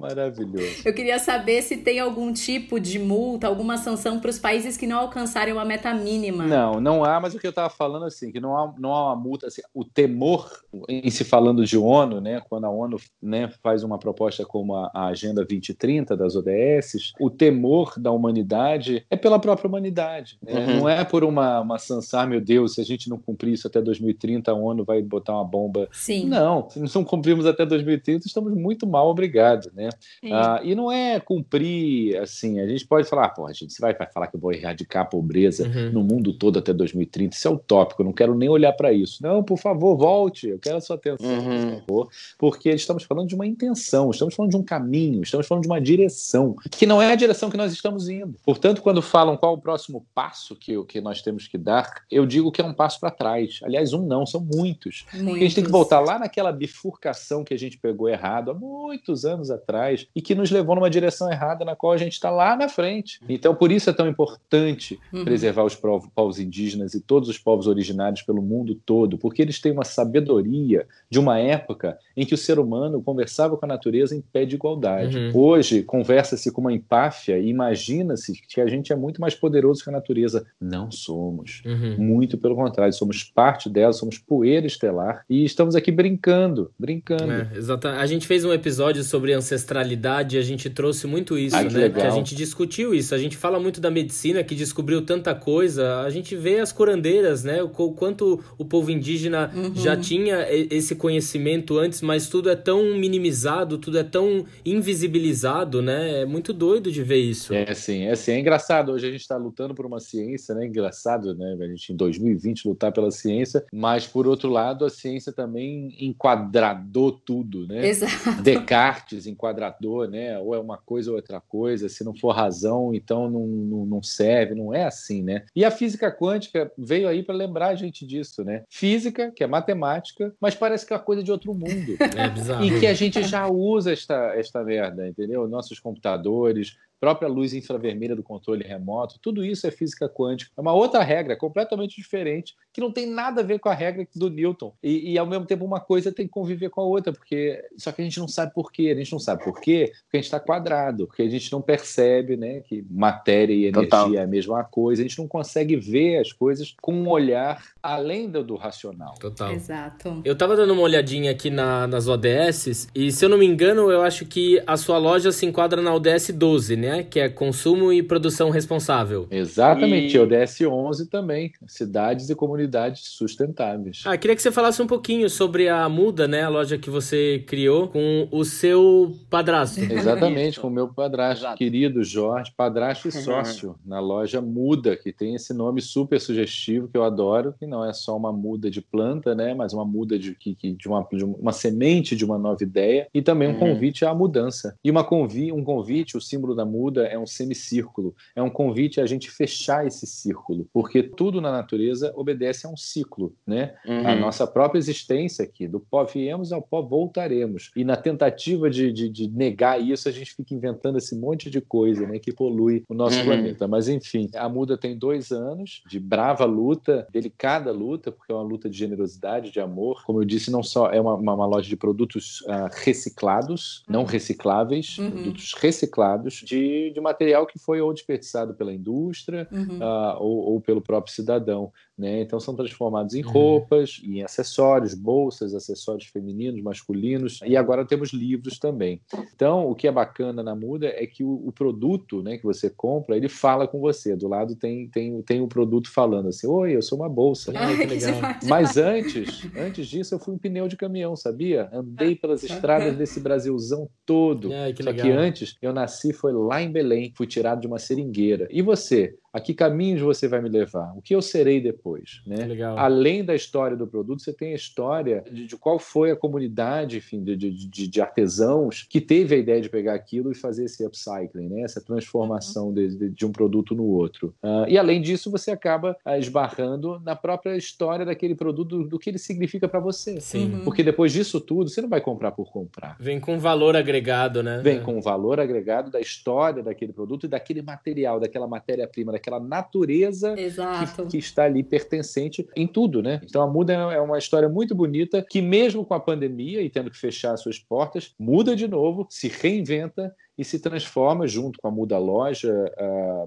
Maravilhoso. 0.00 0.82
Eu 0.82 0.94
queria 0.94 1.18
saber 1.18 1.60
se 1.60 1.76
tem 1.76 2.00
algum 2.00 2.32
tipo 2.32 2.80
de 2.80 2.98
multa, 2.98 3.46
alguma 3.46 3.76
sanção 3.76 4.18
para 4.18 4.30
os 4.30 4.38
países 4.38 4.74
que 4.74 4.86
não 4.86 4.98
alcançarem 4.98 5.52
uma 5.52 5.64
meta 5.64 5.92
mínima. 5.92 6.46
Não, 6.46 6.80
não 6.80 7.04
há, 7.04 7.20
mas 7.20 7.34
o 7.34 7.38
que 7.38 7.46
eu 7.46 7.50
estava 7.50 7.68
falando 7.68 8.06
assim, 8.06 8.32
que 8.32 8.40
não 8.40 8.56
há, 8.56 8.74
não 8.78 8.94
há 8.94 9.08
uma 9.08 9.16
multa, 9.16 9.48
assim, 9.48 9.60
o 9.74 9.84
temor 9.84 10.50
em 10.88 11.10
se 11.10 11.22
falando 11.22 11.66
de 11.66 11.76
ONU, 11.76 12.18
né, 12.18 12.40
quando 12.48 12.64
a 12.64 12.70
ONU 12.70 12.96
né, 13.22 13.50
faz 13.62 13.82
uma 13.82 13.98
proposta 13.98 14.42
como 14.46 14.74
a, 14.74 14.90
a 14.94 15.06
Agenda 15.08 15.44
2030 15.44 16.16
das 16.16 16.34
ODS, 16.34 17.12
o 17.20 17.28
temor 17.28 17.92
da 17.98 18.10
humanidade 18.10 19.04
é 19.10 19.16
pela 19.16 19.38
própria 19.38 19.68
humanidade. 19.68 20.38
Né? 20.42 20.54
Uhum. 20.54 20.76
Não 20.78 20.88
é 20.88 21.04
por 21.04 21.24
uma, 21.24 21.60
uma 21.60 21.78
sanção, 21.78 22.20
ah, 22.20 22.26
meu 22.26 22.40
Deus, 22.40 22.74
se 22.74 22.80
a 22.80 22.84
gente 22.84 23.10
não 23.10 23.18
cumprir 23.18 23.52
isso 23.52 23.66
até 23.66 23.82
2030, 23.82 24.50
a 24.50 24.54
ONU 24.54 24.82
vai 24.82 25.02
botar 25.02 25.34
uma 25.34 25.44
bomba. 25.44 25.88
Sim. 25.92 26.26
Não, 26.26 26.70
se 26.70 26.80
não 26.94 27.04
cumprimos 27.04 27.44
até 27.44 27.66
2030, 27.66 28.26
estamos 28.26 28.54
muito 28.54 28.86
mal 28.86 29.06
obrigados 29.08 29.39
obrigado, 29.40 29.70
né? 29.74 29.88
Ah, 30.30 30.60
e 30.62 30.74
não 30.74 30.92
é 30.92 31.18
cumprir, 31.18 32.16
assim, 32.18 32.60
a 32.60 32.66
gente 32.66 32.86
pode 32.86 33.08
falar, 33.08 33.30
pô, 33.30 33.46
a 33.46 33.52
gente 33.52 33.74
vai 33.80 33.94
falar 33.94 34.26
que 34.26 34.36
eu 34.36 34.40
vou 34.40 34.52
erradicar 34.52 35.02
a 35.02 35.06
pobreza 35.06 35.66
uhum. 35.66 35.92
no 35.92 36.04
mundo 36.04 36.32
todo 36.32 36.58
até 36.58 36.72
2030, 36.72 37.36
isso 37.36 37.48
é 37.48 37.50
utópico, 37.50 38.02
eu 38.02 38.06
não 38.06 38.12
quero 38.12 38.34
nem 38.34 38.48
olhar 38.48 38.72
para 38.72 38.92
isso. 38.92 39.22
Não, 39.22 39.42
por 39.42 39.58
favor, 39.58 39.96
volte, 39.96 40.48
eu 40.48 40.58
quero 40.58 40.76
a 40.76 40.80
sua 40.80 40.96
atenção, 40.96 41.26
uhum. 41.26 41.70
por 41.70 41.80
favor, 41.80 42.08
porque 42.38 42.70
estamos 42.70 43.04
falando 43.04 43.28
de 43.28 43.34
uma 43.34 43.46
intenção, 43.46 44.10
estamos 44.10 44.34
falando 44.34 44.50
de 44.50 44.56
um 44.56 44.62
caminho, 44.62 45.22
estamos 45.22 45.46
falando 45.46 45.62
de 45.62 45.68
uma 45.68 45.80
direção, 45.80 46.54
que 46.70 46.86
não 46.86 47.00
é 47.00 47.12
a 47.12 47.14
direção 47.14 47.50
que 47.50 47.56
nós 47.56 47.72
estamos 47.72 48.08
indo. 48.08 48.36
Portanto, 48.44 48.82
quando 48.82 49.00
falam 49.00 49.36
qual 49.36 49.54
o 49.54 49.58
próximo 49.58 50.06
passo 50.14 50.54
que, 50.54 50.82
que 50.84 51.00
nós 51.00 51.22
temos 51.22 51.46
que 51.46 51.56
dar, 51.56 52.04
eu 52.10 52.26
digo 52.26 52.52
que 52.52 52.60
é 52.60 52.64
um 52.64 52.74
passo 52.74 53.00
para 53.00 53.10
trás. 53.10 53.60
Aliás, 53.62 53.92
um 53.92 54.04
não, 54.04 54.26
são 54.26 54.40
muitos. 54.40 55.06
muitos. 55.14 55.36
a 55.36 55.38
gente 55.38 55.54
tem 55.54 55.64
que 55.64 55.70
voltar 55.70 56.00
lá 56.00 56.18
naquela 56.18 56.52
bifurcação 56.52 57.44
que 57.44 57.54
a 57.54 57.58
gente 57.58 57.78
pegou 57.78 58.08
errado 58.08 58.50
há 58.50 58.54
muitos 58.54 59.24
anos 59.24 59.29
atrás 59.50 60.06
e 60.14 60.22
que 60.22 60.34
nos 60.34 60.50
levou 60.50 60.74
numa 60.74 60.90
direção 60.90 61.30
errada 61.30 61.64
na 61.64 61.76
qual 61.76 61.92
a 61.92 61.96
gente 61.96 62.14
está 62.14 62.30
lá 62.30 62.56
na 62.56 62.68
frente. 62.68 63.20
Então, 63.28 63.54
por 63.54 63.70
isso 63.70 63.90
é 63.90 63.92
tão 63.92 64.08
importante 64.08 64.98
uhum. 65.12 65.24
preservar 65.24 65.64
os 65.64 65.76
povos 65.76 66.38
indígenas 66.38 66.94
e 66.94 67.00
todos 67.00 67.28
os 67.28 67.38
povos 67.38 67.66
originários 67.66 68.22
pelo 68.22 68.42
mundo 68.42 68.74
todo, 68.74 69.18
porque 69.18 69.42
eles 69.42 69.60
têm 69.60 69.72
uma 69.72 69.84
sabedoria 69.84 70.86
de 71.08 71.18
uma 71.18 71.38
época 71.38 71.98
em 72.16 72.24
que 72.24 72.34
o 72.34 72.38
ser 72.38 72.58
humano 72.58 73.02
conversava 73.02 73.56
com 73.56 73.64
a 73.64 73.68
natureza 73.68 74.16
em 74.16 74.20
pé 74.20 74.44
de 74.44 74.56
igualdade. 74.56 75.16
Uhum. 75.16 75.30
Hoje, 75.34 75.82
conversa-se 75.82 76.50
com 76.50 76.60
uma 76.60 76.72
empáfia 76.72 77.38
e 77.38 77.48
imagina-se 77.48 78.32
que 78.32 78.60
a 78.60 78.66
gente 78.66 78.92
é 78.92 78.96
muito 78.96 79.20
mais 79.20 79.34
poderoso 79.34 79.82
que 79.82 79.90
a 79.90 79.92
natureza. 79.92 80.46
Não 80.60 80.90
somos. 80.90 81.62
Uhum. 81.64 81.96
Muito 81.98 82.38
pelo 82.38 82.54
contrário, 82.54 82.92
somos 82.92 83.24
parte 83.24 83.68
dela, 83.68 83.92
somos 83.92 84.18
poeira 84.18 84.66
estelar 84.66 85.24
e 85.28 85.44
estamos 85.44 85.74
aqui 85.74 85.90
brincando, 85.90 86.70
brincando. 86.78 87.32
É, 87.32 87.50
exatamente. 87.54 88.00
A 88.00 88.06
gente 88.06 88.26
fez 88.26 88.44
um 88.44 88.52
episódio 88.52 89.02
sobre 89.02 89.19
ancestralidade 89.28 90.36
e 90.36 90.38
a 90.38 90.42
gente 90.42 90.70
trouxe 90.70 91.06
muito 91.06 91.38
isso, 91.38 91.56
Ai, 91.56 91.66
que 91.66 91.74
né? 91.74 91.80
Legal. 91.80 92.00
Que 92.00 92.06
a 92.06 92.10
gente 92.10 92.34
discutiu 92.34 92.94
isso. 92.94 93.14
A 93.14 93.18
gente 93.18 93.36
fala 93.36 93.58
muito 93.58 93.80
da 93.80 93.90
medicina 93.90 94.42
que 94.42 94.54
descobriu 94.54 95.02
tanta 95.02 95.34
coisa. 95.34 96.00
A 96.00 96.10
gente 96.10 96.36
vê 96.36 96.60
as 96.60 96.72
curandeiras, 96.72 97.44
né? 97.44 97.62
O 97.62 97.68
quanto 97.68 98.42
o 98.56 98.64
povo 98.64 98.90
indígena 98.90 99.50
uhum. 99.54 99.74
já 99.74 99.96
tinha 99.96 100.46
esse 100.50 100.94
conhecimento 100.94 101.78
antes, 101.78 102.00
mas 102.00 102.28
tudo 102.28 102.50
é 102.50 102.56
tão 102.56 102.94
minimizado, 102.96 103.78
tudo 103.78 103.98
é 103.98 104.04
tão 104.04 104.44
invisibilizado, 104.64 105.82
né? 105.82 106.22
É 106.22 106.26
muito 106.26 106.52
doido 106.52 106.90
de 106.90 107.02
ver 107.02 107.18
isso. 107.18 107.52
É 107.52 107.74
sim, 107.74 108.04
é 108.04 108.14
sim. 108.14 108.32
É 108.32 108.38
engraçado. 108.38 108.92
Hoje 108.92 109.06
a 109.06 109.10
gente 109.10 109.20
está 109.20 109.36
lutando 109.36 109.74
por 109.74 109.86
uma 109.86 110.00
ciência, 110.00 110.54
né? 110.54 110.66
Engraçado, 110.66 111.34
né? 111.34 111.56
A 111.60 111.66
gente 111.66 111.92
em 111.92 111.96
2020 111.96 112.68
lutar 112.68 112.92
pela 112.92 113.10
ciência, 113.10 113.64
mas 113.72 114.06
por 114.06 114.26
outro 114.26 114.48
lado 114.48 114.84
a 114.84 114.90
ciência 114.90 115.32
também 115.32 115.94
enquadradou 116.00 117.12
tudo, 117.12 117.66
né? 117.66 117.86
Exato. 117.86 118.42
Descartes 118.42 119.09
enquadrador, 119.26 120.08
né? 120.08 120.38
Ou 120.38 120.54
é 120.54 120.58
uma 120.58 120.78
coisa 120.78 121.10
ou 121.10 121.16
outra 121.16 121.40
coisa. 121.40 121.88
Se 121.88 122.04
não 122.04 122.14
for 122.14 122.30
razão, 122.30 122.94
então 122.94 123.30
não, 123.30 123.46
não, 123.46 123.86
não 123.86 124.02
serve. 124.02 124.54
Não 124.54 124.74
é 124.74 124.84
assim, 124.84 125.22
né? 125.22 125.44
E 125.54 125.64
a 125.64 125.70
física 125.70 126.10
quântica 126.10 126.70
veio 126.76 127.08
aí 127.08 127.22
para 127.22 127.34
lembrar 127.34 127.68
a 127.68 127.74
gente 127.74 128.06
disso, 128.06 128.44
né? 128.44 128.64
Física, 128.68 129.30
que 129.30 129.44
é 129.44 129.46
matemática, 129.46 130.34
mas 130.40 130.54
parece 130.54 130.86
que 130.86 130.92
é 130.92 130.96
uma 130.96 131.02
coisa 131.02 131.22
de 131.22 131.30
outro 131.32 131.54
mundo. 131.54 131.96
É 132.20 132.28
bizarro. 132.28 132.64
E 132.64 132.80
que 132.80 132.86
a 132.86 132.92
gente 132.92 133.22
já 133.22 133.46
usa 133.46 133.92
esta, 133.92 134.34
esta 134.34 134.62
merda, 134.62 135.08
entendeu? 135.08 135.48
Nossos 135.48 135.78
computadores, 135.78 136.76
própria 137.00 137.28
luz 137.28 137.54
infravermelha 137.54 138.14
do 138.14 138.22
controle 138.22 138.62
remoto, 138.62 139.18
tudo 139.22 139.42
isso 139.42 139.66
é 139.66 139.70
física 139.70 140.08
quântica. 140.08 140.52
É 140.56 140.60
uma 140.60 140.74
outra 140.74 141.02
regra, 141.02 141.34
completamente 141.34 141.96
diferente, 141.96 142.54
que 142.72 142.80
não 142.80 142.92
tem 142.92 143.06
nada 143.06 143.40
a 143.40 143.44
ver 143.44 143.58
com 143.58 143.70
a 143.70 143.74
regra 143.74 144.06
do 144.14 144.28
Newton. 144.28 144.74
E, 144.82 145.12
e, 145.12 145.18
ao 145.18 145.26
mesmo 145.26 145.46
tempo, 145.46 145.64
uma 145.64 145.80
coisa 145.80 146.12
tem 146.12 146.26
que 146.26 146.32
conviver 146.32 146.68
com 146.68 146.82
a 146.82 146.84
outra, 146.84 147.12
porque 147.12 147.64
só 147.78 147.90
que 147.90 148.02
a 148.02 148.04
gente 148.04 148.20
não 148.20 148.28
sabe 148.28 148.52
por 148.52 148.70
quê. 148.70 148.90
A 148.90 148.98
gente 148.98 149.12
não 149.12 149.18
sabe 149.18 149.42
por 149.42 149.58
quê, 149.60 149.92
porque 150.02 150.16
a 150.16 150.20
gente 150.20 150.26
está 150.26 150.38
quadrado, 150.38 151.06
porque 151.06 151.22
a 151.22 151.28
gente 151.28 151.50
não 151.50 151.62
percebe 151.62 152.36
né, 152.36 152.60
que 152.60 152.84
matéria 152.90 153.54
e 153.54 153.66
energia 153.66 153.88
Total. 153.88 154.14
é 154.14 154.22
a 154.22 154.26
mesma 154.26 154.62
coisa. 154.62 155.00
A 155.02 155.06
gente 155.06 155.18
não 155.18 155.26
consegue 155.26 155.76
ver 155.76 156.18
as 156.18 156.32
coisas 156.32 156.74
com 156.82 156.92
um 156.92 157.08
olhar 157.08 157.64
além 157.82 158.28
do, 158.28 158.44
do 158.44 158.56
racional. 158.56 159.14
Total. 159.18 159.52
Exato. 159.52 160.20
Eu 160.22 160.34
estava 160.34 160.54
dando 160.54 160.74
uma 160.74 160.82
olhadinha 160.82 161.30
aqui 161.30 161.48
na, 161.48 161.86
nas 161.86 162.06
ODSs, 162.06 162.88
e 162.94 163.10
se 163.10 163.24
eu 163.24 163.28
não 163.28 163.38
me 163.38 163.46
engano, 163.46 163.90
eu 163.90 164.02
acho 164.02 164.26
que 164.26 164.62
a 164.66 164.76
sua 164.76 164.98
loja 164.98 165.32
se 165.32 165.46
enquadra 165.46 165.80
na 165.80 165.94
ODS 165.94 166.30
12, 166.30 166.76
né? 166.76 166.89
Né? 166.90 167.02
Que 167.02 167.20
é 167.20 167.28
consumo 167.28 167.92
e 167.92 168.02
produção 168.02 168.50
responsável. 168.50 169.26
Exatamente, 169.30 170.16
e... 170.16 170.18
ODS 170.18 170.60
11 170.62 171.08
também, 171.08 171.52
cidades 171.66 172.28
e 172.28 172.34
comunidades 172.34 173.02
sustentáveis. 173.04 174.02
Ah, 174.04 174.16
queria 174.16 174.34
que 174.34 174.42
você 174.42 174.50
falasse 174.50 174.82
um 174.82 174.86
pouquinho 174.86 175.30
sobre 175.30 175.68
a 175.68 175.88
Muda, 175.88 176.26
né? 176.26 176.42
A 176.42 176.48
loja 176.48 176.76
que 176.76 176.90
você 176.90 177.44
criou 177.46 177.88
com 177.88 178.28
o 178.30 178.44
seu 178.44 179.14
padrasto. 179.28 179.80
Exatamente, 179.90 180.58
com 180.58 180.68
o 180.68 180.70
meu 180.70 180.88
padrasto, 180.88 181.44
Exato. 181.44 181.58
querido 181.58 182.02
Jorge, 182.02 182.52
padrasto 182.56 183.08
e 183.08 183.12
sócio 183.12 183.76
na 183.84 184.00
loja 184.00 184.40
Muda, 184.40 184.96
que 184.96 185.12
tem 185.12 185.34
esse 185.34 185.54
nome 185.54 185.80
super 185.80 186.20
sugestivo 186.20 186.88
que 186.88 186.96
eu 186.96 187.04
adoro, 187.04 187.54
que 187.58 187.66
não 187.66 187.84
é 187.84 187.92
só 187.92 188.16
uma 188.16 188.32
muda 188.32 188.70
de 188.70 188.80
planta, 188.80 189.34
né? 189.34 189.54
Mas 189.54 189.72
uma 189.72 189.84
muda 189.84 190.18
de, 190.18 190.36
de, 190.36 190.74
de, 190.74 190.88
uma, 190.88 191.06
de 191.12 191.24
uma 191.24 191.52
semente 191.52 192.16
de 192.16 192.24
uma 192.24 192.38
nova 192.38 192.62
ideia 192.62 193.08
e 193.14 193.22
também 193.22 193.48
um 193.48 193.52
uhum. 193.52 193.58
convite 193.58 194.04
à 194.04 194.14
mudança. 194.14 194.76
E 194.82 194.90
uma 194.90 195.04
convi, 195.04 195.52
um 195.52 195.62
convite, 195.62 196.16
o 196.16 196.20
símbolo 196.20 196.54
da 196.54 196.64
muda 196.64 196.79
é 197.06 197.18
um 197.18 197.26
semicírculo, 197.26 198.14
é 198.34 198.42
um 198.42 198.50
convite 198.50 199.00
a 199.00 199.06
gente 199.06 199.30
fechar 199.30 199.86
esse 199.86 200.06
círculo, 200.06 200.66
porque 200.72 201.02
tudo 201.02 201.40
na 201.40 201.52
natureza 201.52 202.12
obedece 202.16 202.66
a 202.66 202.70
um 202.70 202.76
ciclo, 202.76 203.34
né? 203.46 203.74
Uhum. 203.86 204.06
A 204.06 204.14
nossa 204.14 204.46
própria 204.46 204.78
existência 204.78 205.44
aqui, 205.44 205.68
do 205.68 205.80
pó 205.80 206.04
viemos 206.04 206.52
ao 206.52 206.62
pó 206.62 206.82
voltaremos. 206.82 207.70
E 207.76 207.84
na 207.84 207.96
tentativa 207.96 208.70
de, 208.70 208.92
de, 208.92 209.08
de, 209.08 209.28
negar 209.28 209.80
isso, 209.80 210.08
a 210.08 210.12
gente 210.12 210.34
fica 210.34 210.54
inventando 210.54 210.98
esse 210.98 211.16
monte 211.16 211.50
de 211.50 211.60
coisa, 211.60 212.06
né, 212.06 212.18
que 212.18 212.32
polui 212.32 212.84
o 212.88 212.94
nosso 212.94 213.18
uhum. 213.18 213.24
planeta. 213.26 213.68
Mas 213.68 213.88
enfim, 213.88 214.28
a 214.34 214.48
Muda 214.48 214.76
tem 214.76 214.96
dois 214.96 215.30
anos 215.30 215.82
de 215.86 215.98
brava 216.00 216.44
luta, 216.44 217.06
delicada 217.12 217.70
luta, 217.72 218.10
porque 218.10 218.32
é 218.32 218.34
uma 218.34 218.44
luta 218.44 218.68
de 218.68 218.76
generosidade, 218.76 219.50
de 219.50 219.60
amor. 219.60 220.02
Como 220.04 220.20
eu 220.20 220.24
disse, 220.24 220.50
não 220.50 220.62
só 220.62 220.90
é 220.90 221.00
uma, 221.00 221.14
uma, 221.14 221.34
uma 221.34 221.46
loja 221.46 221.68
de 221.68 221.76
produtos 221.76 222.40
uh, 222.42 222.68
reciclados, 222.72 223.82
não 223.88 224.00
uhum. 224.00 224.06
recicláveis, 224.06 224.98
uhum. 224.98 225.10
produtos 225.10 225.54
reciclados 225.54 226.34
de 226.34 226.60
de, 226.92 227.00
material 227.00 227.46
que 227.46 227.58
foi 227.58 227.80
ou 227.80 227.92
desperdiçado 227.92 228.54
pela 228.54 228.72
indústria 228.72 229.48
uhum. 229.50 229.78
uh, 229.78 230.16
ou, 230.18 230.52
ou, 230.52 230.60
pelo 230.60 230.80
próprio 230.80 231.14
cidadão. 231.14 231.72
Né? 231.98 232.22
Então 232.22 232.40
são 232.40 232.56
transformados 232.56 233.14
em 233.14 233.22
uhum. 233.22 233.30
roupas, 233.30 234.00
em 234.02 234.22
acessórios, 234.22 234.94
bolsas, 234.94 235.54
acessórios 235.54 236.06
femininos, 236.06 236.62
masculinos, 236.62 237.40
e 237.44 237.56
agora 237.56 237.84
temos 237.84 238.12
livros 238.12 238.58
também. 238.58 239.02
Então, 239.34 239.68
o 239.68 239.74
que 239.74 239.86
é 239.86 239.92
bacana 239.92 240.42
na 240.42 240.54
Muda 240.54 240.86
é 240.86 241.06
que 241.06 241.22
o, 241.22 241.46
o 241.46 241.52
produto 241.52 242.22
né, 242.22 242.38
que 242.38 242.44
você 242.44 242.70
compra, 242.70 243.16
ele 243.16 243.28
fala 243.28 243.68
com 243.68 243.80
você. 243.80 244.16
Do 244.16 244.28
lado 244.28 244.56
tem, 244.56 244.88
tem, 244.88 245.20
tem 245.22 245.40
um 245.40 245.48
produto 245.48 245.90
falando 245.90 246.28
assim, 246.28 246.46
oi, 246.46 246.74
eu 246.74 246.82
sou 246.82 246.98
uma 246.98 247.08
bolsa. 247.08 247.52
Ai, 247.54 247.76
que 247.76 247.86
legal. 247.86 248.20
Mas 248.48 248.76
antes, 248.76 249.46
antes 249.56 249.86
disso, 249.86 250.14
eu 250.14 250.18
fui 250.18 250.34
um 250.34 250.38
pneu 250.38 250.68
de 250.68 250.76
caminhão, 250.76 251.14
sabia? 251.16 251.68
Andei 251.72 252.14
pelas 252.14 252.42
estradas 252.42 252.96
desse 252.96 253.20
Brasilzão 253.20 253.88
todo. 254.06 254.52
Ai, 254.52 254.72
que 254.72 254.82
Só 254.82 254.90
legal. 254.90 255.06
que 255.06 255.12
antes, 255.12 255.56
eu 255.60 255.72
nasci 255.72 256.12
foi 256.12 256.32
lá 256.32 256.62
em 256.62 256.72
Belém, 256.72 257.12
fui 257.14 257.26
tirado 257.26 257.60
de 257.60 257.66
uma 257.66 257.78
seringueira. 257.78 258.48
E 258.50 258.62
você? 258.62 259.14
A 259.32 259.40
que 259.40 259.54
caminhos 259.54 260.00
você 260.00 260.26
vai 260.26 260.40
me 260.40 260.48
levar? 260.48 260.92
O 260.96 261.02
que 261.02 261.14
eu 261.14 261.22
serei 261.22 261.60
depois? 261.60 262.20
Né? 262.26 262.48
Além 262.76 263.24
da 263.24 263.34
história 263.34 263.76
do 263.76 263.86
produto, 263.86 264.22
você 264.22 264.32
tem 264.32 264.52
a 264.52 264.56
história 264.56 265.24
de, 265.30 265.46
de 265.46 265.56
qual 265.56 265.78
foi 265.78 266.10
a 266.10 266.16
comunidade 266.16 266.96
enfim, 266.96 267.22
de, 267.22 267.36
de, 267.36 267.88
de, 267.88 268.00
artesãos 268.00 268.86
que 268.88 269.00
teve 269.00 269.34
a 269.34 269.38
ideia 269.38 269.60
de 269.60 269.68
pegar 269.68 269.94
aquilo 269.94 270.32
e 270.32 270.34
fazer 270.34 270.64
esse 270.64 270.84
upcycling, 270.84 271.48
né? 271.48 271.62
essa 271.62 271.80
transformação 271.80 272.68
uhum. 272.68 272.74
de, 272.74 273.10
de, 273.10 273.26
um 273.26 273.30
produto 273.30 273.74
no 273.74 273.84
outro. 273.84 274.34
Uh, 274.42 274.66
e 274.68 274.76
além 274.76 275.00
disso, 275.00 275.30
você 275.30 275.50
acaba 275.50 275.96
uh, 276.04 276.10
esbarrando 276.18 277.00
na 277.04 277.14
própria 277.14 277.56
história 277.56 278.04
daquele 278.04 278.34
produto, 278.34 278.68
do, 278.68 278.88
do 278.88 278.98
que 278.98 279.10
ele 279.10 279.18
significa 279.18 279.68
para 279.68 279.80
você. 279.80 280.20
Sim. 280.20 280.54
Uhum. 280.54 280.64
Porque 280.64 280.82
depois 280.82 281.12
disso 281.12 281.40
tudo, 281.40 281.70
você 281.70 281.80
não 281.80 281.88
vai 281.88 282.00
comprar 282.00 282.32
por 282.32 282.50
comprar. 282.50 282.96
Vem 282.98 283.20
com 283.20 283.38
valor 283.38 283.76
agregado, 283.76 284.42
né? 284.42 284.60
Vem 284.62 284.82
com 284.82 285.00
valor 285.00 285.38
agregado 285.38 285.90
da 285.90 286.00
história 286.00 286.62
daquele 286.62 286.92
produto 286.92 287.26
e 287.26 287.28
daquele 287.28 287.62
material, 287.62 288.18
daquela 288.18 288.46
matéria-prima, 288.46 289.12
aquela 289.20 289.40
natureza 289.40 290.34
que, 290.34 291.06
que, 291.10 291.18
está 291.18 291.44
ali 291.44 291.62
pertencente 291.62 292.46
em 292.56 292.66
tudo, 292.66 293.02
né? 293.02 293.20
Então 293.24 293.42
a 293.42 293.46
Muda 293.46 293.72
é 293.72 294.00
uma 294.00 294.18
história 294.18 294.48
muito 294.48 294.74
bonita 294.74 295.24
que 295.28 295.40
mesmo 295.40 295.84
com 295.84 295.94
a 295.94 296.00
pandemia 296.00 296.62
e 296.62 296.70
tendo 296.70 296.90
que 296.90 296.98
fechar 296.98 297.36
suas 297.36 297.58
portas, 297.58 298.14
muda 298.18 298.56
de 298.56 298.66
novo, 298.66 299.06
se 299.08 299.28
reinventa 299.28 300.14
e 300.36 300.44
se 300.44 300.58
transforma 300.58 301.26
junto 301.26 301.58
com 301.60 301.68
a 301.68 301.70
Muda 301.70 301.98
Loja, 301.98 302.52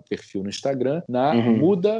perfil 0.10 0.44
no 0.44 0.50
Instagram, 0.50 1.04
na 1.08 1.34
uhum. 1.34 1.58
muda.eco.br 1.58 1.94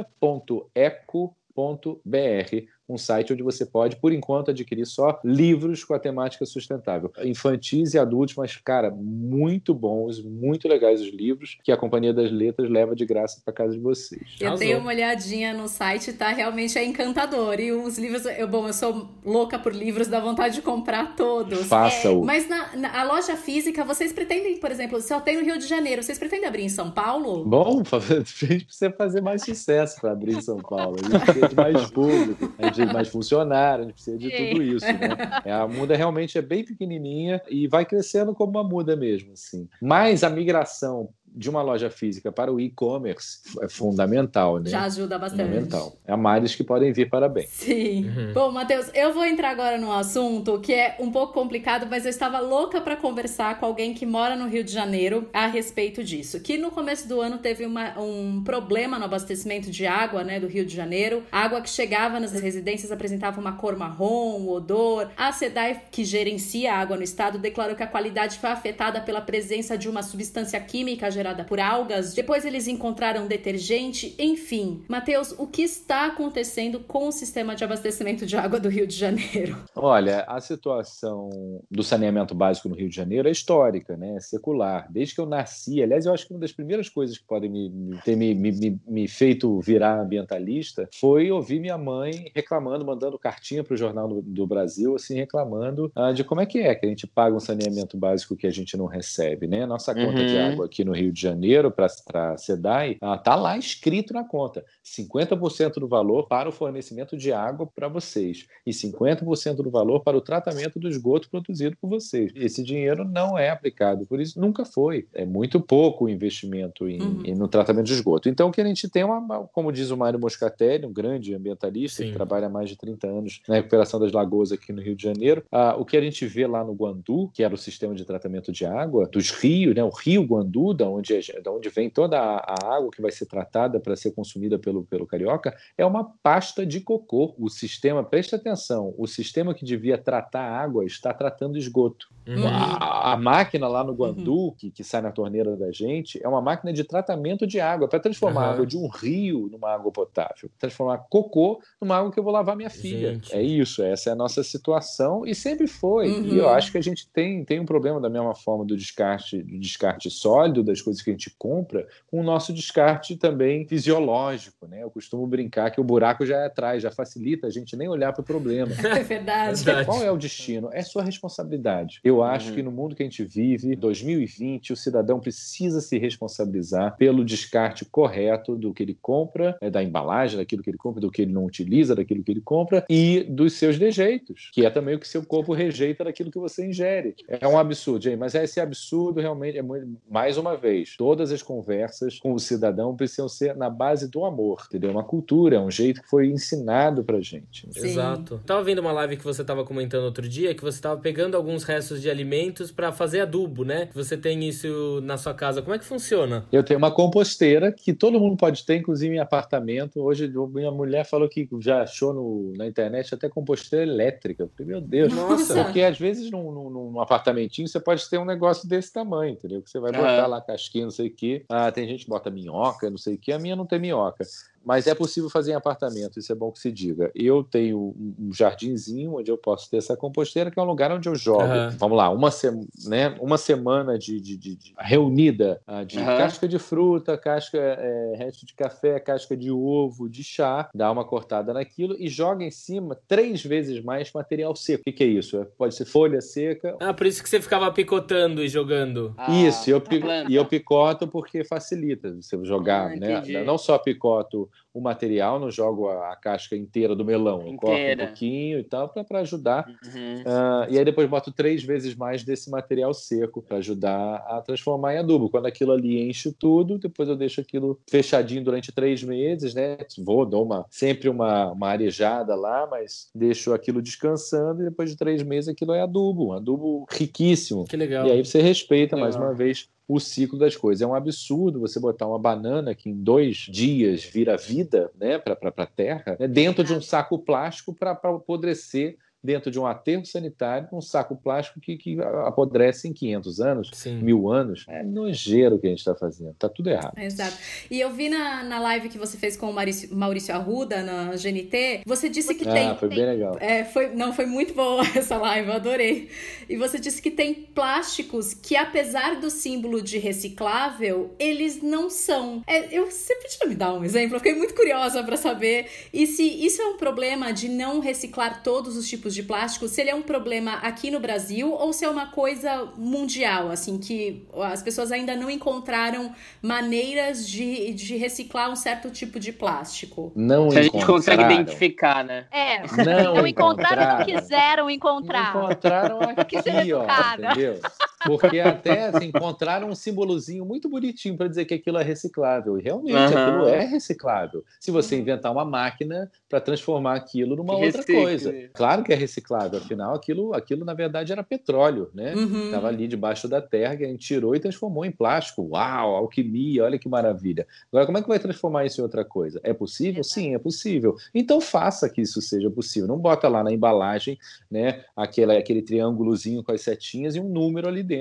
um 2.88 2.98
site 2.98 3.32
onde 3.32 3.42
você 3.42 3.64
pode, 3.64 3.96
por 3.96 4.12
enquanto, 4.12 4.50
adquirir 4.50 4.86
só 4.86 5.18
livros 5.24 5.84
com 5.84 5.94
a 5.94 5.98
temática 5.98 6.44
sustentável. 6.44 7.12
Infantis 7.24 7.94
e 7.94 7.98
adultos, 7.98 8.34
mas, 8.36 8.56
cara, 8.56 8.90
muito 8.90 9.74
bons, 9.74 10.22
muito 10.22 10.68
legais 10.68 11.00
os 11.00 11.08
livros 11.08 11.58
que 11.62 11.72
a 11.72 11.76
Companhia 11.76 12.12
das 12.12 12.30
Letras 12.30 12.68
leva 12.70 12.94
de 12.94 13.06
graça 13.06 13.40
para 13.44 13.52
casa 13.52 13.72
de 13.72 13.80
vocês. 13.80 14.36
Eu 14.40 14.56
dei 14.56 14.74
uma 14.74 14.88
olhadinha 14.88 15.54
no 15.54 15.68
site, 15.68 16.12
tá? 16.12 16.28
Realmente 16.28 16.78
é 16.78 16.84
encantador. 16.84 17.58
E 17.58 17.72
os 17.72 17.98
livros, 17.98 18.24
eu, 18.26 18.46
bom, 18.46 18.66
eu 18.66 18.72
sou 18.72 19.08
louca 19.24 19.58
por 19.58 19.74
livros, 19.74 20.08
dá 20.08 20.20
vontade 20.20 20.56
de 20.56 20.62
comprar 20.62 21.16
todos. 21.16 21.66
Faça-o. 21.66 22.22
É, 22.22 22.24
mas 22.24 22.48
na, 22.48 22.76
na 22.76 23.00
a 23.00 23.04
loja 23.04 23.36
física, 23.36 23.84
vocês 23.84 24.12
pretendem, 24.12 24.58
por 24.58 24.70
exemplo, 24.70 25.00
se 25.00 25.12
eu 25.12 25.20
tenho 25.20 25.40
no 25.40 25.46
Rio 25.46 25.58
de 25.58 25.66
Janeiro, 25.66 26.02
vocês 26.02 26.18
pretendem 26.18 26.46
abrir 26.46 26.62
em 26.62 26.68
São 26.68 26.90
Paulo? 26.90 27.44
Bom, 27.44 27.82
a 27.90 27.98
gente 27.98 28.64
precisa 28.64 28.90
fazer 28.92 29.20
mais 29.20 29.42
sucesso 29.42 30.00
para 30.00 30.12
abrir 30.12 30.36
em 30.36 30.40
São 30.40 30.58
Paulo. 30.58 30.96
A 30.98 31.02
gente 31.02 31.24
precisa 31.24 31.48
de 31.48 31.56
mais 31.56 31.90
público, 31.90 32.52
a 32.58 32.66
gente 32.66 32.73
de 32.74 32.92
mais 32.92 33.08
funcionário, 33.08 33.84
a 33.84 33.86
gente 33.86 33.94
precisa 33.94 34.18
de 34.18 34.30
tudo 34.30 34.62
isso. 34.62 34.86
Né? 34.86 35.40
É, 35.44 35.52
a 35.52 35.66
muda 35.66 35.96
realmente 35.96 36.36
é 36.38 36.42
bem 36.42 36.64
pequenininha 36.64 37.40
e 37.48 37.66
vai 37.66 37.84
crescendo 37.84 38.34
como 38.34 38.52
uma 38.52 38.64
muda 38.64 38.96
mesmo. 38.96 39.32
Assim. 39.32 39.68
Mas 39.80 40.24
a 40.24 40.30
migração 40.30 41.08
de 41.34 41.50
uma 41.50 41.62
loja 41.62 41.90
física 41.90 42.30
para 42.30 42.52
o 42.52 42.60
e-commerce 42.60 43.40
é 43.60 43.68
fundamental, 43.68 44.60
né? 44.60 44.70
Já 44.70 44.82
ajuda 44.82 45.18
bastante. 45.18 45.48
Fundamental. 45.48 45.96
É 46.06 46.12
a 46.12 46.16
males 46.16 46.54
que 46.54 46.62
podem 46.62 46.92
vir 46.92 47.10
para 47.10 47.28
bem. 47.28 47.46
Sim. 47.48 48.08
Uhum. 48.08 48.32
Bom, 48.32 48.52
Matheus, 48.52 48.88
eu 48.94 49.12
vou 49.12 49.24
entrar 49.24 49.50
agora 49.50 49.76
num 49.76 49.90
assunto 49.90 50.60
que 50.60 50.72
é 50.72 50.96
um 51.00 51.10
pouco 51.10 51.32
complicado, 51.34 51.86
mas 51.90 52.04
eu 52.04 52.10
estava 52.10 52.38
louca 52.38 52.80
para 52.80 52.96
conversar 52.96 53.58
com 53.58 53.66
alguém 53.66 53.92
que 53.92 54.06
mora 54.06 54.36
no 54.36 54.48
Rio 54.48 54.62
de 54.62 54.70
Janeiro 54.72 55.28
a 55.32 55.46
respeito 55.48 56.04
disso. 56.04 56.38
Que 56.40 56.56
no 56.56 56.70
começo 56.70 57.08
do 57.08 57.20
ano 57.20 57.38
teve 57.38 57.66
uma, 57.66 57.98
um 57.98 58.42
problema 58.44 58.96
no 58.96 59.06
abastecimento 59.06 59.70
de 59.72 59.86
água, 59.86 60.22
né, 60.22 60.38
do 60.38 60.46
Rio 60.46 60.64
de 60.64 60.74
Janeiro. 60.74 61.24
A 61.32 61.40
água 61.40 61.60
que 61.60 61.68
chegava 61.68 62.20
nas 62.20 62.32
residências 62.32 62.92
apresentava 62.92 63.40
uma 63.40 63.56
cor 63.56 63.76
marrom, 63.76 64.38
um 64.38 64.48
odor. 64.50 65.08
A 65.16 65.32
SEDAI, 65.32 65.82
que 65.90 66.04
gerencia 66.04 66.72
a 66.72 66.78
água 66.78 66.96
no 66.96 67.02
estado, 67.02 67.38
declarou 67.38 67.74
que 67.74 67.82
a 67.82 67.88
qualidade 67.88 68.38
foi 68.38 68.50
afetada 68.50 69.00
pela 69.00 69.20
presença 69.20 69.76
de 69.76 69.88
uma 69.88 70.02
substância 70.02 70.60
química 70.60 71.10
gerada 71.10 71.23
gerada 71.24 71.42
por 71.42 71.58
algas. 71.58 72.12
Depois 72.12 72.44
eles 72.44 72.68
encontraram 72.68 73.26
detergente, 73.26 74.14
enfim. 74.18 74.84
Mateus, 74.88 75.34
o 75.38 75.46
que 75.46 75.62
está 75.62 76.06
acontecendo 76.06 76.80
com 76.80 77.08
o 77.08 77.12
sistema 77.12 77.56
de 77.56 77.64
abastecimento 77.64 78.26
de 78.26 78.36
água 78.36 78.60
do 78.60 78.68
Rio 78.68 78.86
de 78.86 78.94
Janeiro? 78.94 79.56
Olha, 79.74 80.24
a 80.28 80.38
situação 80.40 81.30
do 81.70 81.82
saneamento 81.82 82.34
básico 82.34 82.68
no 82.68 82.74
Rio 82.74 82.90
de 82.90 82.94
Janeiro 82.94 83.26
é 83.26 83.30
histórica, 83.32 83.96
né? 83.96 84.16
É 84.16 84.20
secular. 84.20 84.86
Desde 84.90 85.14
que 85.14 85.20
eu 85.20 85.26
nasci, 85.26 85.82
aliás, 85.82 86.04
eu 86.04 86.12
acho 86.12 86.26
que 86.26 86.34
uma 86.34 86.40
das 86.40 86.52
primeiras 86.52 86.88
coisas 86.90 87.16
que 87.16 87.24
podem 87.24 87.50
me, 87.50 87.98
ter 88.04 88.16
me, 88.16 88.34
me, 88.34 88.80
me 88.86 89.08
feito 89.08 89.58
virar 89.60 90.00
ambientalista 90.00 90.88
foi 90.94 91.30
ouvir 91.30 91.58
minha 91.58 91.78
mãe 91.78 92.30
reclamando, 92.34 92.84
mandando 92.84 93.18
cartinha 93.18 93.64
para 93.64 93.74
o 93.74 93.76
Jornal 93.76 94.08
do, 94.08 94.20
do, 94.20 94.46
Brasil, 94.46 94.94
assim, 94.94 95.14
reclamando 95.14 95.90
ah, 95.94 96.12
de 96.12 96.22
como 96.22 96.40
é 96.40 96.46
que 96.46 96.58
é 96.58 96.74
que 96.74 96.84
a 96.84 96.88
gente 96.88 97.06
paga 97.06 97.34
um 97.34 97.40
saneamento 97.40 97.96
básico 97.96 98.36
que 98.36 98.46
a 98.46 98.50
gente 98.50 98.76
não 98.76 98.86
recebe, 98.86 99.46
né? 99.46 99.64
Nossa 99.64 99.94
conta 99.94 100.20
uhum. 100.20 100.26
de 100.26 100.38
água 100.38 100.66
aqui 100.66 100.84
no 100.84 100.92
Rio 100.92 101.13
de 101.14 101.20
Janeiro 101.22 101.70
para 101.70 101.86
a 102.32 102.36
SEDAI, 102.36 102.98
está 103.16 103.34
lá 103.34 103.56
escrito 103.56 104.12
na 104.12 104.24
conta: 104.24 104.64
50% 104.84 105.74
do 105.74 105.88
valor 105.88 106.26
para 106.26 106.48
o 106.48 106.52
fornecimento 106.52 107.16
de 107.16 107.32
água 107.32 107.66
para 107.66 107.88
vocês 107.88 108.46
e 108.66 108.70
50% 108.70 109.56
do 109.56 109.70
valor 109.70 110.00
para 110.00 110.16
o 110.16 110.20
tratamento 110.20 110.78
do 110.78 110.88
esgoto 110.88 111.30
produzido 111.30 111.76
por 111.80 111.88
vocês. 111.88 112.32
Esse 112.34 112.62
dinheiro 112.62 113.04
não 113.04 113.38
é 113.38 113.50
aplicado, 113.50 114.04
por 114.06 114.20
isso 114.20 114.40
nunca 114.40 114.64
foi. 114.64 115.06
É 115.14 115.24
muito 115.24 115.60
pouco 115.60 116.04
o 116.04 116.08
investimento 116.08 116.88
em, 116.88 117.00
uhum. 117.00 117.22
em, 117.24 117.34
no 117.34 117.48
tratamento 117.48 117.86
de 117.86 117.92
esgoto. 117.92 118.28
Então, 118.28 118.48
o 118.48 118.52
que 118.52 118.60
a 118.60 118.64
gente 118.66 118.88
tem 118.88 119.02
é 119.02 119.06
uma, 119.06 119.46
como 119.52 119.72
diz 119.72 119.90
o 119.90 119.96
Mário 119.96 120.18
Moscatelli, 120.18 120.86
um 120.86 120.92
grande 120.92 121.34
ambientalista 121.34 122.02
Sim. 122.02 122.10
que 122.10 122.14
trabalha 122.14 122.46
há 122.46 122.50
mais 122.50 122.68
de 122.68 122.76
30 122.76 123.06
anos 123.06 123.40
na 123.48 123.56
recuperação 123.56 124.00
das 124.00 124.12
lagoas 124.12 124.50
aqui 124.50 124.72
no 124.72 124.82
Rio 124.82 124.96
de 124.96 125.02
Janeiro, 125.02 125.44
ah, 125.52 125.76
o 125.78 125.84
que 125.84 125.96
a 125.96 126.00
gente 126.00 126.26
vê 126.26 126.46
lá 126.46 126.64
no 126.64 126.72
Guandu, 126.72 127.30
que 127.32 127.42
era 127.42 127.54
o 127.54 127.58
sistema 127.58 127.94
de 127.94 128.04
tratamento 128.04 128.50
de 128.50 128.66
água 128.66 129.06
dos 129.06 129.30
rios, 129.30 129.74
né, 129.74 129.84
o 129.84 129.90
rio 129.90 130.22
Guandu, 130.22 130.74
da 130.74 130.88
onde 130.88 131.03
de 131.04 131.48
onde 131.48 131.68
vem 131.68 131.88
toda 131.90 132.18
a, 132.18 132.76
água 132.76 132.90
que 132.90 133.02
vai 133.02 133.12
ser 133.12 133.26
tratada 133.26 133.78
para 133.78 133.96
ser 133.96 134.12
consumida 134.12 134.58
pelo, 134.58 134.84
pelo 134.84 135.06
carioca, 135.06 135.56
é 135.76 135.84
uma 135.84 136.04
pasta 136.22 136.64
de 136.64 136.80
cocô. 136.80 137.34
O 137.38 137.48
sistema, 137.48 138.02
preste 138.02 138.34
atenção, 138.34 138.94
o 138.96 139.06
sistema 139.06 139.54
que 139.54 139.64
devia 139.64 139.98
tratar 139.98 140.42
água 140.42 140.84
está 140.84 141.12
tratando 141.12 141.58
esgoto. 141.58 142.08
Uhum. 142.26 142.46
A, 142.46 143.12
a, 143.12 143.16
máquina 143.16 143.68
lá 143.68 143.84
no 143.84 143.92
Guandu, 143.92 144.46
uhum. 144.46 144.54
que, 144.56 144.70
que 144.70 144.82
sai 144.82 145.02
na 145.02 145.12
torneira 145.12 145.56
da 145.56 145.70
gente, 145.70 146.18
é 146.22 146.28
uma 146.28 146.40
máquina 146.40 146.72
de 146.72 146.82
tratamento 146.82 147.46
de 147.46 147.60
água, 147.60 147.86
para 147.86 148.00
transformar 148.00 148.40
uhum. 148.40 148.46
a 148.46 148.52
água 148.52 148.66
de 148.66 148.78
um 148.78 148.88
rio 148.88 149.48
numa 149.52 149.70
água 149.70 149.92
potável, 149.92 150.50
transformar 150.58 150.98
cocô 151.10 151.60
numa 151.80 151.96
água 151.96 152.10
que 152.10 152.18
eu 152.18 152.24
vou 152.24 152.32
lavar 152.32 152.56
minha 152.56 152.70
filha. 152.70 153.14
Gente. 153.14 153.34
É 153.34 153.42
isso, 153.42 153.82
essa 153.82 154.10
é 154.10 154.12
a 154.12 154.16
nossa 154.16 154.42
situação 154.42 155.26
e 155.26 155.34
sempre 155.34 155.66
foi. 155.66 156.08
E 156.08 156.38
eu 156.38 156.44
uhum. 156.44 156.50
acho 156.50 156.72
que 156.72 156.78
a 156.78 156.82
gente 156.82 157.06
tem, 157.10 157.44
tem 157.44 157.60
um 157.60 157.66
problema 157.66 158.00
da 158.00 158.08
mesma 158.08 158.34
forma 158.34 158.64
do 158.64 158.76
descarte, 158.76 159.42
do 159.42 159.58
descarte 159.58 160.10
sólido, 160.10 160.62
das 160.62 160.80
coisas 160.80 160.93
que 161.02 161.10
a 161.10 161.12
gente 161.12 161.34
compra, 161.38 161.86
com 162.06 162.20
o 162.20 162.22
nosso 162.22 162.52
descarte 162.52 163.16
também 163.16 163.66
fisiológico. 163.66 164.66
Né? 164.66 164.82
Eu 164.82 164.90
costumo 164.90 165.26
brincar 165.26 165.70
que 165.70 165.80
o 165.80 165.84
buraco 165.84 166.24
já 166.24 166.38
é 166.38 166.46
atrás, 166.46 166.82
já 166.82 166.90
facilita 166.90 167.46
a 167.46 167.50
gente 167.50 167.76
nem 167.76 167.88
olhar 167.88 168.12
para 168.12 168.22
o 168.22 168.24
problema. 168.24 168.72
É 168.94 169.02
verdade. 169.02 169.64
Qual 169.84 170.02
é 170.02 170.10
o 170.10 170.16
destino? 170.16 170.70
É 170.72 170.80
sua 170.80 171.02
responsabilidade. 171.02 172.00
Eu 172.04 172.22
acho 172.22 172.50
uhum. 172.50 172.54
que 172.54 172.62
no 172.62 172.70
mundo 172.70 172.94
que 172.94 173.02
a 173.02 173.06
gente 173.06 173.24
vive, 173.24 173.74
2020, 173.74 174.72
o 174.72 174.76
cidadão 174.76 175.18
precisa 175.18 175.80
se 175.80 175.98
responsabilizar 175.98 176.96
pelo 176.96 177.24
descarte 177.24 177.84
correto 177.84 178.56
do 178.56 178.72
que 178.72 178.82
ele 178.82 178.96
compra, 179.00 179.58
né, 179.60 179.68
da 179.68 179.82
embalagem, 179.82 180.38
daquilo 180.38 180.62
que 180.62 180.70
ele 180.70 180.78
compra, 180.78 181.00
do 181.00 181.10
que 181.10 181.22
ele 181.22 181.32
não 181.32 181.44
utiliza, 181.44 181.94
daquilo 181.94 182.22
que 182.22 182.30
ele 182.30 182.40
compra 182.40 182.84
e 182.88 183.24
dos 183.24 183.54
seus 183.54 183.78
dejeitos, 183.78 184.50
que 184.52 184.64
é 184.64 184.70
também 184.70 184.94
o 184.94 184.98
que 184.98 185.08
seu 185.08 185.24
corpo 185.24 185.52
rejeita 185.52 186.04
daquilo 186.04 186.30
que 186.30 186.38
você 186.38 186.66
ingere. 186.66 187.14
É 187.28 187.46
um 187.48 187.58
absurdo, 187.58 188.04
gente, 188.04 188.16
mas 188.16 188.34
esse 188.34 188.60
absurdo 188.60 189.20
realmente 189.20 189.58
é 189.58 189.62
muito, 189.62 189.96
mais 190.08 190.36
uma 190.36 190.56
vez, 190.56 190.83
todas 190.96 191.32
as 191.32 191.42
conversas 191.42 192.18
com 192.18 192.32
o 192.32 192.38
cidadão 192.38 192.96
precisam 192.96 193.28
ser 193.28 193.56
na 193.56 193.70
base 193.70 194.10
do 194.10 194.24
amor, 194.24 194.64
entendeu? 194.66 194.90
Uma 194.90 195.04
cultura, 195.04 195.60
um 195.60 195.70
jeito 195.70 196.02
que 196.02 196.08
foi 196.08 196.28
ensinado 196.28 197.04
pra 197.04 197.20
gente. 197.20 197.68
Sim. 197.72 197.86
Exato. 197.86 198.40
Tava 198.46 198.62
vendo 198.62 198.78
uma 198.78 198.92
live 198.92 199.16
que 199.16 199.24
você 199.24 199.44
tava 199.44 199.64
comentando 199.64 200.04
outro 200.04 200.28
dia 200.28 200.54
que 200.54 200.62
você 200.62 200.80
tava 200.80 201.00
pegando 201.00 201.36
alguns 201.36 201.64
restos 201.64 202.00
de 202.00 202.08
alimentos 202.08 202.70
para 202.70 202.92
fazer 202.92 203.20
adubo, 203.20 203.64
né? 203.64 203.88
Você 203.94 204.16
tem 204.16 204.48
isso 204.48 205.00
na 205.02 205.16
sua 205.16 205.34
casa. 205.34 205.62
Como 205.62 205.74
é 205.74 205.78
que 205.78 205.84
funciona? 205.84 206.46
Eu 206.50 206.62
tenho 206.62 206.78
uma 206.78 206.90
composteira 206.90 207.72
que 207.72 207.92
todo 207.92 208.18
mundo 208.18 208.36
pode 208.36 208.64
ter, 208.64 208.76
inclusive 208.76 209.14
em 209.14 209.18
apartamento. 209.18 210.00
Hoje 210.00 210.32
minha 210.52 210.70
mulher 210.70 211.04
falou 211.04 211.28
que 211.28 211.48
já 211.60 211.82
achou 211.82 212.12
no, 212.12 212.52
na 212.56 212.66
internet 212.66 213.14
até 213.14 213.28
composteira 213.28 213.84
elétrica. 213.84 214.44
Eu 214.44 214.50
falei, 214.56 214.72
meu 214.72 214.80
Deus, 214.80 215.12
nossa! 215.12 215.64
Porque 215.64 215.82
às 215.82 215.98
vezes 215.98 216.30
num, 216.30 216.50
num, 216.50 216.70
num, 216.70 217.00
apartamentinho 217.00 217.68
você 217.68 217.80
pode 217.80 218.08
ter 218.08 218.18
um 218.18 218.24
negócio 218.24 218.68
desse 218.68 218.92
tamanho, 218.92 219.32
entendeu? 219.32 219.62
Que 219.62 219.70
você 219.70 219.78
vai 219.78 219.92
botar 219.92 220.26
lá 220.26 220.40
casquinha, 220.64 220.84
não 220.84 220.90
sei 220.90 221.08
o 221.08 221.14
quê. 221.14 221.44
Ah, 221.48 221.70
tem 221.70 221.86
gente 221.86 222.04
que 222.04 222.10
bota 222.10 222.30
minhoca, 222.30 222.90
não 222.90 222.98
sei 222.98 223.14
o 223.14 223.18
quê. 223.18 223.32
A 223.32 223.38
minha 223.38 223.56
não 223.56 223.66
tem 223.66 223.78
minhoca 223.78 224.24
mas 224.64 224.86
é 224.86 224.94
possível 224.94 225.30
fazer 225.30 225.52
em 225.52 225.54
apartamento, 225.54 226.18
isso 226.18 226.32
é 226.32 226.34
bom 226.34 226.50
que 226.50 226.58
se 226.58 226.72
diga. 226.72 227.10
Eu 227.14 227.42
tenho 227.42 227.94
um 228.18 228.32
jardinzinho 228.32 229.16
onde 229.18 229.30
eu 229.30 229.38
posso 229.38 229.70
ter 229.70 229.78
essa 229.78 229.96
composteira, 229.96 230.50
que 230.50 230.58
é 230.58 230.62
um 230.62 230.66
lugar 230.66 230.92
onde 230.92 231.08
eu 231.08 231.14
jogo. 231.14 231.42
Uhum. 231.42 231.70
Vamos 231.78 231.96
lá, 231.96 232.10
uma, 232.10 232.30
se, 232.30 232.50
né, 232.86 233.16
uma 233.20 233.38
semana 233.38 233.98
de, 233.98 234.20
de, 234.20 234.36
de, 234.36 234.56
de 234.56 234.74
reunida 234.78 235.60
ah, 235.66 235.84
de 235.84 235.98
uhum. 235.98 236.04
casca 236.04 236.48
de 236.48 236.58
fruta, 236.58 237.16
casca, 237.16 237.58
é, 237.58 238.14
resto 238.16 238.46
de 238.46 238.54
café, 238.54 238.98
casca 238.98 239.36
de 239.36 239.50
ovo, 239.50 240.08
de 240.08 240.22
chá, 240.22 240.68
dá 240.74 240.90
uma 240.90 241.04
cortada 241.04 241.52
naquilo 241.52 241.96
e 241.98 242.08
joga 242.08 242.44
em 242.44 242.50
cima 242.50 242.98
três 243.06 243.44
vezes 243.44 243.82
mais 243.82 244.12
material 244.12 244.54
seco. 244.56 244.80
O 244.80 244.84
que, 244.84 244.92
que 244.92 245.04
é 245.04 245.08
isso? 245.08 245.46
Pode 245.58 245.74
ser 245.74 245.84
folha 245.84 246.20
seca. 246.20 246.76
Ah, 246.80 246.92
por 246.92 247.06
isso 247.06 247.22
que 247.22 247.28
você 247.28 247.40
ficava 247.40 247.70
picotando 247.72 248.42
e 248.42 248.48
jogando. 248.48 249.14
Ah, 249.16 249.30
isso, 249.30 249.68
e 249.68 249.72
eu, 249.72 249.82
e 250.28 250.34
eu 250.34 250.44
picoto 250.44 251.06
porque 251.06 251.44
facilita 251.44 252.14
você 252.14 252.42
jogar, 252.44 252.92
ah, 252.92 252.96
né? 252.96 253.44
Não 253.44 253.58
só 253.58 253.78
picoto 253.78 254.48
o 254.74 254.80
material, 254.80 255.38
não 255.38 255.50
jogo 255.50 255.88
a, 255.88 256.12
a 256.12 256.16
casca 256.16 256.56
inteira 256.56 256.96
do 256.96 257.04
melão, 257.04 257.46
eu 257.46 257.54
corto 257.54 257.80
um 257.80 257.96
pouquinho 257.96 258.58
e 258.58 258.64
tal, 258.64 258.88
para 258.88 259.20
ajudar. 259.20 259.66
Uhum. 259.68 260.20
Uh, 260.22 260.72
e 260.72 260.78
aí 260.78 260.84
depois 260.84 261.08
boto 261.08 261.30
três 261.30 261.62
vezes 261.62 261.94
mais 261.94 262.24
desse 262.24 262.50
material 262.50 262.92
seco 262.92 263.40
para 263.40 263.58
ajudar 263.58 264.16
a 264.26 264.42
transformar 264.42 264.94
em 264.94 264.98
adubo. 264.98 265.30
Quando 265.30 265.46
aquilo 265.46 265.70
ali 265.70 266.08
enche 266.08 266.32
tudo, 266.32 266.76
depois 266.76 267.08
eu 267.08 267.14
deixo 267.14 267.40
aquilo 267.40 267.78
fechadinho 267.88 268.42
durante 268.42 268.72
três 268.72 269.02
meses, 269.04 269.54
né? 269.54 269.76
Vou, 269.98 270.26
dou 270.26 270.44
uma, 270.44 270.66
sempre 270.70 271.08
uma, 271.08 271.52
uma 271.52 271.68
arejada 271.68 272.34
lá, 272.34 272.66
mas 272.68 273.08
deixo 273.14 273.54
aquilo 273.54 273.80
descansando 273.80 274.62
e 274.62 274.64
depois 274.64 274.90
de 274.90 274.96
três 274.96 275.22
meses 275.22 275.48
aquilo 275.48 275.72
é 275.72 275.82
adubo, 275.82 276.28
um 276.28 276.32
adubo 276.32 276.84
riquíssimo. 276.90 277.64
Que 277.64 277.76
legal. 277.76 278.08
E 278.08 278.10
aí 278.10 278.24
você 278.24 278.42
respeita 278.42 278.96
mais 278.96 279.14
uma 279.14 279.32
vez 279.32 279.68
o 279.86 280.00
ciclo 280.00 280.38
das 280.38 280.56
coisas. 280.56 280.82
É 280.82 280.86
um 280.86 280.94
absurdo 280.94 281.60
você 281.60 281.78
botar 281.78 282.06
uma 282.06 282.18
banana 282.18 282.74
que 282.74 282.88
em 282.88 282.94
dois 282.94 283.36
dias 283.36 284.04
vira 284.04 284.36
vida 284.36 284.90
né, 284.98 285.18
para 285.18 285.36
a 285.56 285.66
terra 285.66 286.16
né, 286.18 286.26
dentro 286.26 286.64
de 286.64 286.72
um 286.72 286.80
saco 286.80 287.18
plástico 287.18 287.74
para 287.74 287.92
apodrecer 287.92 288.96
dentro 289.24 289.50
de 289.50 289.58
um 289.58 289.66
aterro 289.66 290.04
sanitário, 290.04 290.68
um 290.70 290.82
saco 290.82 291.16
plástico 291.16 291.58
que, 291.58 291.78
que 291.78 291.98
apodrece 292.26 292.86
em 292.86 292.92
500 292.92 293.40
anos, 293.40 293.70
Sim. 293.72 294.02
mil 294.02 294.30
anos. 294.30 294.66
É 294.68 294.82
nojeiro 294.82 295.56
o 295.56 295.58
que 295.58 295.66
a 295.66 295.70
gente 295.70 295.78
está 295.78 295.94
fazendo. 295.94 296.32
Está 296.32 296.48
tudo 296.48 296.68
errado. 296.68 296.98
Exato. 296.98 297.36
E 297.70 297.80
eu 297.80 297.90
vi 297.90 298.10
na, 298.10 298.44
na 298.44 298.60
live 298.60 298.90
que 298.90 298.98
você 298.98 299.16
fez 299.16 299.34
com 299.34 299.48
o 299.48 299.54
Maurício, 299.54 299.96
Maurício 299.96 300.34
Arruda, 300.34 300.82
na 300.82 301.12
GNT, 301.16 301.82
você 301.86 302.10
disse 302.10 302.34
que 302.34 302.46
ah, 302.46 302.52
tem... 302.52 302.76
foi 302.76 302.88
bem 302.90 303.06
legal. 303.06 303.36
É, 303.40 303.64
foi, 303.64 303.94
não, 303.94 304.12
foi 304.12 304.26
muito 304.26 304.52
boa 304.52 304.82
essa 304.94 305.16
live, 305.16 305.48
eu 305.48 305.54
adorei. 305.54 306.10
E 306.46 306.56
você 306.56 306.78
disse 306.78 307.00
que 307.00 307.10
tem 307.10 307.32
plásticos 307.32 308.34
que, 308.34 308.56
apesar 308.56 309.18
do 309.18 309.30
símbolo 309.30 309.80
de 309.80 309.96
reciclável, 309.96 311.14
eles 311.18 311.62
não 311.62 311.88
são. 311.88 312.42
É, 312.46 312.76
eu, 312.76 312.90
você 312.90 313.14
podia 313.14 313.48
me 313.48 313.54
dar 313.54 313.72
um 313.72 313.84
exemplo? 313.84 314.16
Eu 314.16 314.20
fiquei 314.20 314.34
muito 314.34 314.54
curiosa 314.54 315.02
para 315.02 315.16
saber. 315.16 315.66
E 315.92 316.06
se 316.06 316.22
isso 316.22 316.60
é 316.60 316.66
um 316.66 316.76
problema 316.76 317.32
de 317.32 317.48
não 317.48 317.80
reciclar 317.80 318.42
todos 318.42 318.76
os 318.76 318.86
tipos 318.86 319.13
de 319.14 319.22
plástico, 319.22 319.68
se 319.68 319.80
ele 319.80 319.90
é 319.90 319.94
um 319.94 320.02
problema 320.02 320.54
aqui 320.54 320.90
no 320.90 321.00
Brasil 321.00 321.52
ou 321.52 321.72
se 321.72 321.84
é 321.84 321.88
uma 321.88 322.06
coisa 322.06 322.68
mundial, 322.76 323.50
assim, 323.50 323.78
que 323.78 324.26
as 324.42 324.62
pessoas 324.62 324.92
ainda 324.92 325.16
não 325.16 325.30
encontraram 325.30 326.12
maneiras 326.42 327.26
de, 327.26 327.72
de 327.72 327.96
reciclar 327.96 328.50
um 328.50 328.56
certo 328.56 328.90
tipo 328.90 329.18
de 329.18 329.32
plástico. 329.32 330.12
Não 330.14 330.50
Se 330.50 330.58
a 330.58 330.62
gente 330.62 330.84
consegue 330.84 331.22
identificar, 331.22 332.04
né? 332.04 332.26
É, 332.30 332.60
Não, 332.84 333.14
não 333.14 333.26
encontraram 333.26 333.82
e 333.82 333.98
não 333.98 334.04
quiseram 334.04 334.70
encontrar. 334.70 335.30
Encontraram 335.36 335.98
Que 336.26 336.42
seja 336.42 336.60
aqui, 336.60 336.72
ó, 336.72 336.84
entendeu? 337.14 337.60
Porque 338.04 338.40
até 338.40 338.88
assim, 338.88 339.06
encontraram 339.06 339.68
um 339.68 339.74
simbolozinho 339.74 340.44
muito 340.44 340.68
bonitinho 340.68 341.16
para 341.16 341.28
dizer 341.28 341.44
que 341.44 341.54
aquilo 341.54 341.78
é 341.78 341.82
reciclável. 341.82 342.58
E 342.58 342.62
realmente 342.62 342.94
Aham. 342.96 343.26
aquilo 343.26 343.48
é 343.48 343.64
reciclável. 343.64 344.44
Se 344.60 344.70
você 344.70 344.96
inventar 344.96 345.32
uma 345.32 345.44
máquina 345.44 346.10
para 346.28 346.40
transformar 346.40 346.94
aquilo 346.94 347.36
numa 347.36 347.56
Que 347.56 347.64
outra 347.66 347.80
recicle. 347.80 348.02
coisa. 348.02 348.34
Claro 348.52 348.84
que 348.84 348.92
é 348.92 348.96
reciclável, 348.96 349.58
afinal, 349.58 349.94
aquilo, 349.94 350.34
aquilo 350.34 350.64
na 350.64 350.74
verdade 350.74 351.12
era 351.12 351.22
petróleo, 351.22 351.90
né? 351.94 352.14
Uhum. 352.14 352.46
Estava 352.46 352.68
ali 352.68 352.86
debaixo 352.86 353.28
da 353.28 353.40
terra, 353.40 353.76
que 353.76 353.84
a 353.84 353.88
gente 353.88 354.06
tirou 354.06 354.34
e 354.34 354.40
transformou 354.40 354.84
em 354.84 354.90
plástico. 354.90 355.42
Uau, 355.52 355.96
alquimia, 355.96 356.64
olha 356.64 356.78
que 356.78 356.88
maravilha. 356.88 357.46
Agora, 357.72 357.86
como 357.86 357.98
é 357.98 358.02
que 358.02 358.08
vai 358.08 358.18
transformar 358.18 358.64
isso 358.66 358.80
em 358.80 358.84
outra 358.84 359.04
coisa? 359.04 359.40
É 359.42 359.52
possível? 359.52 360.04
Sim, 360.04 360.34
é 360.34 360.38
possível. 360.38 360.96
Então 361.14 361.40
faça 361.40 361.88
que 361.88 362.00
isso 362.02 362.20
seja 362.20 362.50
possível. 362.50 362.88
Não 362.88 362.98
bota 362.98 363.28
lá 363.28 363.42
na 363.42 363.52
embalagem, 363.52 364.18
né, 364.50 364.84
aquele, 364.96 365.36
aquele 365.36 365.62
triângulozinho 365.62 366.42
com 366.42 366.52
as 366.52 366.60
setinhas 366.60 367.16
e 367.16 367.20
um 367.20 367.28
número 367.28 367.68
ali 367.68 367.82
dentro. 367.82 367.93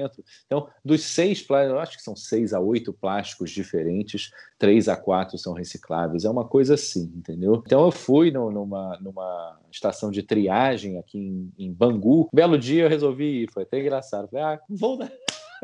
Então, 0.46 0.68
dos 0.84 1.04
seis 1.04 1.42
plásticos, 1.42 1.74
eu 1.76 1.80
acho 1.80 1.98
que 1.98 2.04
são 2.04 2.16
seis 2.16 2.54
a 2.54 2.60
oito 2.60 2.94
plásticos 2.94 3.52
diferentes, 3.52 4.32
três 4.58 4.88
a 4.88 4.96
quatro 4.96 5.38
são 5.38 5.54
recicláveis. 5.54 6.26
É 6.26 6.30
uma 6.30 6.46
coisa 6.48 6.74
assim, 6.76 7.12
entendeu? 7.16 7.62
Então 7.66 7.86
eu 7.86 7.92
fui 7.92 8.32
no- 8.32 8.52
numa, 8.52 8.98
numa 9.00 9.60
estação 9.72 10.10
de 10.12 10.24
triagem 10.24 10.98
aqui 10.98 11.18
em, 11.20 11.54
em 11.58 11.72
Bangu. 11.74 12.30
Belo 12.34 12.58
dia 12.58 12.84
eu 12.84 12.90
resolvi 12.90 13.44
ir, 13.44 13.52
foi 13.52 13.64
até 13.64 13.80
engraçado. 13.80 14.28
Falei, 14.30 14.46
ah, 14.46 14.60
vou 14.70 14.98
na, 14.98 15.10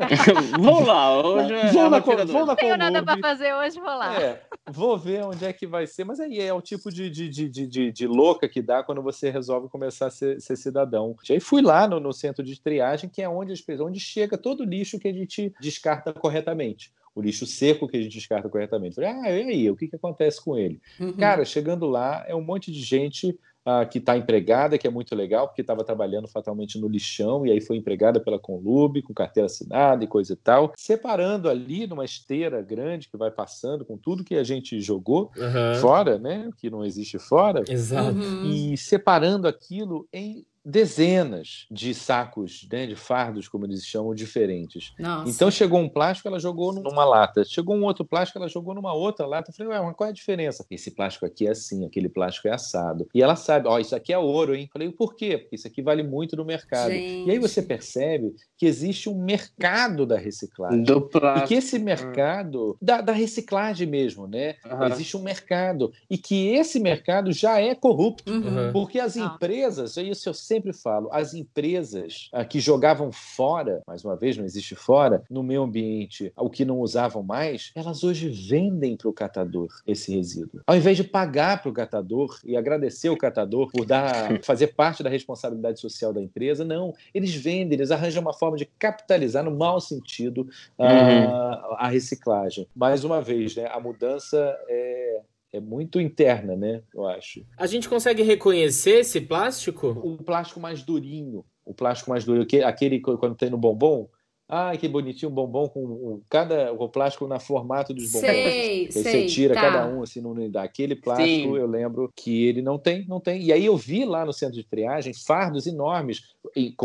Vamos 0.58 0.86
lá, 0.86 1.20
hoje 1.20 1.52
é 1.54 1.72
vou 1.72 1.90
na, 1.90 1.98
vou 1.98 2.16
na 2.16 2.24
Não 2.46 2.56
tenho 2.56 2.76
nada 2.76 3.02
pra 3.02 3.18
fazer 3.18 3.54
hoje, 3.54 3.78
vou 3.78 3.86
lá. 3.88 4.20
É, 4.20 4.42
vou 4.70 4.96
ver 4.98 5.24
onde 5.24 5.44
é 5.44 5.52
que 5.52 5.66
vai 5.66 5.86
ser, 5.86 6.04
mas 6.04 6.20
aí 6.20 6.40
é 6.40 6.52
o 6.52 6.60
tipo 6.60 6.90
de, 6.90 7.10
de, 7.10 7.28
de, 7.28 7.48
de, 7.48 7.66
de- 7.66 7.92
de 7.92 8.06
louca 8.06 8.48
que 8.48 8.62
dá 8.62 8.82
quando 8.82 9.02
você 9.02 9.30
resolve 9.30 9.68
começar 9.68 10.06
a 10.06 10.10
ser, 10.10 10.40
ser 10.40 10.56
cidadão. 10.56 11.14
E 11.28 11.34
aí 11.34 11.40
fui 11.40 11.62
lá 11.62 11.86
no, 11.86 12.00
no 12.00 12.12
centro 12.12 12.42
de 12.42 12.60
triagem, 12.60 13.10
que 13.10 13.22
é 13.22 13.28
onde, 13.28 13.52
as 13.52 13.62
onde 13.80 14.00
chega 14.00 14.38
todo 14.38 14.60
o 14.60 14.66
lixo 14.66 14.98
que 14.98 15.08
a 15.08 15.12
gente 15.12 15.52
descarta 15.60 16.12
corretamente. 16.12 16.92
O 17.14 17.20
lixo 17.20 17.44
seco 17.44 17.88
que 17.88 17.96
a 17.96 18.00
gente 18.02 18.14
descarta 18.14 18.48
corretamente. 18.48 18.94
Falei, 18.94 19.10
ah, 19.10 19.30
e 19.30 19.42
aí, 19.50 19.70
o 19.70 19.76
que, 19.76 19.88
que 19.88 19.96
acontece 19.96 20.42
com 20.42 20.56
ele? 20.56 20.80
Uhum. 20.98 21.12
Cara, 21.14 21.44
chegando 21.44 21.86
lá, 21.86 22.24
é 22.26 22.34
um 22.34 22.42
monte 22.42 22.70
de 22.70 22.80
gente 22.80 23.36
ah, 23.64 23.84
que 23.84 23.98
está 23.98 24.16
empregada, 24.16 24.78
que 24.78 24.86
é 24.86 24.90
muito 24.90 25.14
legal, 25.14 25.46
porque 25.46 25.60
estava 25.60 25.84
trabalhando 25.84 26.28
fatalmente 26.28 26.78
no 26.80 26.88
lixão, 26.88 27.46
e 27.46 27.50
aí 27.50 27.60
foi 27.60 27.76
empregada 27.76 28.20
pela 28.20 28.38
Conlube, 28.38 29.02
com 29.02 29.12
carteira 29.14 29.46
assinada 29.46 30.02
e 30.04 30.06
coisa 30.06 30.32
e 30.32 30.36
tal, 30.36 30.72
separando 30.76 31.48
ali 31.48 31.86
numa 31.86 32.04
esteira 32.04 32.62
grande 32.62 33.08
que 33.08 33.16
vai 33.16 33.30
passando 33.30 33.84
com 33.84 33.96
tudo 33.96 34.24
que 34.24 34.34
a 34.34 34.44
gente 34.44 34.80
jogou 34.80 35.30
Aham. 35.38 35.74
fora, 35.74 36.18
né? 36.18 36.50
Que 36.56 36.70
não 36.70 36.84
existe 36.84 37.18
fora, 37.18 37.62
Exato. 37.68 38.16
Uhum. 38.18 38.44
e 38.44 38.76
separando 38.76 39.46
aquilo 39.46 40.08
em 40.12 40.44
dezenas 40.64 41.66
de 41.70 41.94
sacos, 41.94 42.66
né, 42.70 42.86
de 42.86 42.96
fardos, 42.96 43.48
como 43.48 43.66
eles 43.66 43.84
chamam, 43.84 44.14
diferentes. 44.14 44.92
Nossa. 44.98 45.30
Então 45.30 45.50
chegou 45.50 45.78
um 45.80 45.88
plástico, 45.88 46.28
ela 46.28 46.38
jogou 46.38 46.72
numa 46.72 47.04
lata. 47.04 47.44
Chegou 47.44 47.76
um 47.76 47.84
outro 47.84 48.04
plástico, 48.04 48.38
ela 48.38 48.48
jogou 48.48 48.74
numa 48.74 48.92
outra 48.92 49.26
lata. 49.26 49.50
Eu 49.50 49.54
falei, 49.54 49.72
ué, 49.72 49.80
mas 49.86 49.94
qual 49.96 50.08
é 50.08 50.10
a 50.10 50.14
diferença? 50.14 50.64
Esse 50.70 50.90
plástico 50.90 51.24
aqui 51.26 51.46
é 51.46 51.50
assim, 51.50 51.84
aquele 51.86 52.08
plástico 52.08 52.48
é 52.48 52.52
assado. 52.52 53.08
E 53.14 53.22
ela 53.22 53.36
sabe, 53.36 53.68
ó, 53.68 53.78
isso 53.78 53.94
aqui 53.94 54.12
é 54.12 54.18
ouro, 54.18 54.54
hein? 54.54 54.64
Eu 54.64 54.68
falei, 54.72 54.90
por 54.90 55.14
quê? 55.14 55.38
Porque 55.38 55.56
isso 55.56 55.66
aqui 55.66 55.80
vale 55.82 56.02
muito 56.02 56.36
no 56.36 56.44
mercado. 56.44 56.90
Gente. 56.90 57.28
E 57.28 57.30
aí 57.30 57.38
você 57.38 57.62
percebe 57.62 58.34
que 58.56 58.66
existe 58.66 59.08
um 59.08 59.22
mercado 59.22 60.04
da 60.04 60.18
reciclagem. 60.18 60.82
do 60.82 60.98
E 60.98 61.08
plástico. 61.08 61.48
que 61.48 61.54
esse 61.54 61.78
mercado, 61.78 62.76
da, 62.80 63.00
da 63.00 63.12
reciclagem 63.12 63.86
mesmo, 63.86 64.26
né? 64.26 64.56
Aham. 64.64 64.88
Existe 64.88 65.16
um 65.16 65.22
mercado. 65.22 65.92
E 66.10 66.18
que 66.18 66.48
esse 66.48 66.78
mercado 66.80 67.32
já 67.32 67.60
é 67.60 67.74
corrupto. 67.74 68.30
Uhum. 68.32 68.40
Uhum. 68.66 68.72
Porque 68.72 68.98
as 68.98 69.16
Ah. 69.16 69.20
empresas, 69.34 69.96
é 69.96 70.02
isso 70.02 70.28
eu 70.28 70.34
sempre 70.34 70.59
falo, 70.72 71.08
as 71.12 71.34
empresas 71.34 72.28
ah, 72.32 72.44
que 72.44 72.60
jogavam 72.60 73.10
fora, 73.12 73.82
mais 73.86 74.04
uma 74.04 74.16
vez, 74.16 74.36
não 74.36 74.44
existe 74.44 74.74
fora, 74.74 75.22
no 75.30 75.42
meio 75.42 75.62
ambiente, 75.62 76.32
o 76.36 76.50
que 76.50 76.64
não 76.64 76.80
usavam 76.80 77.22
mais, 77.22 77.72
elas 77.74 78.04
hoje 78.04 78.28
vendem 78.28 78.96
para 78.96 79.08
o 79.08 79.12
catador 79.12 79.68
esse 79.86 80.14
resíduo. 80.14 80.60
Ao 80.66 80.76
invés 80.76 80.96
de 80.96 81.04
pagar 81.04 81.62
para 81.62 81.70
o 81.70 81.74
catador 81.74 82.38
e 82.44 82.56
agradecer 82.56 83.10
o 83.10 83.16
catador 83.16 83.70
por 83.72 83.84
dar, 83.84 84.40
fazer 84.44 84.68
parte 84.68 85.02
da 85.02 85.10
responsabilidade 85.10 85.80
social 85.80 86.12
da 86.12 86.20
empresa, 86.20 86.64
não. 86.64 86.92
Eles 87.14 87.34
vendem, 87.34 87.74
eles 87.78 87.90
arranjam 87.90 88.22
uma 88.22 88.32
forma 88.32 88.56
de 88.56 88.66
capitalizar, 88.78 89.44
no 89.44 89.56
mau 89.56 89.80
sentido, 89.80 90.48
ah, 90.78 91.76
a 91.78 91.88
reciclagem. 91.88 92.66
Mais 92.74 93.04
uma 93.04 93.20
vez, 93.20 93.56
né, 93.56 93.66
a 93.70 93.80
mudança 93.80 94.56
é. 94.68 95.20
É 95.52 95.58
muito 95.60 96.00
interna, 96.00 96.54
né? 96.56 96.82
Eu 96.94 97.06
acho. 97.06 97.44
A 97.58 97.66
gente 97.66 97.88
consegue 97.88 98.22
reconhecer 98.22 99.00
esse 99.00 99.20
plástico? 99.20 99.88
o 99.88 100.16
plástico 100.18 100.60
mais 100.60 100.82
durinho, 100.82 101.44
o 101.64 101.74
plástico 101.74 102.10
mais 102.10 102.24
durinho, 102.24 102.46
que- 102.46 102.62
aquele 102.62 102.98
que- 103.00 103.16
quando 103.16 103.34
tem 103.34 103.50
no 103.50 103.58
bombom. 103.58 104.08
Ah, 104.52 104.76
que 104.76 104.88
bonitinho, 104.88 105.30
um 105.30 105.34
bombom 105.34 105.68
com 105.68 106.20
cada 106.28 106.72
o 106.72 106.88
plástico 106.88 107.24
na 107.28 107.38
formato 107.38 107.94
dos 107.94 108.10
bombons. 108.10 108.20
Sei, 108.28 108.44
Aí 108.46 108.90
sei. 108.92 109.02
você 109.04 109.26
tira 109.26 109.54
tá. 109.54 109.60
cada 109.60 109.86
um 109.86 110.02
assim, 110.02 110.20
não 110.20 110.34
dá. 110.50 110.64
Aquele 110.64 110.96
plástico, 110.96 111.28
Sim. 111.28 111.56
eu 111.56 111.66
lembro 111.68 112.12
que 112.16 112.46
ele 112.46 112.60
não 112.60 112.76
tem, 112.76 113.06
não 113.06 113.20
tem. 113.20 113.40
E 113.42 113.52
aí 113.52 113.64
eu 113.64 113.76
vi 113.76 114.04
lá 114.04 114.24
no 114.24 114.32
centro 114.32 114.56
de 114.56 114.64
triagem 114.64 115.14
fardos 115.14 115.68
enormes, 115.68 116.34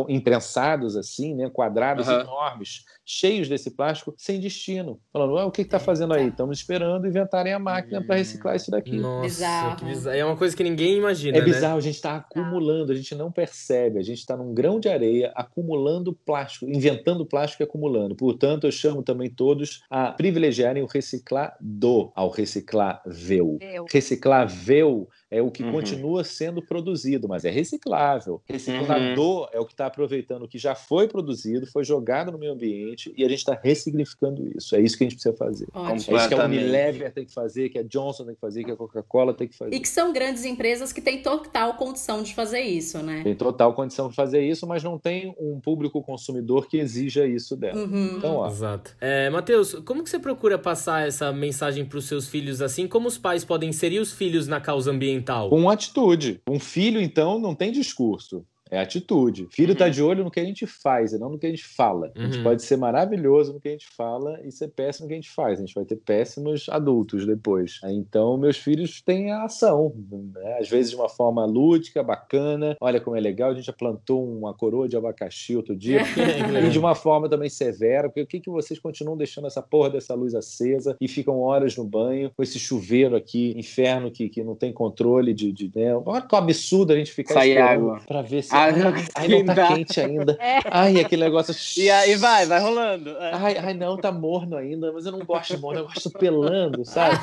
imprensados 0.07 0.95
assim, 0.95 1.33
né, 1.35 1.49
quadrados 1.49 2.07
enormes, 2.07 2.85
cheios 3.05 3.47
desse 3.47 3.71
plástico, 3.71 4.13
sem 4.17 4.39
destino. 4.39 4.99
Falando, 5.13 5.33
Ué, 5.35 5.43
o 5.43 5.51
que 5.51 5.61
está 5.61 5.79
fazendo 5.79 6.13
aí? 6.13 6.27
Estamos 6.29 6.57
esperando 6.57 7.07
inventarem 7.07 7.53
a 7.53 7.59
máquina 7.59 8.03
para 8.03 8.15
reciclar 8.15 8.55
isso 8.55 8.71
daqui. 8.71 8.97
Nossa, 8.97 9.25
Bizarro. 9.27 9.75
que 9.77 9.85
bizarro. 9.85 10.17
É 10.17 10.25
uma 10.25 10.35
coisa 10.35 10.55
que 10.55 10.63
ninguém 10.63 10.97
imagina, 10.97 11.37
É 11.37 11.39
né? 11.39 11.45
bizarro, 11.45 11.77
a 11.77 11.81
gente 11.81 11.95
está 11.95 12.15
acumulando, 12.15 12.91
a 12.91 12.95
gente 12.95 13.13
não 13.13 13.31
percebe, 13.31 13.99
a 13.99 14.03
gente 14.03 14.17
está 14.19 14.35
num 14.35 14.53
grão 14.53 14.79
de 14.79 14.89
areia 14.89 15.31
acumulando 15.35 16.13
plástico, 16.13 16.65
inventando 16.67 17.25
plástico 17.25 17.61
e 17.61 17.65
acumulando. 17.65 18.15
Portanto, 18.15 18.65
eu 18.65 18.71
chamo 18.71 19.03
também 19.03 19.29
todos 19.29 19.83
a 19.89 20.11
privilegiarem 20.11 20.81
o 20.81 20.87
reciclado 20.87 22.11
ao 22.15 22.29
reciclável. 22.29 23.59
Reciclável 23.91 25.07
é 25.35 25.41
o 25.41 25.51
que 25.51 25.63
Uhum. 25.63 25.71
continua 25.71 26.23
sendo 26.23 26.61
produzido, 26.61 27.27
mas 27.27 27.43
é 27.43 27.49
reciclável. 27.49 28.41
Reciclador 28.47 29.49
é 29.51 29.59
o 29.59 29.65
que 29.65 29.73
está 29.73 29.85
aproveitando 29.87 30.43
o 30.43 30.47
que 30.47 30.57
já 30.57 30.75
foi 30.75 31.07
produzido, 31.07 31.67
foi 31.67 31.83
jogado 31.83 32.31
no 32.31 32.37
meio 32.37 32.53
ambiente 32.53 33.13
e 33.17 33.23
a 33.25 33.29
gente 33.29 33.39
está 33.39 33.59
ressignificando 33.61 34.47
isso. 34.55 34.75
É 34.75 34.81
isso 34.81 34.97
que 34.97 35.03
a 35.03 35.09
gente 35.09 35.15
precisa 35.15 35.35
fazer. 35.35 35.67
Ótimo. 35.73 35.93
É 35.93 35.95
isso 36.19 36.27
que 36.27 36.33
a. 36.33 36.45
Unilever 36.45 37.11
tem 37.11 37.25
que 37.25 37.33
fazer, 37.33 37.69
que 37.69 37.79
a 37.79 37.83
Johnson 37.83 38.25
tem 38.25 38.35
que 38.35 38.41
fazer, 38.41 38.63
que 38.63 38.71
a 38.71 38.75
Coca-Cola 38.75 39.33
tem 39.33 39.47
que 39.47 39.57
fazer. 39.57 39.75
E 39.75 39.79
que 39.79 39.89
são 39.89 40.13
grandes 40.13 40.45
empresas 40.45 40.93
que 40.93 41.01
têm 41.01 41.21
total 41.21 41.73
condição 41.73 42.21
de 42.21 42.33
fazer 42.33 42.61
isso, 42.61 42.99
né? 42.99 43.23
Tem 43.23 43.35
total 43.35 43.73
condição 43.73 44.09
de 44.09 44.15
fazer 44.15 44.41
isso, 44.41 44.65
mas 44.67 44.83
não 44.83 44.97
tem 44.97 45.35
um 45.39 45.59
público 45.59 46.01
consumidor 46.01 46.67
que 46.67 46.77
exija 46.77 47.25
isso 47.25 47.55
dela. 47.55 47.79
Uhum. 47.79 48.15
Então, 48.17 48.35
ó, 48.35 48.47
Exato. 48.47 48.95
É, 49.01 49.29
Matheus, 49.29 49.73
como 49.85 50.03
que 50.03 50.09
você 50.09 50.19
procura 50.19 50.57
passar 50.57 51.07
essa 51.07 51.31
mensagem 51.33 51.83
para 51.83 51.97
os 51.97 52.05
seus 52.05 52.27
filhos 52.27 52.61
assim? 52.61 52.87
Como 52.87 53.07
os 53.07 53.17
pais 53.17 53.43
podem 53.43 53.69
inserir 53.69 53.99
os 53.99 54.13
filhos 54.13 54.47
na 54.47 54.61
causa 54.61 54.91
ambiental? 54.91 55.24
Com 55.49 55.69
atitude. 55.69 56.41
Um 56.49 56.59
filho, 56.59 57.01
então, 57.01 57.39
não 57.39 57.55
tem 57.55 57.71
discurso. 57.71 58.45
É 58.71 58.79
atitude. 58.79 59.47
Filho 59.51 59.73
está 59.73 59.87
de 59.89 60.01
olho 60.01 60.23
no 60.23 60.31
que 60.31 60.39
a 60.39 60.43
gente 60.43 60.65
faz 60.65 61.13
e 61.13 61.19
não 61.19 61.29
no 61.29 61.37
que 61.37 61.45
a 61.45 61.49
gente 61.49 61.65
fala. 61.65 62.11
A 62.15 62.19
gente 62.19 62.37
Uhum. 62.37 62.43
pode 62.43 62.63
ser 62.63 62.77
maravilhoso 62.77 63.53
no 63.53 63.59
que 63.59 63.67
a 63.67 63.71
gente 63.71 63.87
fala 63.95 64.39
e 64.43 64.51
ser 64.51 64.69
péssimo 64.69 65.05
no 65.05 65.09
que 65.09 65.13
a 65.13 65.17
gente 65.17 65.29
faz. 65.29 65.59
A 65.59 65.61
gente 65.65 65.75
vai 65.75 65.85
ter 65.85 65.97
péssimos 65.97 66.67
adultos 66.69 67.25
depois. 67.27 67.79
Então, 67.85 68.37
meus 68.37 68.57
filhos 68.57 69.01
têm 69.01 69.31
a 69.31 69.43
ação. 69.43 69.93
né? 70.33 70.57
Às 70.59 70.67
vezes 70.69 70.89
de 70.91 70.95
uma 70.95 71.07
forma 71.09 71.45
lúdica, 71.45 72.01
bacana. 72.01 72.75
Olha 72.81 72.99
como 72.99 73.15
é 73.15 73.19
legal. 73.19 73.51
A 73.51 73.53
gente 73.53 73.65
já 73.65 73.73
plantou 73.73 74.25
uma 74.27 74.53
coroa 74.53 74.87
de 74.89 74.97
abacaxi 74.97 75.55
outro 75.55 75.75
dia. 75.75 76.01
e 76.65 76.69
de 76.69 76.79
uma 76.79 76.95
forma 76.95 77.29
também 77.29 77.49
severa. 77.49 78.09
Porque 78.09 78.21
o 78.21 78.27
que, 78.27 78.39
que 78.39 78.49
vocês 78.49 78.79
continuam 78.79 79.15
deixando 79.17 79.45
essa 79.47 79.61
porra 79.61 79.91
dessa 79.91 80.15
luz 80.15 80.33
acesa 80.33 80.95
e 80.99 81.07
ficam 81.07 81.39
horas 81.39 81.77
no 81.77 81.83
banho 81.83 82.31
com 82.35 82.41
esse 82.41 82.57
chuveiro 82.57 83.15
aqui, 83.15 83.53
inferno 83.55 84.09
que, 84.09 84.27
que 84.27 84.43
não 84.43 84.55
tem 84.55 84.73
controle 84.73 85.33
de. 85.33 85.51
de 85.51 85.71
né? 85.75 85.95
Olha 86.03 86.21
que 86.21 86.35
absurdo 86.35 86.93
a 86.93 86.95
gente 86.95 87.11
ficar 87.11 87.35
Sai 87.35 87.55
água. 87.57 88.01
para 88.07 88.21
ver 88.23 88.43
se 88.43 88.54
não, 88.71 88.93
ai, 89.15 89.27
não 89.27 89.45
tá 89.45 89.67
quente 89.67 89.99
ainda. 89.99 90.37
É. 90.39 90.59
Ai, 90.69 90.99
aquele 90.99 91.23
negócio. 91.23 91.55
E 91.81 91.89
aí 91.89 92.15
vai, 92.15 92.45
vai 92.45 92.59
rolando. 92.59 93.09
É. 93.09 93.31
Ai, 93.33 93.57
ai, 93.57 93.73
não, 93.73 93.97
tá 93.97 94.11
morno 94.11 94.55
ainda, 94.57 94.91
mas 94.91 95.05
eu 95.05 95.11
não 95.11 95.19
gosto 95.19 95.55
de 95.55 95.61
morno, 95.61 95.81
eu 95.81 95.85
gosto 95.85 96.09
pelando, 96.11 96.85
sabe? 96.85 97.17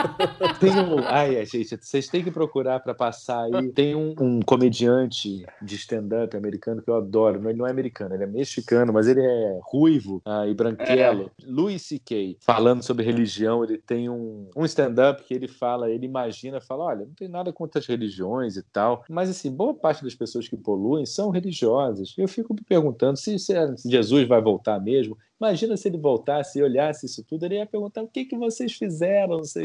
Tem 0.60 0.72
um. 0.72 0.98
Ai, 1.06 1.44
gente, 1.46 1.76
vocês 1.80 2.08
têm 2.08 2.22
que 2.22 2.30
procurar 2.30 2.80
para 2.80 2.94
passar 2.94 3.44
aí. 3.44 3.68
Tem 3.70 3.94
um, 3.94 4.14
um 4.20 4.40
comediante 4.40 5.44
de 5.60 5.74
stand-up 5.76 6.36
americano 6.36 6.82
que 6.82 6.90
eu 6.90 6.96
adoro. 6.96 7.48
Ele 7.48 7.58
não 7.58 7.66
é 7.66 7.70
americano, 7.70 8.14
ele 8.14 8.24
é 8.24 8.26
mexicano, 8.26 8.92
mas 8.92 9.06
ele 9.06 9.20
é 9.20 9.60
ruivo 9.62 10.20
ah, 10.24 10.46
e 10.46 10.54
branquelo. 10.54 11.30
É. 11.40 11.44
Louis 11.46 11.82
C.K. 11.82 12.38
falando 12.40 12.82
sobre 12.82 13.04
religião, 13.04 13.64
ele 13.64 13.78
tem 13.78 14.08
um, 14.08 14.48
um 14.56 14.64
stand-up 14.64 15.22
que 15.24 15.34
ele 15.34 15.48
fala, 15.48 15.90
ele 15.90 16.06
imagina, 16.06 16.60
fala: 16.60 16.84
olha, 16.84 17.06
não 17.06 17.14
tem 17.14 17.28
nada 17.28 17.52
contra 17.52 17.80
as 17.80 17.86
religiões 17.86 18.56
e 18.56 18.62
tal, 18.62 19.04
mas 19.08 19.30
assim, 19.30 19.50
boa 19.50 19.74
parte 19.74 20.04
das 20.04 20.14
pessoas 20.14 20.48
que 20.48 20.56
poluem 20.70 21.04
são 21.04 21.30
religiosas. 21.30 22.14
Eu 22.16 22.28
fico 22.28 22.54
me 22.54 22.62
perguntando 22.62 23.18
se, 23.18 23.36
se 23.38 23.52
Jesus 23.84 24.28
vai 24.28 24.40
voltar 24.40 24.80
mesmo. 24.80 25.18
Imagina 25.40 25.76
se 25.76 25.88
ele 25.88 25.96
voltasse 25.96 26.58
e 26.58 26.62
olhasse 26.62 27.06
isso 27.06 27.24
tudo, 27.24 27.46
ele 27.46 27.56
ia 27.56 27.64
perguntar 27.64 28.02
o 28.02 28.08
que, 28.08 28.26
que 28.26 28.36
vocês 28.36 28.72
fizeram, 28.74 29.38
não 29.38 29.44
sei 29.44 29.64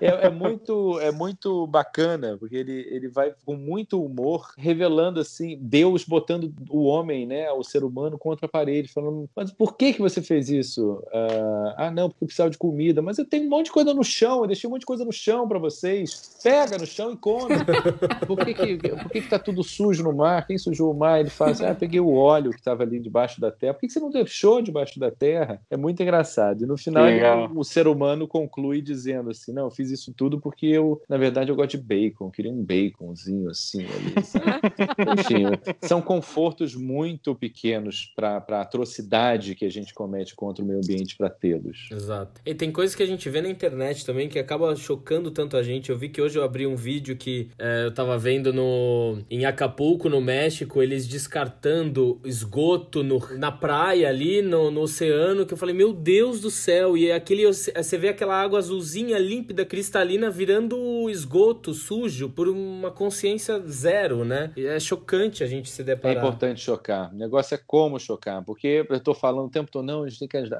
é, 0.00 0.26
é, 0.26 0.30
muito, 0.30 1.00
é 1.00 1.10
muito 1.10 1.66
bacana, 1.66 2.36
porque 2.38 2.56
ele, 2.56 2.86
ele 2.90 3.08
vai 3.08 3.34
com 3.44 3.56
muito 3.56 4.00
humor 4.02 4.52
revelando 4.56 5.18
assim, 5.18 5.58
Deus 5.60 6.04
botando 6.04 6.52
o 6.68 6.84
homem, 6.84 7.26
né, 7.26 7.50
o 7.50 7.64
ser 7.64 7.82
humano 7.82 8.16
contra 8.16 8.46
a 8.46 8.48
parede, 8.48 8.88
falando, 8.88 9.28
mas 9.34 9.50
por 9.50 9.76
que, 9.76 9.94
que 9.94 10.00
você 10.00 10.22
fez 10.22 10.48
isso? 10.48 11.02
Uh, 11.08 11.74
ah, 11.76 11.90
não, 11.90 12.08
porque 12.08 12.24
eu 12.24 12.26
precisava 12.26 12.50
de 12.50 12.58
comida, 12.58 13.02
mas 13.02 13.18
eu 13.18 13.24
tenho 13.24 13.46
um 13.46 13.50
monte 13.50 13.66
de 13.66 13.72
coisa 13.72 13.92
no 13.92 14.04
chão, 14.04 14.42
eu 14.42 14.46
deixei 14.46 14.68
um 14.68 14.72
monte 14.72 14.82
de 14.82 14.86
coisa 14.86 15.04
no 15.04 15.12
chão 15.12 15.48
para 15.48 15.58
vocês, 15.58 16.38
pega 16.42 16.78
no 16.78 16.86
chão 16.86 17.12
e 17.12 17.16
come. 17.16 17.56
Por 18.26 18.44
que 18.44 18.54
que, 18.54 18.76
por 18.76 19.10
que 19.10 19.20
que 19.22 19.28
tá 19.28 19.38
tudo 19.38 19.62
sujo 19.64 20.02
no 20.04 20.12
mar? 20.12 20.46
Quem 20.46 20.56
sujou 20.56 20.92
o 20.92 20.94
mar? 20.94 21.20
Ele 21.20 21.30
fala 21.30 21.50
assim, 21.50 21.64
ah, 21.64 21.74
peguei 21.74 21.98
o 22.00 22.12
óleo 22.12 22.50
que 22.50 22.58
estava 22.58 22.82
ali 22.82 23.00
debaixo 23.00 23.40
da 23.40 23.50
terra, 23.50 23.74
por 23.74 23.80
que, 23.80 23.86
que 23.86 23.92
você 23.92 24.00
não 24.00 24.10
deixou 24.10 24.62
debaixo 24.62 24.99
da 25.00 25.10
Terra, 25.10 25.60
é 25.70 25.76
muito 25.76 26.02
engraçado. 26.02 26.62
E 26.62 26.66
no 26.66 26.76
final 26.76 27.50
o 27.54 27.64
ser 27.64 27.86
humano 27.86 28.28
conclui 28.28 28.80
dizendo 28.80 29.30
assim: 29.30 29.52
não, 29.52 29.64
eu 29.64 29.70
fiz 29.70 29.90
isso 29.90 30.12
tudo 30.12 30.40
porque 30.40 30.66
eu, 30.66 31.00
na 31.08 31.16
verdade, 31.16 31.50
eu 31.50 31.56
gosto 31.56 31.72
de 31.72 31.78
bacon, 31.78 32.26
eu 32.26 32.30
queria 32.30 32.52
um 32.52 32.64
baconzinho 32.64 33.48
assim 33.50 33.84
ali. 33.84 34.14
Enfim, 35.20 35.46
são 35.82 36.00
confortos 36.00 36.74
muito 36.74 37.34
pequenos 37.34 38.12
para 38.14 38.44
a 38.48 38.60
atrocidade 38.60 39.54
que 39.54 39.64
a 39.64 39.70
gente 39.70 39.94
comete 39.94 40.34
contra 40.34 40.64
o 40.64 40.66
meio 40.66 40.80
ambiente 40.80 41.16
para 41.16 41.30
tê-los. 41.30 41.88
Exato. 41.90 42.40
E 42.44 42.54
tem 42.54 42.70
coisas 42.70 42.94
que 42.94 43.02
a 43.02 43.06
gente 43.06 43.28
vê 43.28 43.40
na 43.40 43.48
internet 43.48 44.04
também 44.04 44.28
que 44.28 44.38
acaba 44.38 44.74
chocando 44.76 45.30
tanto 45.30 45.56
a 45.56 45.62
gente. 45.62 45.90
Eu 45.90 45.98
vi 45.98 46.08
que 46.08 46.20
hoje 46.20 46.38
eu 46.38 46.44
abri 46.44 46.66
um 46.66 46.76
vídeo 46.76 47.16
que 47.16 47.48
é, 47.58 47.84
eu 47.84 47.92
tava 47.92 48.16
vendo 48.18 48.52
no 48.52 49.18
em 49.30 49.44
Acapulco, 49.44 50.08
no 50.08 50.20
México, 50.20 50.82
eles 50.82 51.06
descartando 51.06 52.20
esgoto 52.24 53.02
no, 53.02 53.18
na 53.36 53.52
praia 53.52 54.08
ali, 54.08 54.42
no, 54.42 54.70
no 54.70 54.86
oceano 54.90 55.46
que 55.46 55.54
eu 55.54 55.58
falei, 55.58 55.74
meu 55.74 55.92
Deus 55.92 56.40
do 56.40 56.50
céu, 56.50 56.96
e 56.96 57.08
é 57.08 57.14
aquele 57.14 57.46
você 57.46 57.96
vê 57.96 58.08
aquela 58.08 58.40
água 58.40 58.58
azulzinha, 58.58 59.18
límpida, 59.18 59.64
cristalina 59.64 60.30
virando 60.30 61.08
esgoto 61.08 61.72
sujo 61.72 62.28
por 62.28 62.48
uma 62.48 62.90
consciência 62.90 63.60
zero, 63.66 64.24
né? 64.24 64.52
E 64.56 64.66
é 64.66 64.78
chocante 64.78 65.42
a 65.42 65.46
gente 65.46 65.70
se 65.70 65.82
deparar. 65.82 66.16
É 66.16 66.18
importante 66.18 66.60
chocar. 66.60 67.12
O 67.12 67.16
negócio 67.16 67.54
é 67.54 67.60
como 67.66 67.98
chocar, 67.98 68.44
porque 68.44 68.84
eu 68.88 69.00
tô 69.00 69.14
falando 69.14 69.46
o 69.46 69.50
tempo 69.50 69.70
todo, 69.70 69.84
não, 69.84 70.02
a 70.02 70.08
gente 70.08 70.26
tem 70.26 70.28
que 70.28 70.50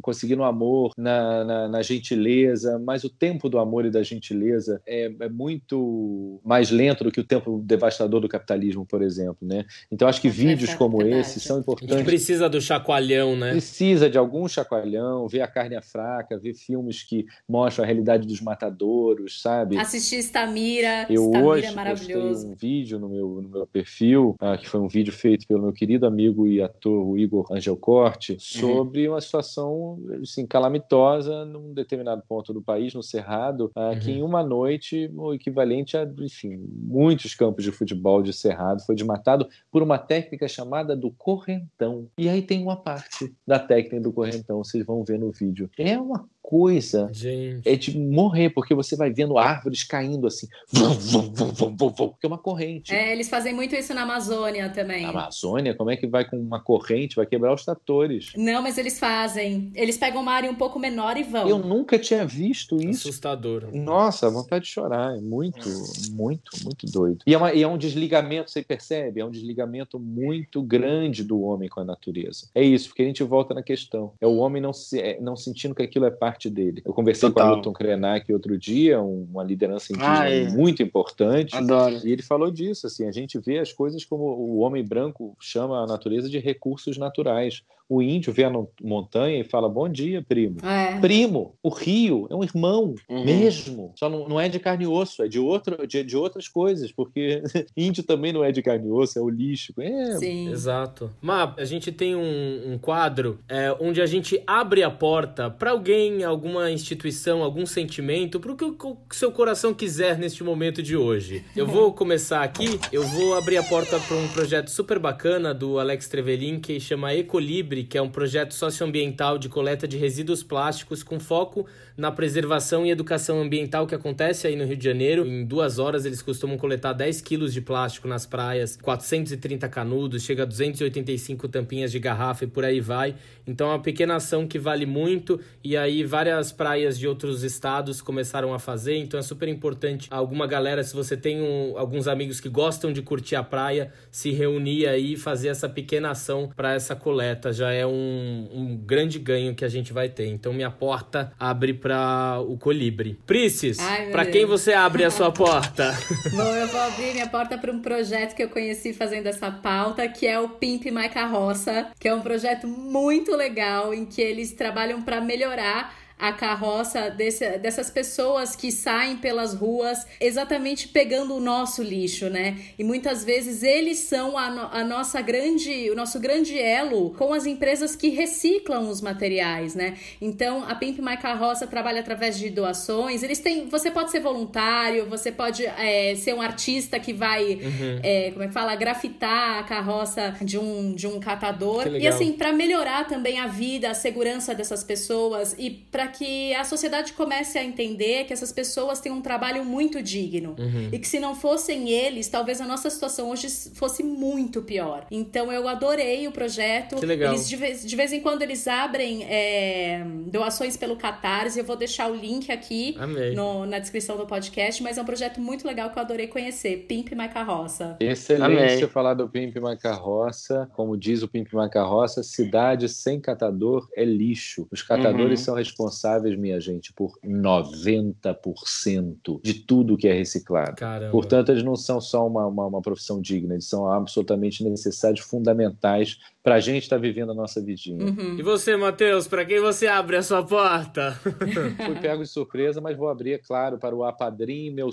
conseguir 0.00 0.36
no 0.36 0.44
amor, 0.44 0.92
na, 0.96 1.44
na, 1.44 1.68
na 1.68 1.82
gentileza, 1.82 2.78
mas 2.78 3.04
o 3.04 3.10
tempo 3.10 3.48
do 3.48 3.58
amor 3.58 3.84
e 3.84 3.90
da 3.90 4.02
gentileza 4.02 4.80
é, 4.86 5.12
é, 5.20 5.28
muito 5.28 6.40
mais 6.44 6.70
lento 6.70 7.04
do 7.04 7.10
que 7.10 7.20
o 7.20 7.24
tempo 7.24 7.60
devastador 7.64 8.20
do 8.20 8.28
capitalismo, 8.28 8.86
por 8.86 9.02
exemplo, 9.02 9.38
né? 9.42 9.64
Então 9.90 10.06
acho 10.08 10.20
que 10.20 10.28
é 10.28 10.30
vídeos 10.30 10.74
como 10.74 11.02
esse 11.02 11.40
são 11.40 11.58
importantes. 11.58 11.94
A 11.94 11.98
gente 11.98 12.06
precisa 12.06 12.48
do 12.48 12.60
chacoalhão, 12.60 13.36
né? 13.36 13.52
Precisa 13.52 13.79
precisa 13.80 14.10
de 14.10 14.18
algum 14.18 14.46
chacoalhão, 14.46 15.26
ver 15.26 15.40
a 15.40 15.46
carne 15.46 15.74
é 15.74 15.80
fraca, 15.80 16.38
ver 16.38 16.52
filmes 16.52 17.02
que 17.02 17.24
mostram 17.48 17.82
a 17.82 17.86
realidade 17.86 18.26
dos 18.26 18.38
matadouros, 18.38 19.40
sabe? 19.40 19.78
Assistir 19.78 20.18
Stamira, 20.18 21.06
eu 21.08 21.28
Stamira 21.28 21.46
hoje 21.46 21.66
é 21.66 21.72
maravilhoso. 21.72 22.48
um 22.48 22.54
vídeo 22.54 22.98
no 22.98 23.08
meu, 23.08 23.40
no 23.40 23.48
meu 23.48 23.66
perfil, 23.66 24.36
ah, 24.38 24.58
que 24.58 24.68
foi 24.68 24.80
um 24.80 24.88
vídeo 24.88 25.12
feito 25.14 25.46
pelo 25.46 25.62
meu 25.62 25.72
querido 25.72 26.06
amigo 26.06 26.46
e 26.46 26.60
ator 26.60 27.18
Igor 27.18 27.46
Angel 27.50 27.74
Corte, 27.74 28.32
uhum. 28.32 28.38
sobre 28.38 29.08
uhum. 29.08 29.14
uma 29.14 29.20
situação 29.22 29.98
assim, 30.20 30.46
calamitosa 30.46 31.46
num 31.46 31.72
determinado 31.72 32.22
ponto 32.28 32.52
do 32.52 32.60
país, 32.60 32.92
no 32.92 33.02
Cerrado, 33.02 33.70
ah, 33.74 33.92
uhum. 33.92 33.98
que 33.98 34.10
em 34.10 34.22
uma 34.22 34.42
noite, 34.42 35.10
o 35.16 35.32
equivalente 35.32 35.96
a, 35.96 36.06
enfim, 36.18 36.62
muitos 36.70 37.34
campos 37.34 37.64
de 37.64 37.72
futebol 37.72 38.22
de 38.22 38.34
Cerrado 38.34 38.82
foi 38.84 38.94
desmatado 38.94 39.48
por 39.70 39.82
uma 39.82 39.96
técnica 39.96 40.46
chamada 40.46 40.94
do 40.94 41.10
correntão. 41.10 42.08
E 42.18 42.28
aí 42.28 42.42
tem 42.42 42.62
uma 42.62 42.76
parte 42.76 43.32
da 43.46 43.58
técnica 43.60 44.00
do 44.00 44.12
correntão, 44.12 44.62
vocês 44.64 44.84
vão 44.84 45.04
ver 45.04 45.18
no 45.18 45.30
vídeo. 45.30 45.70
É 45.78 45.98
uma 45.98 46.28
coisa 46.42 47.08
Gente. 47.12 47.68
é 47.68 47.76
de 47.76 47.98
morrer, 47.98 48.50
porque 48.50 48.74
você 48.74 48.96
vai 48.96 49.12
vendo 49.12 49.38
árvores 49.38 49.84
caindo 49.84 50.26
assim, 50.26 50.48
vum, 50.72 50.90
vum, 50.90 51.32
vum, 51.32 51.76
vum, 51.76 51.88
vum, 51.90 52.08
que 52.20 52.26
é 52.26 52.28
uma 52.28 52.38
corrente. 52.38 52.94
É, 52.94 53.12
eles 53.12 53.28
fazem 53.28 53.54
muito 53.54 53.74
isso 53.74 53.94
na 53.94 54.02
Amazônia 54.02 54.68
também. 54.70 55.02
Na 55.02 55.10
Amazônia, 55.10 55.74
como 55.74 55.90
é 55.90 55.96
que 55.96 56.06
vai 56.06 56.24
com 56.24 56.38
uma 56.38 56.60
corrente, 56.60 57.16
vai 57.16 57.26
quebrar 57.26 57.54
os 57.54 57.64
tratores? 57.64 58.32
Não, 58.36 58.62
mas 58.62 58.78
eles 58.78 58.98
fazem. 58.98 59.70
Eles 59.74 59.96
pegam 59.96 60.22
uma 60.22 60.32
área 60.32 60.50
um 60.50 60.54
pouco 60.54 60.78
menor 60.78 61.16
e 61.16 61.22
vão. 61.22 61.48
Eu 61.48 61.58
nunca 61.58 61.98
tinha 61.98 62.24
visto 62.24 62.76
isso. 62.76 63.08
Assustador. 63.08 63.68
Nossa, 63.72 64.30
vontade 64.30 64.64
de 64.64 64.70
chorar. 64.70 65.16
É 65.16 65.20
muito, 65.20 65.68
muito, 66.12 66.50
muito 66.64 66.86
doido. 66.86 67.22
E 67.26 67.34
é, 67.34 67.38
uma, 67.38 67.52
e 67.52 67.62
é 67.62 67.68
um 67.68 67.78
desligamento, 67.78 68.50
você 68.50 68.62
percebe? 68.62 69.20
É 69.20 69.24
um 69.24 69.30
desligamento 69.30 69.98
muito 69.98 70.62
grande 70.62 71.24
do 71.24 71.40
homem 71.42 71.68
com 71.68 71.80
a 71.80 71.84
natureza. 71.84 72.48
É 72.54 72.62
isso, 72.62 72.88
porque 72.88 73.02
a 73.02 73.06
gente 73.06 73.22
volta 73.22 73.54
na 73.54 73.62
questão. 73.62 74.12
É 74.20 74.26
o 74.26 74.36
homem 74.36 74.62
não, 74.62 74.72
se, 74.72 75.00
é, 75.00 75.20
não 75.20 75.36
sentindo 75.36 75.74
que 75.74 75.82
aquilo 75.82 76.06
é 76.06 76.10
parte 76.10 76.29
parte 76.30 76.48
dele. 76.48 76.80
Eu 76.84 76.92
conversei 76.92 77.28
Total. 77.28 77.44
com 77.44 77.52
a 77.52 77.54
Milton 77.56 77.72
Krenak 77.72 78.32
outro 78.32 78.56
dia, 78.56 79.00
uma 79.00 79.42
liderança 79.42 79.92
indígena 79.92 80.20
ah, 80.20 80.30
é. 80.30 80.48
muito 80.48 80.82
importante. 80.82 81.56
Adoro. 81.56 82.00
E 82.04 82.12
ele 82.12 82.22
falou 82.22 82.50
disso, 82.50 82.86
assim, 82.86 83.06
a 83.06 83.12
gente 83.12 83.38
vê 83.38 83.58
as 83.58 83.72
coisas 83.72 84.04
como 84.04 84.24
o 84.24 84.58
homem 84.58 84.84
branco 84.84 85.36
chama 85.40 85.82
a 85.82 85.86
natureza 85.86 86.28
de 86.28 86.38
recursos 86.38 86.96
naturais 86.96 87.62
o 87.90 88.00
índio 88.00 88.32
vê 88.32 88.44
a 88.44 88.52
montanha 88.80 89.40
e 89.40 89.44
fala: 89.44 89.68
Bom 89.68 89.88
dia, 89.88 90.22
primo. 90.22 90.58
É. 90.64 91.00
Primo, 91.00 91.56
o 91.60 91.68
rio 91.68 92.28
é 92.30 92.36
um 92.36 92.44
irmão 92.44 92.94
uhum. 93.08 93.24
mesmo. 93.24 93.92
Só 93.96 94.08
não, 94.08 94.28
não, 94.28 94.40
é 94.40 94.48
de 94.48 94.60
carne 94.60 94.84
e 94.84 94.86
osso, 94.86 95.24
é 95.24 95.28
de, 95.28 95.40
outro, 95.40 95.84
de, 95.88 96.04
de 96.04 96.16
outras 96.16 96.46
coisas, 96.46 96.92
porque 96.92 97.42
índio 97.76 98.04
também 98.04 98.32
não 98.32 98.44
é 98.44 98.52
de 98.52 98.62
carne 98.62 98.86
e 98.86 98.90
osso, 98.92 99.18
é 99.18 99.22
holístico. 99.22 99.82
É. 99.82 100.16
Sim. 100.18 100.50
Exato. 100.50 101.10
Mas 101.20 101.54
a 101.58 101.64
gente 101.64 101.90
tem 101.90 102.14
um, 102.14 102.74
um 102.74 102.78
quadro 102.78 103.40
é, 103.48 103.76
onde 103.80 104.00
a 104.00 104.06
gente 104.06 104.40
abre 104.46 104.84
a 104.84 104.90
porta 104.90 105.50
para 105.50 105.72
alguém, 105.72 106.22
alguma 106.22 106.70
instituição, 106.70 107.42
algum 107.42 107.66
sentimento, 107.66 108.38
para 108.38 108.52
o 108.52 108.56
que 108.56 108.64
o 108.64 108.98
seu 109.10 109.32
coração 109.32 109.74
quiser 109.74 110.16
neste 110.16 110.44
momento 110.44 110.80
de 110.80 110.96
hoje. 110.96 111.44
Eu 111.56 111.66
vou 111.66 111.90
começar 111.92 112.44
aqui, 112.44 112.78
eu 112.92 113.02
vou 113.02 113.34
abrir 113.34 113.56
a 113.56 113.64
porta 113.64 113.98
para 113.98 114.16
um 114.16 114.28
projeto 114.28 114.70
super 114.70 115.00
bacana 115.00 115.52
do 115.52 115.80
Alex 115.80 116.06
Trevelin 116.06 116.60
que 116.60 116.78
chama 116.78 117.12
Ecolibre 117.12 117.79
que 117.84 117.98
é 117.98 118.02
um 118.02 118.08
projeto 118.08 118.54
socioambiental 118.54 119.38
de 119.38 119.48
coleta 119.48 119.86
de 119.86 119.96
resíduos 119.96 120.42
plásticos 120.42 121.02
com 121.02 121.18
foco 121.18 121.66
na 121.96 122.10
preservação 122.10 122.86
e 122.86 122.90
educação 122.90 123.40
ambiental 123.40 123.86
que 123.86 123.94
acontece 123.94 124.46
aí 124.46 124.56
no 124.56 124.64
Rio 124.64 124.76
de 124.76 124.84
Janeiro. 124.84 125.26
Em 125.26 125.44
duas 125.44 125.78
horas 125.78 126.04
eles 126.04 126.22
costumam 126.22 126.56
coletar 126.56 126.92
10 126.92 127.20
quilos 127.20 127.52
de 127.52 127.60
plástico 127.60 128.08
nas 128.08 128.24
praias, 128.24 128.76
430 128.76 129.68
canudos, 129.68 130.22
chega 130.22 130.44
a 130.44 130.46
285 130.46 131.48
tampinhas 131.48 131.92
de 131.92 131.98
garrafa 131.98 132.44
e 132.44 132.46
por 132.46 132.64
aí 132.64 132.80
vai. 132.80 133.14
Então 133.46 133.68
é 133.68 133.70
uma 133.72 133.82
pequena 133.82 134.16
ação 134.16 134.46
que 134.46 134.58
vale 134.58 134.86
muito 134.86 135.40
e 135.62 135.76
aí 135.76 136.04
várias 136.04 136.52
praias 136.52 136.98
de 136.98 137.06
outros 137.06 137.42
estados 137.42 138.00
começaram 138.00 138.54
a 138.54 138.58
fazer. 138.58 138.96
Então 138.96 139.20
é 139.20 139.22
super 139.22 139.48
importante 139.48 140.08
alguma 140.10 140.46
galera, 140.46 140.82
se 140.82 140.94
você 140.94 141.16
tem 141.16 141.42
um, 141.42 141.76
alguns 141.76 142.08
amigos 142.08 142.40
que 142.40 142.48
gostam 142.48 142.92
de 142.92 143.02
curtir 143.02 143.36
a 143.36 143.42
praia, 143.42 143.92
se 144.10 144.30
reunir 144.30 144.86
aí 144.86 145.12
e 145.12 145.16
fazer 145.16 145.48
essa 145.48 145.68
pequena 145.68 146.10
ação 146.10 146.50
para 146.54 146.74
essa 146.74 146.96
coleta. 146.96 147.52
Já 147.52 147.69
é 147.72 147.86
um, 147.86 148.48
um 148.52 148.76
grande 148.76 149.18
ganho 149.18 149.54
que 149.54 149.64
a 149.64 149.68
gente 149.68 149.92
vai 149.92 150.08
ter. 150.08 150.26
Então 150.26 150.52
minha 150.52 150.70
porta 150.70 151.32
abre 151.38 151.74
para 151.74 152.40
o 152.40 152.56
Colibre. 152.56 153.18
Prices, 153.26 153.78
para 154.10 154.26
quem 154.26 154.44
você 154.44 154.72
abre 154.72 155.04
a 155.04 155.10
sua 155.10 155.30
porta? 155.32 155.96
Bom, 156.32 156.54
eu 156.56 156.66
vou 156.68 156.80
abrir 156.80 157.12
minha 157.12 157.28
porta 157.28 157.56
para 157.58 157.72
um 157.72 157.80
projeto 157.80 158.34
que 158.34 158.42
eu 158.42 158.48
conheci 158.48 158.92
fazendo 158.92 159.26
essa 159.26 159.50
pauta, 159.50 160.06
que 160.08 160.26
é 160.26 160.38
o 160.38 160.48
Pimp 160.48 160.86
My 160.86 161.08
Carroça, 161.08 161.88
que 161.98 162.08
é 162.08 162.14
um 162.14 162.20
projeto 162.20 162.66
muito 162.66 163.34
legal 163.34 163.92
em 163.94 164.04
que 164.04 164.20
eles 164.20 164.52
trabalham 164.52 165.02
para 165.02 165.20
melhorar 165.20 165.94
a 166.20 166.32
carroça 166.32 167.08
desse, 167.10 167.58
dessas 167.58 167.90
pessoas 167.90 168.54
que 168.54 168.70
saem 168.70 169.16
pelas 169.16 169.54
ruas 169.54 170.06
exatamente 170.20 170.88
pegando 170.88 171.34
o 171.34 171.40
nosso 171.40 171.82
lixo, 171.82 172.28
né? 172.28 172.58
E 172.78 172.84
muitas 172.84 173.24
vezes 173.24 173.62
eles 173.62 173.98
são 173.98 174.36
a, 174.36 174.50
no, 174.50 174.60
a 174.70 174.84
nossa 174.84 175.22
grande, 175.22 175.90
o 175.90 175.96
nosso 175.96 176.20
grande 176.20 176.58
elo 176.58 177.10
com 177.16 177.32
as 177.32 177.46
empresas 177.46 177.96
que 177.96 178.10
reciclam 178.10 178.88
os 178.90 179.00
materiais, 179.00 179.74
né? 179.74 179.96
Então 180.20 180.62
a 180.68 180.74
Pimp 180.74 180.98
My 180.98 181.16
Carroça 181.16 181.66
trabalha 181.66 182.00
através 182.00 182.38
de 182.38 182.50
doações. 182.50 183.22
Eles 183.22 183.38
têm, 183.38 183.66
você 183.68 183.90
pode 183.90 184.10
ser 184.10 184.20
voluntário, 184.20 185.06
você 185.06 185.32
pode 185.32 185.64
é, 185.64 186.14
ser 186.16 186.34
um 186.34 186.42
artista 186.42 187.00
que 187.00 187.14
vai, 187.14 187.54
uhum. 187.54 188.00
é, 188.02 188.30
como 188.32 188.44
é 188.44 188.48
que 188.48 188.52
fala, 188.52 188.74
grafitar 188.76 189.58
a 189.58 189.62
carroça 189.62 190.36
de 190.42 190.58
um 190.58 190.94
de 190.94 191.06
um 191.06 191.18
catador 191.18 191.86
e 191.86 192.06
assim 192.06 192.32
para 192.32 192.52
melhorar 192.52 193.06
também 193.06 193.38
a 193.38 193.46
vida, 193.46 193.90
a 193.90 193.94
segurança 193.94 194.54
dessas 194.54 194.84
pessoas 194.84 195.54
e 195.58 195.70
para 195.70 196.09
que 196.10 196.54
a 196.54 196.64
sociedade 196.64 197.12
comece 197.12 197.58
a 197.58 197.64
entender 197.64 198.24
que 198.24 198.32
essas 198.32 198.52
pessoas 198.52 199.00
têm 199.00 199.12
um 199.12 199.20
trabalho 199.20 199.64
muito 199.64 200.02
digno 200.02 200.56
uhum. 200.58 200.88
e 200.92 200.98
que 200.98 201.08
se 201.08 201.18
não 201.18 201.34
fossem 201.34 201.90
eles, 201.90 202.28
talvez 202.28 202.60
a 202.60 202.66
nossa 202.66 202.90
situação 202.90 203.30
hoje 203.30 203.48
fosse 203.74 204.02
muito 204.02 204.62
pior. 204.62 205.06
Então 205.10 205.52
eu 205.52 205.68
adorei 205.68 206.26
o 206.26 206.32
projeto. 206.32 206.96
Que 206.96 207.06
legal. 207.06 207.32
Eles 207.32 207.48
de 207.48 207.56
vez, 207.56 207.84
de 207.84 207.96
vez 207.96 208.12
em 208.12 208.20
quando 208.20 208.42
eles 208.42 208.66
abrem 208.66 209.24
é, 209.24 210.04
doações 210.26 210.76
pelo 210.76 210.96
Catarse. 210.96 211.58
Eu 211.58 211.64
vou 211.64 211.76
deixar 211.76 212.10
o 212.10 212.14
link 212.14 212.50
aqui 212.50 212.96
no, 213.34 213.66
na 213.66 213.78
descrição 213.78 214.16
do 214.16 214.26
podcast, 214.26 214.82
mas 214.82 214.98
é 214.98 215.02
um 215.02 215.04
projeto 215.04 215.40
muito 215.40 215.66
legal 215.66 215.90
que 215.90 215.98
eu 215.98 216.02
adorei 216.02 216.26
conhecer. 216.26 216.86
Pimp 216.88 217.12
My 217.12 217.28
Carroça. 217.28 217.96
Excelente 218.00 218.44
Amei. 218.44 218.78
você 218.78 218.88
falar 218.88 219.14
do 219.14 219.28
Pimp 219.28 219.56
My 219.56 219.76
Carroça. 219.76 220.68
Como 220.72 220.96
diz 220.96 221.22
o 221.22 221.28
Pimp 221.28 221.52
My 221.52 221.68
Carroça, 221.70 222.22
cidade 222.22 222.88
sem 222.88 223.20
catador 223.20 223.88
é 223.96 224.04
lixo. 224.04 224.66
Os 224.70 224.82
catadores 224.82 225.40
uhum. 225.40 225.44
são 225.44 225.54
responsáveis, 225.54 225.99
minha 226.36 226.60
gente, 226.60 226.92
por 226.92 227.12
90% 227.24 229.40
de 229.42 229.54
tudo 229.54 229.96
que 229.96 230.08
é 230.08 230.12
reciclado. 230.12 230.76
Caramba. 230.76 231.12
Portanto, 231.12 231.50
eles 231.50 231.62
não 231.62 231.76
são 231.76 232.00
só 232.00 232.26
uma, 232.26 232.46
uma, 232.46 232.66
uma 232.66 232.82
profissão 232.82 233.20
digna, 233.20 233.54
eles 233.54 233.68
são 233.68 233.90
absolutamente 233.90 234.64
necessários, 234.64 235.20
fundamentais 235.20 236.18
para 236.42 236.54
a 236.54 236.60
gente 236.60 236.84
estar 236.84 236.96
tá 236.96 237.02
vivendo 237.02 237.32
a 237.32 237.34
nossa 237.34 237.62
vidinha. 237.62 238.04
Uhum. 238.04 238.36
E 238.38 238.42
você, 238.42 238.76
Matheus, 238.76 239.28
para 239.28 239.44
quem 239.44 239.60
você 239.60 239.86
abre 239.86 240.16
a 240.16 240.22
sua 240.22 240.42
porta? 240.42 241.12
Fui 241.84 241.94
pego 242.00 242.22
de 242.22 242.28
surpresa, 242.28 242.80
mas 242.80 242.96
vou 242.96 243.08
abrir, 243.08 243.32
é 243.32 243.38
claro, 243.38 243.78
para 243.78 243.94
o 243.94 244.04
Apadrinho, 244.04 244.74
meu, 244.74 244.88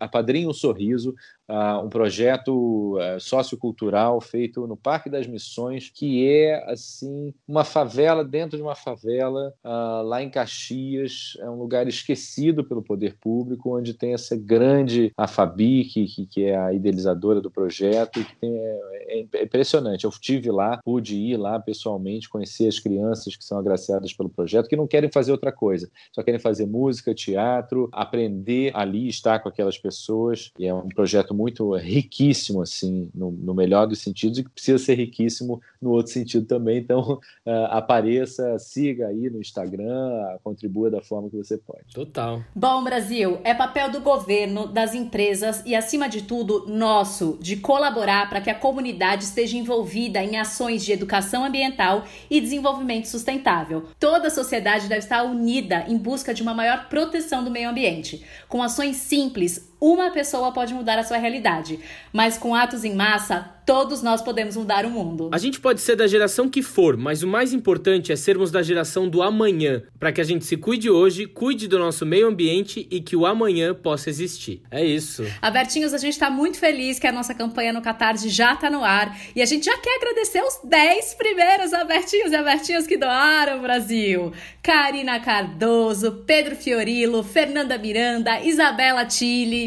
Apadrinho 0.00 0.52
Sorriso, 0.54 1.14
uh, 1.48 1.84
um 1.84 1.88
projeto 1.88 2.96
uh, 2.96 3.20
sociocultural 3.20 4.20
feito 4.20 4.66
no 4.66 4.76
Parque 4.76 5.10
das 5.10 5.26
Missões, 5.26 5.90
que 5.90 6.26
é, 6.28 6.64
assim, 6.70 7.32
uma 7.46 7.64
favela 7.64 8.24
dentro 8.24 8.56
de 8.56 8.62
uma 8.62 8.74
favela, 8.74 9.52
uh, 9.64 10.02
lá 10.02 10.22
em 10.22 10.30
Caxias, 10.30 11.36
é 11.40 11.48
um 11.48 11.58
lugar 11.58 11.86
esquecido 11.86 12.64
pelo 12.64 12.82
poder 12.82 13.16
público, 13.20 13.76
onde 13.76 13.94
tem 13.94 14.14
essa 14.14 14.36
grande, 14.36 15.12
a 15.16 15.26
Fabi, 15.26 15.84
que, 15.84 16.26
que, 16.26 16.44
é 16.44 16.56
a 16.56 16.72
idealizadora 16.72 17.40
do 17.40 17.50
projeto, 17.50 18.24
que 18.24 18.36
tem, 18.36 18.56
é, 18.56 19.26
é 19.36 19.42
impressionante. 19.42 20.04
Eu 20.04 20.10
estive 20.10 20.50
lá, 20.50 20.80
pude 20.86 21.16
ir 21.16 21.36
lá 21.36 21.58
pessoalmente, 21.58 22.28
conhecer 22.28 22.68
as 22.68 22.78
crianças 22.78 23.34
que 23.34 23.44
são 23.44 23.58
agraciadas 23.58 24.12
pelo 24.12 24.28
projeto, 24.28 24.68
que 24.68 24.76
não 24.76 24.86
querem 24.86 25.10
fazer 25.10 25.32
outra 25.32 25.50
coisa, 25.50 25.90
só 26.12 26.22
querem 26.22 26.38
fazer 26.38 26.64
música, 26.64 27.12
teatro, 27.12 27.88
aprender 27.90 28.70
ali, 28.72 29.08
estar 29.08 29.40
com 29.40 29.48
aquelas 29.48 29.76
pessoas. 29.76 30.52
E 30.56 30.64
é 30.64 30.72
um 30.72 30.88
projeto 30.88 31.34
muito 31.34 31.74
riquíssimo, 31.74 32.62
assim, 32.62 33.10
no, 33.12 33.32
no 33.32 33.52
melhor 33.52 33.88
dos 33.88 33.98
sentidos, 33.98 34.38
e 34.38 34.44
que 34.44 34.50
precisa 34.50 34.78
ser 34.78 34.94
riquíssimo 34.94 35.60
no 35.82 35.90
outro 35.90 36.12
sentido 36.12 36.46
também. 36.46 36.78
Então, 36.78 37.14
uh, 37.44 37.50
apareça, 37.70 38.56
siga 38.60 39.08
aí 39.08 39.28
no 39.28 39.40
Instagram, 39.40 40.38
contribua 40.44 40.88
da 40.88 41.02
forma 41.02 41.28
que 41.28 41.36
você 41.36 41.58
pode. 41.58 41.92
Total. 41.92 42.44
Bom, 42.54 42.84
Brasil, 42.84 43.40
é 43.42 43.52
papel 43.52 43.90
do 43.90 44.00
governo, 44.00 44.68
das 44.68 44.94
empresas 44.94 45.64
e, 45.66 45.74
acima 45.74 46.08
de 46.08 46.22
tudo, 46.22 46.64
nosso, 46.68 47.36
de 47.40 47.56
colaborar 47.56 48.28
para 48.28 48.40
que 48.40 48.50
a 48.50 48.54
comunidade 48.54 49.24
esteja 49.24 49.56
envolvida 49.56 50.22
em 50.22 50.36
ações 50.36 50.75
ações 50.76 50.84
de 50.84 50.92
educação 50.92 51.44
ambiental 51.44 52.04
e 52.30 52.40
desenvolvimento 52.40 53.06
sustentável. 53.06 53.88
Toda 53.98 54.28
a 54.28 54.30
sociedade 54.30 54.88
deve 54.88 55.00
estar 55.00 55.22
unida 55.22 55.84
em 55.88 55.96
busca 55.96 56.34
de 56.34 56.42
uma 56.42 56.54
maior 56.54 56.88
proteção 56.88 57.42
do 57.42 57.50
meio 57.50 57.70
ambiente. 57.70 58.24
Com 58.48 58.62
ações 58.62 58.96
simples, 58.96 59.72
uma 59.80 60.10
pessoa 60.10 60.52
pode 60.52 60.72
mudar 60.72 60.98
a 60.98 61.04
sua 61.04 61.18
realidade, 61.18 61.80
mas 62.12 62.38
com 62.38 62.54
atos 62.54 62.84
em 62.84 62.94
massa, 62.94 63.56
todos 63.66 64.00
nós 64.00 64.22
podemos 64.22 64.56
mudar 64.56 64.86
o 64.86 64.90
mundo. 64.90 65.28
A 65.32 65.38
gente 65.38 65.60
pode 65.60 65.80
ser 65.80 65.96
da 65.96 66.06
geração 66.06 66.48
que 66.48 66.62
for, 66.62 66.96
mas 66.96 67.22
o 67.22 67.26
mais 67.26 67.52
importante 67.52 68.12
é 68.12 68.16
sermos 68.16 68.52
da 68.52 68.62
geração 68.62 69.08
do 69.08 69.22
amanhã, 69.22 69.82
para 69.98 70.12
que 70.12 70.20
a 70.20 70.24
gente 70.24 70.44
se 70.44 70.56
cuide 70.56 70.88
hoje, 70.88 71.26
cuide 71.26 71.66
do 71.66 71.78
nosso 71.78 72.06
meio 72.06 72.28
ambiente 72.28 72.86
e 72.90 73.00
que 73.00 73.16
o 73.16 73.26
amanhã 73.26 73.74
possa 73.74 74.08
existir. 74.08 74.62
É 74.70 74.84
isso. 74.84 75.24
Abertinhos, 75.42 75.92
a 75.92 75.98
gente 75.98 76.12
está 76.12 76.30
muito 76.30 76.58
feliz 76.58 76.98
que 76.98 77.06
a 77.06 77.12
nossa 77.12 77.34
campanha 77.34 77.72
no 77.72 77.82
Catarse 77.82 78.28
já 78.28 78.54
está 78.54 78.70
no 78.70 78.84
ar 78.84 79.18
e 79.34 79.42
a 79.42 79.46
gente 79.46 79.66
já 79.66 79.76
quer 79.78 79.96
agradecer 79.96 80.42
os 80.42 80.60
10 80.62 81.14
primeiros 81.14 81.72
abertinhos 81.72 82.30
e 82.30 82.36
abertinhos 82.36 82.86
que 82.86 82.96
doaram, 82.96 83.60
Brasil. 83.60 84.32
Karina 84.62 85.18
Cardoso, 85.18 86.22
Pedro 86.24 86.54
Fiorilo, 86.54 87.24
Fernanda 87.24 87.76
Miranda, 87.76 88.40
Isabela 88.40 89.04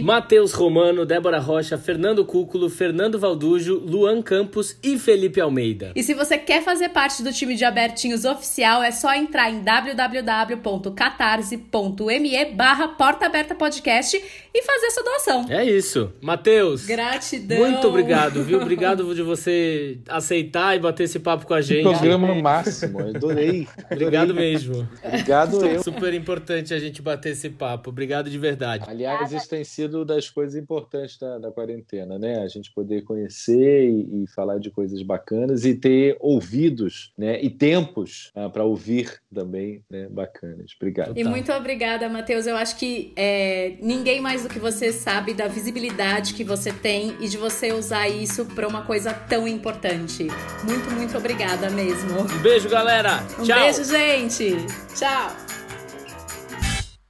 Matheus 0.01 0.53
Romano, 0.53 1.05
Débora 1.05 1.39
Rocha, 1.39 1.77
Fernando 1.77 2.25
Cúculo, 2.25 2.69
Fernando 2.69 3.17
Valdujo, 3.19 3.79
Luan 3.79 4.21
Campos 4.21 4.77
e 4.83 4.99
Felipe 4.99 5.41
Almeida. 5.41 5.91
E 5.95 6.03
se 6.03 6.13
você 6.13 6.37
quer 6.37 6.61
fazer 6.63 6.89
parte 6.89 7.23
do 7.23 7.33
time 7.33 7.55
de 7.55 7.65
Abertinhos 7.65 8.25
oficial, 8.25 8.83
é 8.83 8.91
só 8.91 9.11
entrar 9.13 9.49
em 9.49 9.61
www.catarse.me 9.61 12.45
barra 12.53 12.89
Porta 12.89 13.25
Aberta 13.25 13.55
Podcast 13.55 14.21
e 14.53 14.63
fazer 14.63 14.91
sua 14.91 15.03
doação. 15.03 15.45
É 15.49 15.63
isso. 15.63 16.11
Matheus. 16.21 16.85
Gratidão. 16.85 17.57
Muito 17.57 17.87
obrigado, 17.87 18.43
viu? 18.43 18.61
Obrigado 18.61 19.15
de 19.15 19.21
você 19.21 19.97
aceitar 20.07 20.75
e 20.75 20.79
bater 20.79 21.03
esse 21.03 21.19
papo 21.19 21.45
com 21.45 21.53
a 21.53 21.61
gente. 21.61 21.83
Programa 21.83 22.33
máximo, 22.35 22.99
adorei. 22.99 23.67
Obrigado 23.91 24.33
mesmo. 24.33 24.87
Obrigado 25.03 25.65
eu. 25.65 25.81
Super 25.81 26.13
importante 26.13 26.73
a 26.73 26.79
gente 26.79 27.01
bater 27.01 27.31
esse 27.31 27.49
papo. 27.49 27.89
Obrigado 27.89 28.29
de 28.29 28.37
verdade. 28.37 28.85
Aliás, 28.87 29.31
isso 29.31 29.49
tem 29.49 29.63
sido 29.63 29.88
das 30.05 30.29
coisas 30.29 30.55
importantes 30.55 31.17
da, 31.17 31.37
da 31.37 31.51
quarentena, 31.51 32.17
né? 32.17 32.41
A 32.41 32.47
gente 32.47 32.71
poder 32.71 33.03
conhecer 33.03 33.89
e, 33.89 34.23
e, 34.23 34.27
falar 34.27 34.59
de 34.59 34.69
coisas 34.69 35.01
bacanas 35.01 35.65
e 35.65 35.75
ter 35.75 36.17
ouvidos, 36.19 37.11
né? 37.17 37.41
E 37.41 37.49
tempos 37.49 38.31
ah, 38.35 38.49
para 38.49 38.63
ouvir 38.63 39.21
também, 39.33 39.83
né? 39.89 40.07
Bacanas. 40.09 40.71
Obrigado. 40.75 41.17
E 41.17 41.23
muito 41.23 41.51
obrigada, 41.51 42.07
Matheus. 42.09 42.47
Eu 42.47 42.55
acho 42.55 42.77
que 42.77 43.13
é, 43.15 43.75
ninguém 43.81 44.21
mais 44.21 44.43
do 44.43 44.49
que 44.49 44.59
você 44.59 44.91
sabe 44.91 45.33
da 45.33 45.47
visibilidade 45.47 46.33
que 46.33 46.43
você 46.43 46.71
tem 46.71 47.15
e 47.19 47.27
de 47.27 47.37
você 47.37 47.71
usar 47.73 48.07
isso 48.07 48.45
para 48.45 48.67
uma 48.67 48.83
coisa 48.83 49.13
tão 49.13 49.47
importante. 49.47 50.27
Muito, 50.63 50.91
muito 50.91 51.17
obrigada 51.17 51.69
mesmo. 51.69 52.21
Um 52.21 52.41
beijo, 52.41 52.69
galera. 52.69 53.23
Um 53.39 53.43
Tchau. 53.43 53.59
beijo, 53.59 53.83
gente. 53.83 54.55
Tchau. 54.95 55.58